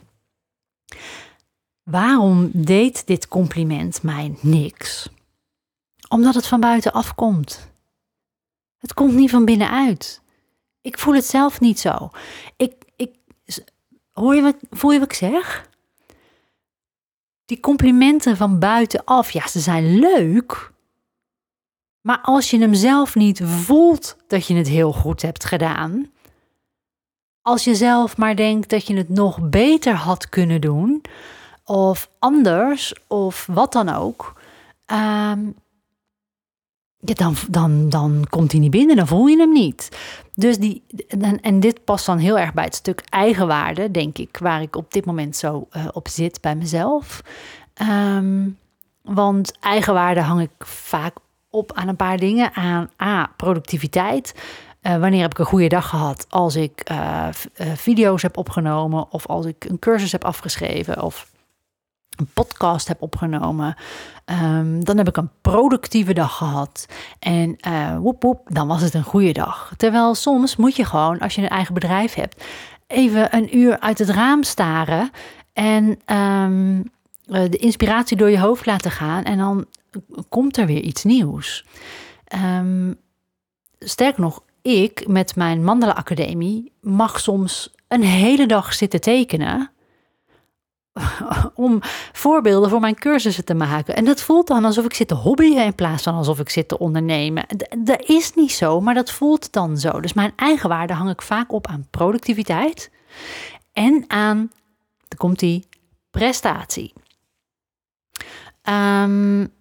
Waarom 1.84 2.50
deed 2.54 3.08
dit 3.08 3.28
compliment 3.28 4.04
mij 4.04 4.38
niks? 4.42 5.10
Omdat 6.10 6.36
het 6.36 6.48
van 6.48 6.60
buiten 6.60 6.94
afkomt. 6.94 7.72
Het 8.78 8.94
komt 8.94 9.14
niet 9.14 9.30
van 9.30 9.46
binnenuit. 9.46 10.22
Ik 10.82 11.00
voel 11.00 11.14
het 11.14 11.26
zelf 11.26 11.60
niet 11.60 11.80
zo. 11.80 12.10
Ik, 12.58 12.74
ik, 12.96 13.16
hoor 14.12 14.36
je 14.36 14.42
wat, 14.42 14.56
voel 14.70 14.92
je 14.92 15.00
wat 15.00 15.12
ik 15.12 15.18
zeg? 15.18 15.70
Die 17.46 17.60
complimenten 17.60 18.38
van 18.38 18.60
buitenaf, 18.60 19.32
ja, 19.32 19.48
ze 19.48 19.60
zijn 19.60 20.00
leuk. 20.00 20.72
Maar 22.02 22.20
als 22.22 22.50
je 22.50 22.60
hem 22.60 22.74
zelf 22.74 23.16
niet 23.16 23.42
voelt 23.44 24.18
dat 24.28 24.48
je 24.48 24.56
het 24.56 24.68
heel 24.68 24.94
goed 24.94 25.22
hebt 25.22 25.46
gedaan, 25.46 26.12
als 27.42 27.64
je 27.64 27.76
zelf 27.76 28.18
maar 28.18 28.36
denkt 28.36 28.70
dat 28.70 28.88
je 28.88 28.96
het 28.96 29.10
nog 29.10 29.50
beter 29.50 29.94
had 29.94 30.30
kunnen 30.30 30.62
doen, 30.62 31.02
of 31.66 32.10
anders 32.20 32.94
of 33.08 33.48
wat 33.52 33.72
dan 33.74 33.90
ook, 33.90 34.42
ja, 37.06 37.14
dan, 37.14 37.36
dan, 37.50 37.90
dan 37.90 38.26
komt 38.30 38.52
hij 38.52 38.62
niet 38.62 38.72
binnen, 38.72 38.96
dan 38.96 39.08
voel 39.08 39.28
je 39.28 39.38
hem 39.38 39.52
niet. 39.52 39.98
Dus 40.36 40.58
die, 40.58 40.84
en, 41.08 41.42
en 41.42 41.60
dit 41.60 41.84
past 41.84 42.06
dan 42.06 42.18
heel 42.18 42.40
erg 42.40 42.54
bij 42.54 42.64
het 42.64 42.76
stuk 42.76 43.04
eigenwaarde, 43.10 43.92
denk 43.92 44.18
ik, 44.18 44.38
waar 44.38 44.62
ik 44.62 44.76
op 44.76 44.94
dit 44.94 45.06
moment 45.06 45.36
zo 45.36 45.68
uh, 45.72 45.86
op 45.92 46.08
zit 46.08 46.42
bij 46.42 46.56
mezelf. 46.56 47.22
Um, 47.82 48.58
want 49.02 49.60
eigenwaarde 49.60 50.22
hang 50.22 50.42
ik 50.42 50.66
vaak 50.66 51.16
op 51.50 51.74
aan 51.74 51.88
een 51.88 51.96
paar 51.96 52.18
dingen. 52.18 52.54
Aan 52.54 52.90
A, 53.02 53.32
productiviteit. 53.38 54.36
Uh, 54.82 54.98
wanneer 54.98 55.22
heb 55.22 55.32
ik 55.32 55.40
een 55.40 55.46
goede 55.46 55.68
dag 55.68 55.90
gehad? 55.90 56.26
Als 56.30 56.56
ik 56.56 56.90
uh, 56.92 57.28
video's 57.58 58.22
heb 58.22 58.38
opgenomen 58.38 59.12
of 59.12 59.28
als 59.28 59.46
ik 59.46 59.66
een 59.66 59.80
cursus 59.80 60.12
heb 60.12 60.26
afgeschreven 60.26 61.02
of 61.02 61.32
een 62.16 62.30
podcast 62.34 62.88
heb 62.88 63.02
opgenomen. 63.02 63.76
Um, 64.26 64.84
dan 64.84 64.98
heb 64.98 65.08
ik 65.08 65.18
een 65.18 65.30
productieve 65.42 66.14
dag 66.14 66.38
gehad. 66.38 66.86
En 67.20 67.58
uh, 67.68 67.98
woep 67.98 68.42
dan 68.46 68.68
was 68.68 68.82
het 68.82 68.94
een 68.94 69.04
goede 69.04 69.32
dag. 69.32 69.74
Terwijl 69.78 70.16
soms 70.16 70.56
moet 70.56 70.76
je 70.76 70.86
gewoon, 70.86 71.20
als 71.20 71.36
je 71.36 71.42
een 71.42 71.50
eigen 71.50 71.74
bedrijf 71.74 72.14
hebt, 72.14 72.44
even 72.88 73.36
een 73.36 73.58
uur 73.58 73.80
uit 73.80 74.00
het 74.00 74.10
raam 74.10 74.44
staren. 74.44 75.10
En 75.54 76.00
um, 76.16 76.92
de 77.26 77.58
inspiratie 77.58 78.18
door 78.18 78.30
je 78.30 78.40
hoofd 78.40 78.66
laten 78.66 78.92
gaan. 78.92 79.24
En 79.24 79.38
dan 79.38 79.66
komt 80.30 80.58
er 80.58 80.66
weer 80.66 80.82
iets 80.82 81.04
nieuws. 81.04 81.66
Um, 82.58 82.96
sterker 83.80 84.22
nog, 84.22 84.44
ik 84.62 85.08
met 85.08 85.36
mijn 85.36 85.64
Mandala 85.64 85.94
Academie 85.94 86.72
mag 86.82 87.20
soms 87.20 87.74
een 87.88 88.04
hele 88.04 88.46
dag 88.46 88.74
zitten 88.74 89.02
tekenen 89.02 89.72
om 91.56 91.80
voorbeelden 92.12 92.70
voor 92.70 92.80
mijn 92.80 92.96
cursussen 92.96 93.46
te 93.46 93.54
maken. 93.54 93.96
En 93.96 94.06
dat 94.06 94.22
voelt 94.22 94.48
dan 94.48 94.66
alsof 94.66 94.86
ik 94.86 94.94
zit 94.94 95.08
te 95.08 95.14
hobbyen 95.14 95.66
in 95.66 95.76
plaats 95.76 96.04
van 96.04 96.14
alsof 96.14 96.40
ik 96.40 96.50
zit 96.50 96.68
te 96.68 96.80
ondernemen. 96.80 97.46
Dat 97.78 98.02
is 98.10 98.34
niet 98.34 98.52
zo, 98.52 98.82
maar 98.82 98.94
dat 98.94 99.12
voelt 99.12 99.52
dan 99.52 99.78
zo. 99.78 100.02
Dus 100.02 100.14
mijn 100.14 100.34
eigen 100.36 100.70
waarde 100.70 100.94
hang 100.94 101.10
ik 101.10 101.22
vaak 101.22 101.52
op 101.52 101.68
aan 101.68 101.88
productiviteit 101.90 102.92
en 103.74 104.04
aan, 104.08 104.52
komt 105.18 105.40
die, 105.40 105.68
prestatie. 106.12 106.94
Um, 108.70 109.52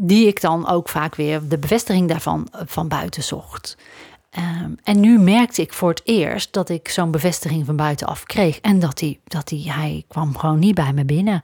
die 0.00 0.26
ik 0.26 0.40
dan 0.40 0.68
ook 0.68 0.88
vaak 0.88 1.14
weer 1.14 1.48
de 1.48 1.58
bevestiging 1.58 2.08
daarvan 2.08 2.48
van 2.52 2.88
buiten 2.88 3.22
zocht. 3.22 3.76
Um, 4.38 4.76
en 4.82 5.00
nu 5.00 5.18
merkte 5.18 5.62
ik 5.62 5.72
voor 5.72 5.88
het 5.88 6.00
eerst 6.04 6.52
dat 6.52 6.68
ik 6.68 6.88
zo'n 6.88 7.10
bevestiging 7.10 7.66
van 7.66 7.76
buitenaf 7.76 8.24
kreeg. 8.24 8.60
En 8.60 8.78
dat, 8.78 8.98
die, 8.98 9.20
dat 9.24 9.48
die, 9.48 9.72
hij 9.72 10.04
kwam 10.08 10.36
gewoon 10.36 10.58
niet 10.58 10.74
bij 10.74 10.92
me 10.92 11.04
binnen. 11.04 11.40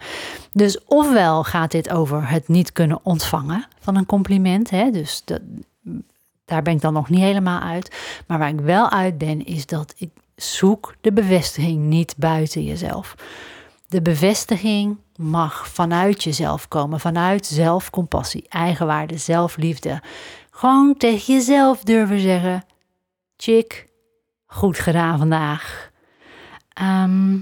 Dus 0.52 0.84
ofwel 0.84 1.44
gaat 1.44 1.70
dit 1.70 1.90
over 1.90 2.28
het 2.28 2.48
niet 2.48 2.72
kunnen 2.72 3.00
ontvangen 3.02 3.66
van 3.80 3.96
een 3.96 4.06
compliment. 4.06 4.70
Hè? 4.70 4.90
Dus 4.90 5.22
dat, 5.24 5.40
daar 6.44 6.62
ben 6.62 6.74
ik 6.74 6.80
dan 6.80 6.92
nog 6.92 7.08
niet 7.08 7.20
helemaal 7.20 7.60
uit. 7.60 7.96
Maar 8.26 8.38
waar 8.38 8.48
ik 8.48 8.60
wel 8.60 8.90
uit 8.90 9.18
ben, 9.18 9.46
is 9.46 9.66
dat 9.66 9.94
ik 9.96 10.10
zoek 10.36 10.94
de 11.00 11.12
bevestiging 11.12 11.82
niet 11.82 12.14
buiten 12.16 12.64
jezelf. 12.64 13.14
De 13.88 14.02
bevestiging 14.02 14.96
mag 15.16 15.68
vanuit 15.68 16.22
jezelf 16.22 16.68
komen, 16.68 17.00
vanuit 17.00 17.46
zelfcompassie, 17.46 18.44
eigenwaarde, 18.48 19.18
zelfliefde. 19.18 20.02
Gewoon 20.50 20.94
tegen 20.96 21.34
jezelf 21.34 21.82
durven 21.82 22.20
zeggen: 22.20 22.64
Chick, 23.36 23.86
goed 24.46 24.78
gedaan 24.78 25.18
vandaag. 25.18 25.90
Ehm, 26.72 27.36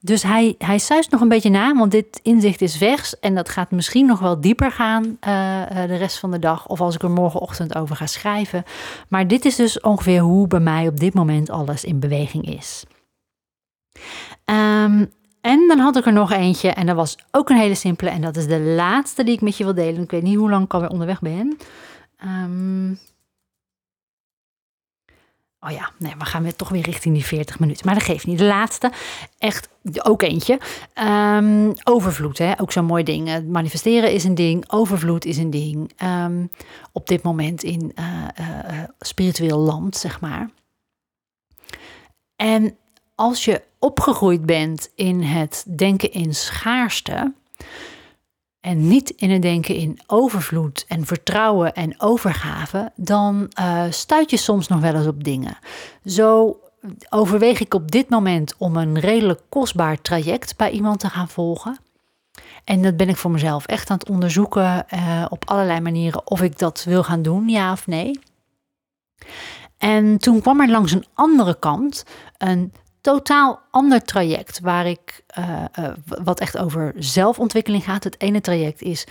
dus 0.00 0.22
hij, 0.22 0.54
hij 0.58 0.78
suist 0.78 1.10
nog 1.10 1.20
een 1.20 1.28
beetje 1.28 1.50
na, 1.50 1.74
want 1.74 1.90
dit 1.90 2.20
inzicht 2.22 2.60
is 2.60 2.76
vers 2.76 3.18
en 3.18 3.34
dat 3.34 3.48
gaat 3.48 3.70
misschien 3.70 4.06
nog 4.06 4.18
wel 4.18 4.40
dieper 4.40 4.72
gaan 4.72 5.04
uh, 5.04 5.16
de 5.86 5.96
rest 5.96 6.18
van 6.18 6.30
de 6.30 6.38
dag 6.38 6.66
of 6.66 6.80
als 6.80 6.94
ik 6.94 7.02
er 7.02 7.10
morgenochtend 7.10 7.74
over 7.74 7.96
ga 7.96 8.06
schrijven. 8.06 8.64
Maar 9.08 9.28
dit 9.28 9.44
is 9.44 9.56
dus 9.56 9.80
ongeveer 9.80 10.20
hoe 10.20 10.46
bij 10.46 10.60
mij 10.60 10.88
op 10.88 11.00
dit 11.00 11.14
moment 11.14 11.50
alles 11.50 11.84
in 11.84 12.00
beweging 12.00 12.56
is. 12.56 12.84
Um, 14.44 15.12
en 15.40 15.68
dan 15.68 15.78
had 15.78 15.96
ik 15.96 16.06
er 16.06 16.12
nog 16.12 16.32
eentje 16.32 16.70
en 16.70 16.86
dat 16.86 16.96
was 16.96 17.16
ook 17.30 17.50
een 17.50 17.56
hele 17.56 17.74
simpele 17.74 18.10
en 18.10 18.20
dat 18.20 18.36
is 18.36 18.46
de 18.46 18.60
laatste 18.60 19.24
die 19.24 19.34
ik 19.34 19.40
met 19.40 19.56
je 19.56 19.64
wil 19.64 19.74
delen. 19.74 20.02
Ik 20.02 20.10
weet 20.10 20.22
niet 20.22 20.36
hoe 20.36 20.50
lang 20.50 20.64
ik 20.64 20.74
alweer 20.74 20.90
onderweg 20.90 21.20
ben. 21.20 21.56
Um, 22.24 22.98
Oh 25.60 25.70
ja, 25.70 25.90
nee, 25.98 26.14
we 26.18 26.24
gaan 26.24 26.42
weer 26.42 26.56
toch 26.56 26.68
weer 26.68 26.82
richting 26.82 27.14
die 27.14 27.24
40 27.24 27.58
minuten. 27.58 27.86
Maar 27.86 27.94
dat 27.94 28.04
geeft 28.04 28.26
niet. 28.26 28.38
De 28.38 28.44
laatste, 28.44 28.92
echt 29.38 29.68
ook 30.02 30.22
eentje. 30.22 30.60
Um, 30.94 31.72
overvloed, 31.84 32.38
hè? 32.38 32.60
ook 32.60 32.72
zo'n 32.72 32.84
mooi 32.84 33.04
ding. 33.04 33.48
Manifesteren 33.48 34.12
is 34.12 34.24
een 34.24 34.34
ding, 34.34 34.70
overvloed 34.70 35.24
is 35.24 35.36
een 35.36 35.50
ding. 35.50 35.90
Um, 36.02 36.50
op 36.92 37.06
dit 37.06 37.22
moment 37.22 37.62
in 37.62 37.92
uh, 37.98 38.24
uh, 38.40 38.82
spiritueel 38.98 39.58
land, 39.58 39.96
zeg 39.96 40.20
maar. 40.20 40.50
En 42.36 42.76
als 43.14 43.44
je 43.44 43.62
opgegroeid 43.78 44.46
bent 44.46 44.90
in 44.94 45.22
het 45.22 45.64
denken 45.76 46.12
in 46.12 46.34
schaarste, 46.34 47.32
en 48.60 48.88
niet 48.88 49.10
in 49.10 49.30
het 49.30 49.42
denken 49.42 49.74
in 49.74 49.98
overvloed 50.06 50.84
en 50.88 51.06
vertrouwen 51.06 51.74
en 51.74 52.00
overgave, 52.00 52.92
dan 52.96 53.50
uh, 53.60 53.82
stuit 53.90 54.30
je 54.30 54.36
soms 54.36 54.68
nog 54.68 54.80
wel 54.80 54.94
eens 54.94 55.06
op 55.06 55.24
dingen. 55.24 55.58
Zo 56.04 56.60
overweeg 57.08 57.60
ik 57.60 57.74
op 57.74 57.90
dit 57.90 58.08
moment 58.08 58.54
om 58.58 58.76
een 58.76 58.98
redelijk 58.98 59.40
kostbaar 59.48 60.00
traject 60.00 60.56
bij 60.56 60.70
iemand 60.70 61.00
te 61.00 61.08
gaan 61.08 61.28
volgen. 61.28 61.78
En 62.64 62.82
dat 62.82 62.96
ben 62.96 63.08
ik 63.08 63.16
voor 63.16 63.30
mezelf 63.30 63.66
echt 63.66 63.90
aan 63.90 63.98
het 63.98 64.08
onderzoeken 64.08 64.86
uh, 64.94 65.24
op 65.28 65.50
allerlei 65.50 65.80
manieren 65.80 66.26
of 66.26 66.42
ik 66.42 66.58
dat 66.58 66.84
wil 66.84 67.02
gaan 67.02 67.22
doen, 67.22 67.48
ja 67.48 67.72
of 67.72 67.86
nee. 67.86 68.20
En 69.78 70.18
toen 70.18 70.40
kwam 70.40 70.60
er 70.60 70.70
langs 70.70 70.92
een 70.92 71.06
andere 71.14 71.58
kant 71.58 72.04
een 72.38 72.72
totaal 73.00 73.60
ander 73.70 74.02
traject 74.02 74.60
waar 74.60 74.86
ik, 74.86 75.22
uh, 75.38 75.64
uh, 75.78 75.88
wat 76.04 76.40
echt 76.40 76.58
over 76.58 76.92
zelfontwikkeling 76.96 77.84
gaat. 77.84 78.04
Het 78.04 78.20
ene 78.20 78.40
traject 78.40 78.82
is 78.82 79.06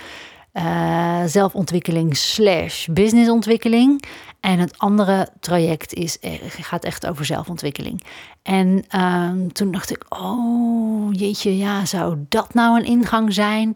uh, 0.52 1.22
zelfontwikkeling 1.26 2.16
slash 2.16 2.86
businessontwikkeling. 2.86 4.04
En 4.40 4.58
het 4.58 4.78
andere 4.78 5.28
traject 5.40 5.94
is, 5.94 6.18
gaat 6.60 6.84
echt 6.84 7.06
over 7.06 7.24
zelfontwikkeling. 7.24 8.02
En 8.42 8.84
uh, 8.94 9.30
toen 9.52 9.70
dacht 9.70 9.90
ik, 9.90 10.04
oh 10.08 11.12
jeetje, 11.12 11.56
ja, 11.56 11.84
zou 11.84 12.16
dat 12.28 12.54
nou 12.54 12.78
een 12.78 12.86
ingang 12.86 13.34
zijn 13.34 13.72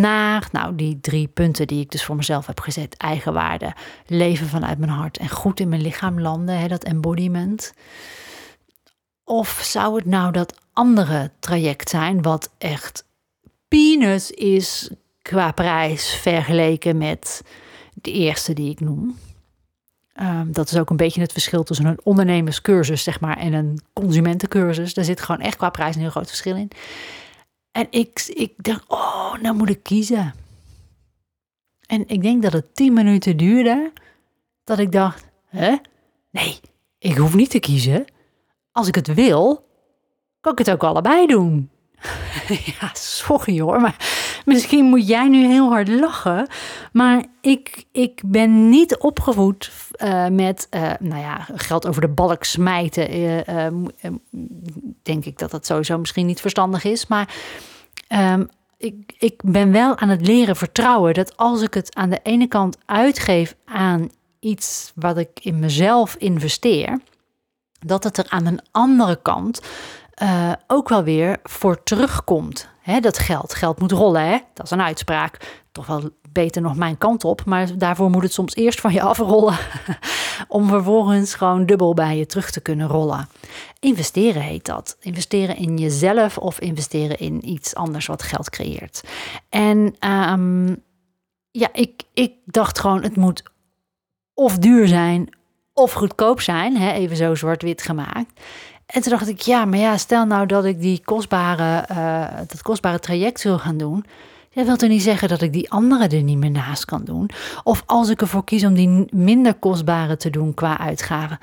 naar 0.00 0.48
nou, 0.52 0.74
die 0.74 1.00
drie 1.00 1.28
punten 1.28 1.66
die 1.66 1.80
ik 1.80 1.90
dus 1.90 2.04
voor 2.04 2.16
mezelf 2.16 2.46
heb 2.46 2.60
gezet. 2.60 2.96
Eigenwaarde, 2.96 3.72
leven 4.06 4.46
vanuit 4.46 4.78
mijn 4.78 4.90
hart 4.90 5.18
en 5.18 5.28
goed 5.28 5.60
in 5.60 5.68
mijn 5.68 5.82
lichaam 5.82 6.20
landen, 6.20 6.58
hè, 6.58 6.68
dat 6.68 6.84
embodiment. 6.84 7.72
Of 9.24 9.60
zou 9.62 9.96
het 9.96 10.04
nou 10.04 10.32
dat 10.32 10.60
andere 10.72 11.30
traject 11.38 11.88
zijn, 11.90 12.22
wat 12.22 12.50
echt 12.58 13.04
peanuts 13.68 14.30
is 14.30 14.90
qua 15.22 15.52
prijs 15.52 16.14
vergeleken 16.14 16.98
met 16.98 17.42
de 17.94 18.12
eerste 18.12 18.52
die 18.52 18.70
ik 18.70 18.80
noem? 18.80 19.18
Um, 20.20 20.52
dat 20.52 20.70
is 20.70 20.78
ook 20.78 20.90
een 20.90 20.96
beetje 20.96 21.20
het 21.20 21.32
verschil 21.32 21.62
tussen 21.62 21.86
een 21.86 22.00
ondernemerscursus 22.02 23.02
zeg 23.02 23.20
maar, 23.20 23.38
en 23.38 23.52
een 23.52 23.80
consumentencursus. 23.92 24.94
Daar 24.94 25.04
zit 25.04 25.20
gewoon 25.20 25.40
echt 25.40 25.56
qua 25.56 25.70
prijs 25.70 25.94
een 25.94 26.00
heel 26.00 26.10
groot 26.10 26.28
verschil 26.28 26.56
in. 26.56 26.70
En 27.72 27.86
ik, 27.90 28.24
ik 28.34 28.52
dacht, 28.56 28.84
oh, 28.88 29.34
nou 29.34 29.56
moet 29.56 29.68
ik 29.68 29.82
kiezen. 29.82 30.34
En 31.86 32.08
ik 32.08 32.22
denk 32.22 32.42
dat 32.42 32.52
het 32.52 32.74
tien 32.74 32.92
minuten 32.92 33.36
duurde 33.36 33.92
dat 34.64 34.78
ik 34.78 34.92
dacht, 34.92 35.24
hè? 35.46 35.76
Nee, 36.30 36.60
ik 36.98 37.16
hoef 37.16 37.34
niet 37.34 37.50
te 37.50 37.58
kiezen 37.58 38.04
als 38.74 38.88
ik 38.88 38.94
het 38.94 39.14
wil, 39.14 39.68
kan 40.40 40.52
ik 40.52 40.58
het 40.58 40.70
ook 40.70 40.84
allebei 40.84 41.26
doen. 41.26 41.70
ja, 42.80 42.90
sorry 42.92 43.60
hoor, 43.60 43.80
maar 43.80 43.96
misschien 44.44 44.84
moet 44.84 45.08
jij 45.08 45.28
nu 45.28 45.46
heel 45.46 45.68
hard 45.68 45.88
lachen. 45.88 46.46
Maar 46.92 47.24
ik, 47.40 47.84
ik 47.92 48.22
ben 48.24 48.68
niet 48.68 48.98
opgevoed 48.98 49.70
uh, 50.04 50.26
met, 50.28 50.66
uh, 50.70 50.92
nou 51.00 51.20
ja, 51.20 51.46
geld 51.54 51.86
over 51.86 52.00
de 52.00 52.08
balk 52.08 52.44
smijten. 52.44 53.16
Uh, 53.50 53.66
denk 55.02 55.24
ik 55.24 55.38
dat 55.38 55.50
dat 55.50 55.66
sowieso 55.66 55.98
misschien 55.98 56.26
niet 56.26 56.40
verstandig 56.40 56.84
is. 56.84 57.06
Maar 57.06 57.34
um, 58.08 58.48
ik, 58.78 59.14
ik 59.18 59.40
ben 59.44 59.72
wel 59.72 59.96
aan 59.96 60.08
het 60.08 60.26
leren 60.26 60.56
vertrouwen 60.56 61.14
dat 61.14 61.36
als 61.36 61.62
ik 61.62 61.74
het 61.74 61.94
aan 61.94 62.10
de 62.10 62.20
ene 62.22 62.46
kant 62.46 62.78
uitgeef 62.86 63.54
aan 63.64 64.10
iets 64.40 64.92
wat 64.94 65.18
ik 65.18 65.30
in 65.40 65.58
mezelf 65.58 66.14
investeer 66.14 67.00
dat 67.84 68.04
het 68.04 68.18
er 68.18 68.26
aan 68.28 68.46
een 68.46 68.60
andere 68.70 69.18
kant 69.22 69.60
uh, 70.22 70.52
ook 70.66 70.88
wel 70.88 71.04
weer 71.04 71.38
voor 71.42 71.82
terugkomt. 71.82 72.68
Dat 73.00 73.18
geld. 73.18 73.54
Geld 73.54 73.80
moet 73.80 73.92
rollen, 73.92 74.26
hè? 74.26 74.38
dat 74.54 74.64
is 74.64 74.70
een 74.70 74.82
uitspraak. 74.82 75.62
Toch 75.72 75.86
wel 75.86 76.10
beter 76.32 76.62
nog 76.62 76.76
mijn 76.76 76.98
kant 76.98 77.24
op, 77.24 77.44
maar 77.44 77.78
daarvoor 77.78 78.10
moet 78.10 78.22
het 78.22 78.32
soms 78.32 78.54
eerst 78.54 78.80
van 78.80 78.92
je 78.92 79.02
afrollen. 79.12 79.58
om 80.48 80.68
vervolgens 80.68 81.34
gewoon 81.34 81.66
dubbel 81.66 81.94
bij 81.94 82.16
je 82.16 82.26
terug 82.26 82.50
te 82.50 82.60
kunnen 82.60 82.88
rollen. 82.88 83.28
Investeren 83.80 84.42
heet 84.42 84.64
dat. 84.64 84.96
Investeren 85.00 85.56
in 85.56 85.76
jezelf 85.76 86.38
of 86.38 86.60
investeren 86.60 87.18
in 87.18 87.48
iets 87.48 87.74
anders 87.74 88.06
wat 88.06 88.22
geld 88.22 88.50
creëert. 88.50 89.02
En 89.48 89.94
um, 90.08 90.82
ja, 91.50 91.68
ik, 91.72 92.02
ik 92.14 92.32
dacht 92.44 92.78
gewoon, 92.78 93.02
het 93.02 93.16
moet 93.16 93.42
of 94.34 94.58
duur 94.58 94.88
zijn 94.88 95.28
of 95.74 95.92
goedkoop 95.92 96.40
zijn, 96.40 96.76
hè, 96.76 96.92
even 96.92 97.16
zo 97.16 97.34
zwart-wit 97.34 97.82
gemaakt. 97.82 98.40
En 98.86 99.02
toen 99.02 99.10
dacht 99.10 99.28
ik, 99.28 99.40
ja, 99.40 99.64
maar 99.64 99.78
ja, 99.78 99.96
stel 99.96 100.26
nou 100.26 100.46
dat 100.46 100.64
ik 100.64 100.80
die 100.80 101.02
kostbare, 101.04 101.88
uh, 101.90 102.38
dat 102.46 102.62
kostbare 102.62 102.98
traject 102.98 103.42
wil 103.42 103.58
gaan 103.58 103.76
doen. 103.76 104.04
Dat 104.52 104.66
wil 104.66 104.76
toch 104.76 104.88
niet 104.88 105.02
zeggen 105.02 105.28
dat 105.28 105.40
ik 105.40 105.52
die 105.52 105.70
andere 105.70 106.08
er 106.08 106.22
niet 106.22 106.38
meer 106.38 106.50
naast 106.50 106.84
kan 106.84 107.04
doen? 107.04 107.30
Of 107.64 107.82
als 107.86 108.08
ik 108.08 108.20
ervoor 108.20 108.44
kies 108.44 108.64
om 108.64 108.74
die 108.74 109.06
minder 109.10 109.54
kostbare 109.54 110.16
te 110.16 110.30
doen 110.30 110.54
qua 110.54 110.78
uitgaven. 110.78 111.38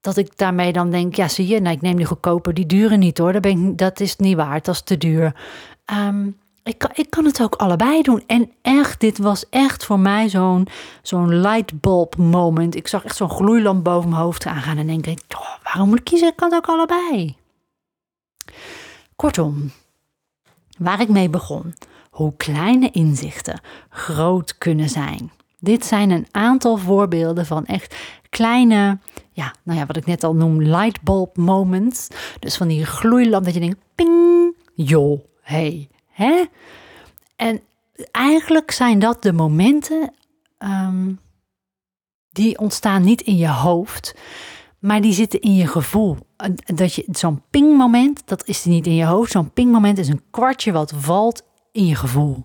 Dat 0.00 0.16
ik 0.16 0.36
daarmee 0.36 0.72
dan 0.72 0.90
denk, 0.90 1.14
ja 1.14 1.28
zie 1.28 1.46
je, 1.46 1.60
nou, 1.60 1.74
ik 1.74 1.82
neem 1.82 1.96
die 1.96 2.06
goedkoper, 2.06 2.54
die 2.54 2.66
duren 2.66 2.98
niet 2.98 3.18
hoor. 3.18 3.32
Dat, 3.32 3.42
ben 3.42 3.68
ik, 3.68 3.78
dat 3.78 4.00
is 4.00 4.16
niet 4.16 4.36
waard, 4.36 4.64
dat 4.64 4.74
is 4.74 4.80
te 4.80 4.96
duur. 4.96 5.34
Um, 5.92 6.36
ik 6.62 6.78
kan, 6.78 6.90
ik 6.94 7.10
kan 7.10 7.24
het 7.24 7.42
ook 7.42 7.54
allebei 7.54 8.02
doen. 8.02 8.22
En 8.26 8.50
echt, 8.62 9.00
dit 9.00 9.18
was 9.18 9.48
echt 9.48 9.84
voor 9.84 9.98
mij 9.98 10.28
zo'n 10.28 10.66
zo'n 11.02 11.40
lightbulb 11.40 12.16
moment. 12.16 12.76
Ik 12.76 12.88
zag 12.88 13.04
echt 13.04 13.16
zo'n 13.16 13.30
gloeilamp 13.30 13.84
boven 13.84 14.10
mijn 14.10 14.22
hoofd 14.22 14.46
aangaan 14.46 14.78
en 14.78 14.86
denk 14.86 15.06
ik, 15.06 15.20
oh, 15.28 15.56
waarom 15.62 15.88
moet 15.88 15.98
ik 15.98 16.04
kiezen? 16.04 16.28
Ik 16.28 16.36
kan 16.36 16.52
het 16.52 16.56
ook 16.56 16.74
allebei. 16.74 17.36
Kortom, 19.16 19.70
waar 20.78 21.00
ik 21.00 21.08
mee 21.08 21.28
begon, 21.28 21.74
hoe 22.10 22.36
kleine 22.36 22.90
inzichten 22.90 23.60
groot 23.88 24.58
kunnen 24.58 24.88
zijn. 24.88 25.32
Dit 25.58 25.84
zijn 25.84 26.10
een 26.10 26.26
aantal 26.30 26.76
voorbeelden 26.76 27.46
van 27.46 27.66
echt 27.66 27.96
kleine, 28.28 28.98
ja, 29.32 29.54
nou 29.62 29.78
ja, 29.78 29.86
wat 29.86 29.96
ik 29.96 30.06
net 30.06 30.24
al 30.24 30.34
noem, 30.34 30.62
lightbulb 30.62 31.36
moments. 31.36 32.08
Dus 32.38 32.56
van 32.56 32.68
die 32.68 32.84
gloeilamp 32.84 33.44
dat 33.44 33.54
je 33.54 33.60
denkt, 33.60 33.80
ping, 33.94 34.54
joh, 34.74 35.20
hey, 35.40 35.88
Hè? 36.22 36.44
En 37.36 37.60
eigenlijk 38.10 38.70
zijn 38.70 38.98
dat 38.98 39.22
de 39.22 39.32
momenten 39.32 40.12
um, 40.58 41.20
die 42.30 42.58
ontstaan 42.58 43.02
niet 43.02 43.20
in 43.20 43.36
je 43.36 43.48
hoofd, 43.48 44.14
maar 44.78 45.00
die 45.00 45.12
zitten 45.12 45.40
in 45.40 45.54
je 45.54 45.66
gevoel. 45.66 46.16
Dat 46.64 46.94
je 46.94 47.04
zo'n 47.10 47.42
pingmoment, 47.50 48.22
dat 48.24 48.46
is 48.46 48.64
niet 48.64 48.86
in 48.86 48.94
je 48.94 49.04
hoofd. 49.04 49.30
Zo'n 49.30 49.52
pingmoment 49.52 49.98
is 49.98 50.08
een 50.08 50.22
kwartje 50.30 50.72
wat 50.72 50.92
valt 50.96 51.42
in 51.72 51.86
je 51.86 51.94
gevoel. 51.94 52.44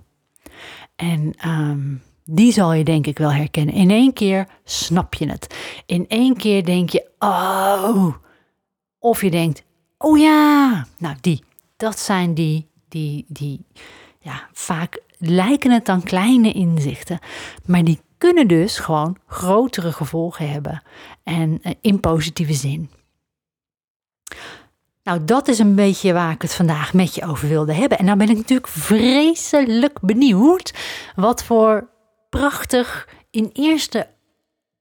En 0.95 1.33
um, 1.47 2.01
die 2.23 2.51
zal 2.51 2.73
je 2.73 2.83
denk 2.83 3.07
ik 3.07 3.17
wel 3.17 3.31
herkennen. 3.31 3.75
In 3.75 3.89
één 3.89 4.13
keer 4.13 4.47
snap 4.63 5.13
je 5.13 5.29
het. 5.29 5.55
In 5.85 6.05
één 6.07 6.37
keer 6.37 6.65
denk 6.65 6.89
je, 6.89 7.09
oh. 7.19 8.15
Of 8.99 9.21
je 9.21 9.31
denkt, 9.31 9.63
oh 9.97 10.17
ja. 10.17 10.85
Nou, 10.97 11.15
die. 11.21 11.43
Dat 11.77 11.99
zijn 11.99 12.33
die 12.33 12.67
die, 12.87 13.25
die 13.27 13.65
ja, 14.19 14.47
vaak 14.53 15.01
lijken 15.17 15.71
het 15.71 15.85
dan 15.85 16.03
kleine 16.03 16.51
inzichten, 16.51 17.19
maar 17.65 17.83
die 17.83 18.01
kunnen 18.17 18.47
dus 18.47 18.79
gewoon 18.79 19.17
grotere 19.27 19.91
gevolgen 19.91 20.49
hebben 20.49 20.81
en 21.23 21.59
uh, 21.63 21.71
in 21.81 21.99
positieve 21.99 22.53
zin. 22.53 22.89
Nou, 25.03 25.25
dat 25.25 25.47
is 25.47 25.59
een 25.59 25.75
beetje 25.75 26.13
waar 26.13 26.31
ik 26.31 26.41
het 26.41 26.53
vandaag 26.53 26.93
met 26.93 27.15
je 27.15 27.25
over 27.25 27.47
wilde 27.47 27.73
hebben. 27.73 27.97
En 27.97 28.05
nou 28.05 28.17
ben 28.17 28.29
ik 28.29 28.37
natuurlijk 28.37 28.67
vreselijk 28.67 29.99
benieuwd 30.01 30.73
wat 31.15 31.43
voor 31.43 31.89
prachtig 32.29 33.09
in 33.29 33.49
eerste 33.53 34.07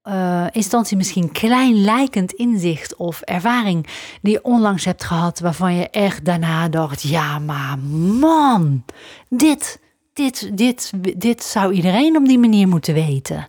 uh, 0.04 0.46
instantie 0.52 0.96
misschien 0.96 1.32
klein 1.32 1.74
lijkend 1.74 2.32
inzicht 2.32 2.96
of 2.96 3.20
ervaring 3.20 3.86
die 4.22 4.32
je 4.32 4.44
onlangs 4.44 4.84
hebt 4.84 5.04
gehad, 5.04 5.40
waarvan 5.40 5.74
je 5.74 5.90
echt 5.90 6.24
daarna 6.24 6.68
dacht: 6.68 7.02
ja, 7.02 7.38
maar 7.38 7.78
man, 8.18 8.84
dit, 9.28 9.80
dit, 10.12 10.56
dit, 10.56 10.92
dit 11.16 11.42
zou 11.42 11.72
iedereen 11.72 12.16
op 12.16 12.26
die 12.26 12.38
manier 12.38 12.68
moeten 12.68 12.94
weten. 12.94 13.48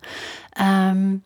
Um, 0.61 1.23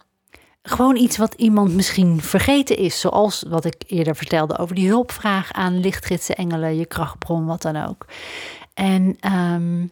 gewoon 0.61 0.95
iets 0.95 1.17
wat 1.17 1.33
iemand 1.33 1.73
misschien 1.73 2.21
vergeten 2.21 2.77
is, 2.77 2.99
zoals 2.99 3.43
wat 3.47 3.65
ik 3.65 3.83
eerder 3.87 4.15
vertelde 4.15 4.57
over 4.57 4.75
die 4.75 4.87
hulpvraag 4.87 5.51
aan 5.51 5.79
lichtgidsen, 5.79 6.35
engelen, 6.35 6.75
je 6.77 6.85
krachtbron, 6.85 7.45
wat 7.45 7.61
dan 7.61 7.75
ook. 7.87 8.05
En 8.73 9.17
um, 9.33 9.91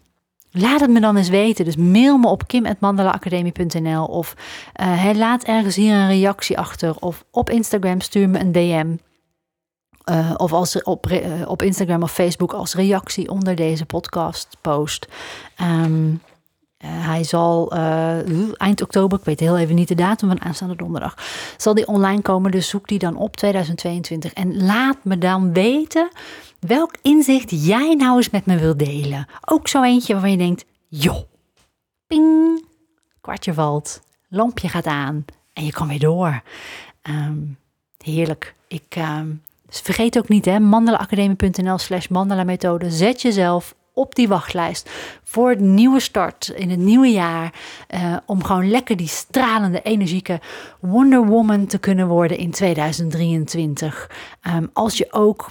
Laat 0.58 0.80
het 0.80 0.89
me 0.89 0.99
dan 0.99 1.18
eens 1.18 1.30
weten. 1.30 1.66
Dus 1.66 1.76
mail 1.76 2.18
me 2.18 2.28
op 2.28 2.47
kim.mandelaacademie.nl 2.47 4.05
of 4.05 4.36
uh, 4.82 5.10
laat 5.14 5.43
ergens 5.43 5.76
hier 5.76 5.95
een 5.95 6.08
reactie 6.08 6.58
achter. 6.58 6.95
Of 6.99 7.26
op 7.32 7.49
Instagram 7.49 8.01
stuur 8.01 8.30
me 8.30 8.39
een 8.39 8.51
DM. 8.51 8.95
Uh, 10.12 10.34
of 10.38 10.53
als, 10.53 10.84
op, 10.84 11.08
uh, 11.12 11.49
op 11.49 11.62
Instagram 11.62 12.03
of 12.03 12.12
Facebook 12.12 12.53
als 12.53 12.76
reactie 12.76 13.30
onder 13.30 13.55
deze 13.55 13.86
podcast 13.86 14.58
post. 14.62 15.08
Um, 15.62 16.22
hij 16.86 17.24
zal 17.24 17.72
eind 18.58 18.82
oktober, 18.82 19.20
ik 19.20 19.26
weet 19.26 19.39
heel 19.39 19.58
even 19.58 19.76
niet 19.76 19.88
de 19.88 19.95
datum 19.95 20.28
van 20.28 20.41
aanstaande 20.41 20.76
donderdag, 20.76 21.16
zal 21.58 21.74
die 21.74 21.88
online 21.88 22.22
komen. 22.22 22.51
Dus 22.51 22.70
zoek 22.70 22.88
die 22.88 22.99
dan 22.99 23.16
op 23.16 23.36
2022 23.36 24.34
en 24.34 24.64
laat 24.66 24.97
me 25.03 25.18
dan 25.18 25.53
weten 25.53 26.10
welk 26.60 26.95
inzicht 27.01 27.66
jij 27.66 27.93
nou 27.93 28.18
eens 28.18 28.30
met 28.30 28.45
me 28.45 28.58
wilt 28.58 28.80
delen. 28.80 29.28
Ook 29.45 29.68
zo 29.68 29.84
eentje 29.84 30.14
waarvan 30.14 30.32
je 30.32 30.38
denkt, 30.38 30.66
joh, 30.88 31.22
ping, 32.08 32.66
kwartje 33.22 33.53
valt, 33.53 34.01
lampje 34.30 34.70
gaat 34.70 34.86
aan 34.86 35.26
en 35.53 35.66
je 35.66 35.72
kan 35.72 35.88
weer 35.88 35.99
door. 35.99 36.41
Um, 37.10 37.58
heerlijk. 38.03 38.55
Ik 38.68 38.95
um, 38.97 39.41
vergeet 39.68 40.18
ook 40.18 40.28
niet, 40.28 40.45
hè, 40.45 40.60
mandelaacademie.nl 40.60 41.78
slash 41.78 42.08
mandela 42.08 42.43
methode. 42.43 42.91
Zet 42.91 43.22
jezelf 43.22 43.76
op 43.98 44.16
die 44.16 44.28
wachtlijst 44.28 44.89
voor 45.24 45.50
het 45.50 45.60
nieuwe 45.60 46.00
start 46.00 46.48
in 46.56 46.70
het 46.70 46.80
nieuwe 46.80 47.12
jaar. 47.12 47.54
Uh, 47.89 48.18
om 48.26 48.43
gewoon 48.43 48.70
lekker 48.70 48.95
die 48.95 49.08
stralende, 49.08 49.82
energieke 49.82 50.39
Wonder 50.80 51.26
Woman 51.26 51.66
te 51.66 51.78
kunnen 51.78 52.08
worden 52.08 52.38
in 52.38 52.52
2023. 52.52 54.10
Um, 54.48 54.54
ehm, 54.54 54.66
als 54.74 54.98
je 54.98 55.08
ook 55.14 55.50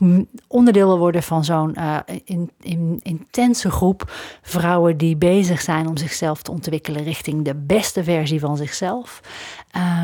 onderdeel 0.48 0.86
wil 0.86 0.98
worden 0.98 1.22
van 1.22 1.44
zo'n 1.44 1.74
uh, 1.78 1.98
in, 2.24 2.50
in, 2.60 3.00
intense 3.02 3.70
groep 3.70 4.12
vrouwen 4.42 4.96
die 4.96 5.16
bezig 5.16 5.60
zijn 5.60 5.86
om 5.86 5.96
zichzelf 5.96 6.42
te 6.42 6.50
ontwikkelen 6.50 7.04
richting 7.04 7.44
de 7.44 7.54
beste 7.54 8.04
versie 8.04 8.40
van 8.40 8.56
zichzelf. 8.56 9.20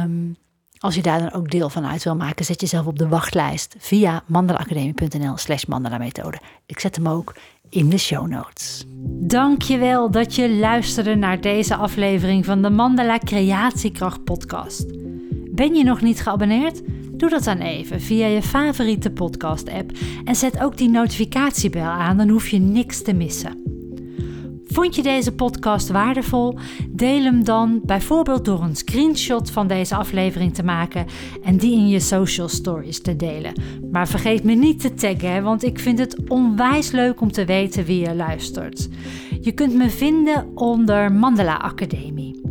Um, 0.05 0.37
als 0.83 0.95
je 0.95 1.03
daar 1.03 1.19
dan 1.19 1.33
ook 1.33 1.51
deel 1.51 1.69
van 1.69 1.87
uit 1.87 2.05
wil 2.05 2.17
maken, 2.17 2.45
zet 2.45 2.61
jezelf 2.61 2.87
op 2.87 2.99
de 2.99 3.09
wachtlijst 3.09 3.75
via 3.79 4.23
mandelaacademie.nl 4.27 5.37
slash 5.37 5.65
mandela-methode. 5.65 6.39
Ik 6.67 6.79
zet 6.79 6.97
hem 6.97 7.09
ook 7.09 7.35
in 7.69 7.89
de 7.89 7.99
show 7.99 8.27
notes. 8.27 8.85
Dankjewel 9.21 10.11
dat 10.11 10.35
je 10.35 10.51
luisterde 10.51 11.15
naar 11.15 11.41
deze 11.41 11.77
aflevering 11.77 12.45
van 12.45 12.63
de 12.63 12.71
Mandela 12.71 13.19
Creatiekracht 13.19 14.25
podcast. 14.25 14.87
Ben 15.51 15.75
je 15.75 15.85
nog 15.85 16.01
niet 16.01 16.21
geabonneerd? 16.21 16.83
Doe 17.13 17.31
dat 17.31 17.45
dan 17.45 17.59
even 17.59 18.01
via 18.01 18.27
je 18.27 18.43
favoriete 18.43 19.11
podcast 19.11 19.69
app 19.69 19.91
en 20.25 20.35
zet 20.35 20.61
ook 20.61 20.77
die 20.77 20.89
notificatiebel 20.89 21.83
aan, 21.83 22.17
dan 22.17 22.29
hoef 22.29 22.49
je 22.49 22.59
niks 22.59 23.03
te 23.03 23.13
missen. 23.13 23.82
Vond 24.73 24.97
je 24.97 25.03
deze 25.03 25.33
podcast 25.33 25.89
waardevol? 25.89 26.59
Deel 26.89 27.23
hem 27.23 27.45
dan 27.45 27.81
bijvoorbeeld 27.85 28.45
door 28.45 28.63
een 28.63 28.77
screenshot 28.77 29.51
van 29.51 29.67
deze 29.67 29.95
aflevering 29.95 30.55
te 30.55 30.63
maken 30.63 31.07
en 31.43 31.57
die 31.57 31.77
in 31.77 31.89
je 31.89 32.01
social 32.01 32.49
stories 32.49 33.01
te 33.03 33.17
delen. 33.17 33.53
Maar 33.91 34.09
vergeet 34.09 34.45
me 34.45 34.55
niet 34.55 34.81
te 34.81 34.95
taggen, 34.95 35.43
want 35.43 35.65
ik 35.65 35.79
vind 35.79 35.99
het 35.99 36.29
onwijs 36.29 36.91
leuk 36.91 37.21
om 37.21 37.33
te 37.33 37.45
weten 37.45 37.85
wie 37.85 38.01
je 38.01 38.15
luistert. 38.15 38.89
Je 39.41 39.53
kunt 39.53 39.75
me 39.75 39.91
vinden 39.91 40.51
onder 40.55 41.13
Mandela 41.13 41.57
Academie. 41.57 42.42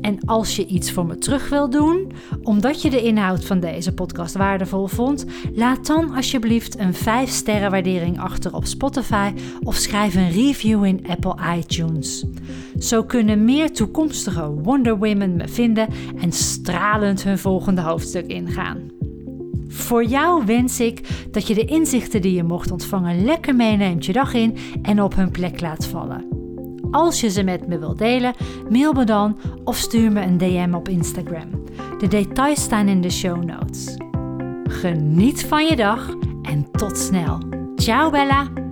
En 0.00 0.18
als 0.24 0.56
je 0.56 0.66
iets 0.66 0.92
voor 0.92 1.06
me 1.06 1.18
terug 1.18 1.48
wil 1.48 1.70
doen, 1.70 2.12
omdat 2.42 2.82
je 2.82 2.90
de 2.90 3.02
inhoud 3.02 3.44
van 3.44 3.60
deze 3.60 3.94
podcast 3.94 4.34
waardevol 4.34 4.86
vond, 4.86 5.26
laat 5.54 5.86
dan 5.86 6.14
alsjeblieft 6.14 6.78
een 6.78 6.94
5 6.94 7.30
sterren 7.30 7.70
waardering 7.70 8.20
achter 8.20 8.54
op 8.54 8.64
Spotify 8.64 9.32
of 9.62 9.74
schrijf 9.74 10.14
een 10.14 10.30
review 10.30 10.84
in 10.84 11.06
Apple 11.06 11.34
iTunes. 11.56 12.24
Zo 12.78 13.04
kunnen 13.04 13.44
meer 13.44 13.72
toekomstige 13.72 14.50
Wonder 14.50 14.98
Women 14.98 15.36
me 15.36 15.48
vinden 15.48 15.88
en 16.20 16.32
stralend 16.32 17.22
hun 17.22 17.38
volgende 17.38 17.80
hoofdstuk 17.80 18.26
ingaan. 18.26 18.90
Voor 19.68 20.04
jou 20.04 20.46
wens 20.46 20.80
ik 20.80 21.26
dat 21.30 21.46
je 21.46 21.54
de 21.54 21.64
inzichten 21.64 22.22
die 22.22 22.34
je 22.34 22.42
mocht 22.42 22.70
ontvangen 22.70 23.24
lekker 23.24 23.54
meeneemt 23.54 24.06
je 24.06 24.12
dag 24.12 24.34
in 24.34 24.56
en 24.82 25.02
op 25.02 25.14
hun 25.14 25.30
plek 25.30 25.60
laat 25.60 25.86
vallen. 25.86 26.45
Als 26.96 27.20
je 27.20 27.30
ze 27.30 27.42
met 27.42 27.66
me 27.66 27.78
wilt 27.78 27.98
delen, 27.98 28.34
mail 28.70 28.92
me 28.92 29.04
dan 29.04 29.38
of 29.64 29.76
stuur 29.76 30.12
me 30.12 30.22
een 30.22 30.38
DM 30.38 30.74
op 30.74 30.88
Instagram. 30.88 31.64
De 31.98 32.08
details 32.08 32.62
staan 32.62 32.88
in 32.88 33.00
de 33.00 33.10
show 33.10 33.44
notes. 33.44 33.96
Geniet 34.64 35.44
van 35.44 35.66
je 35.66 35.76
dag 35.76 36.08
en 36.42 36.70
tot 36.70 36.98
snel. 36.98 37.38
Ciao 37.76 38.10
Bella! 38.10 38.65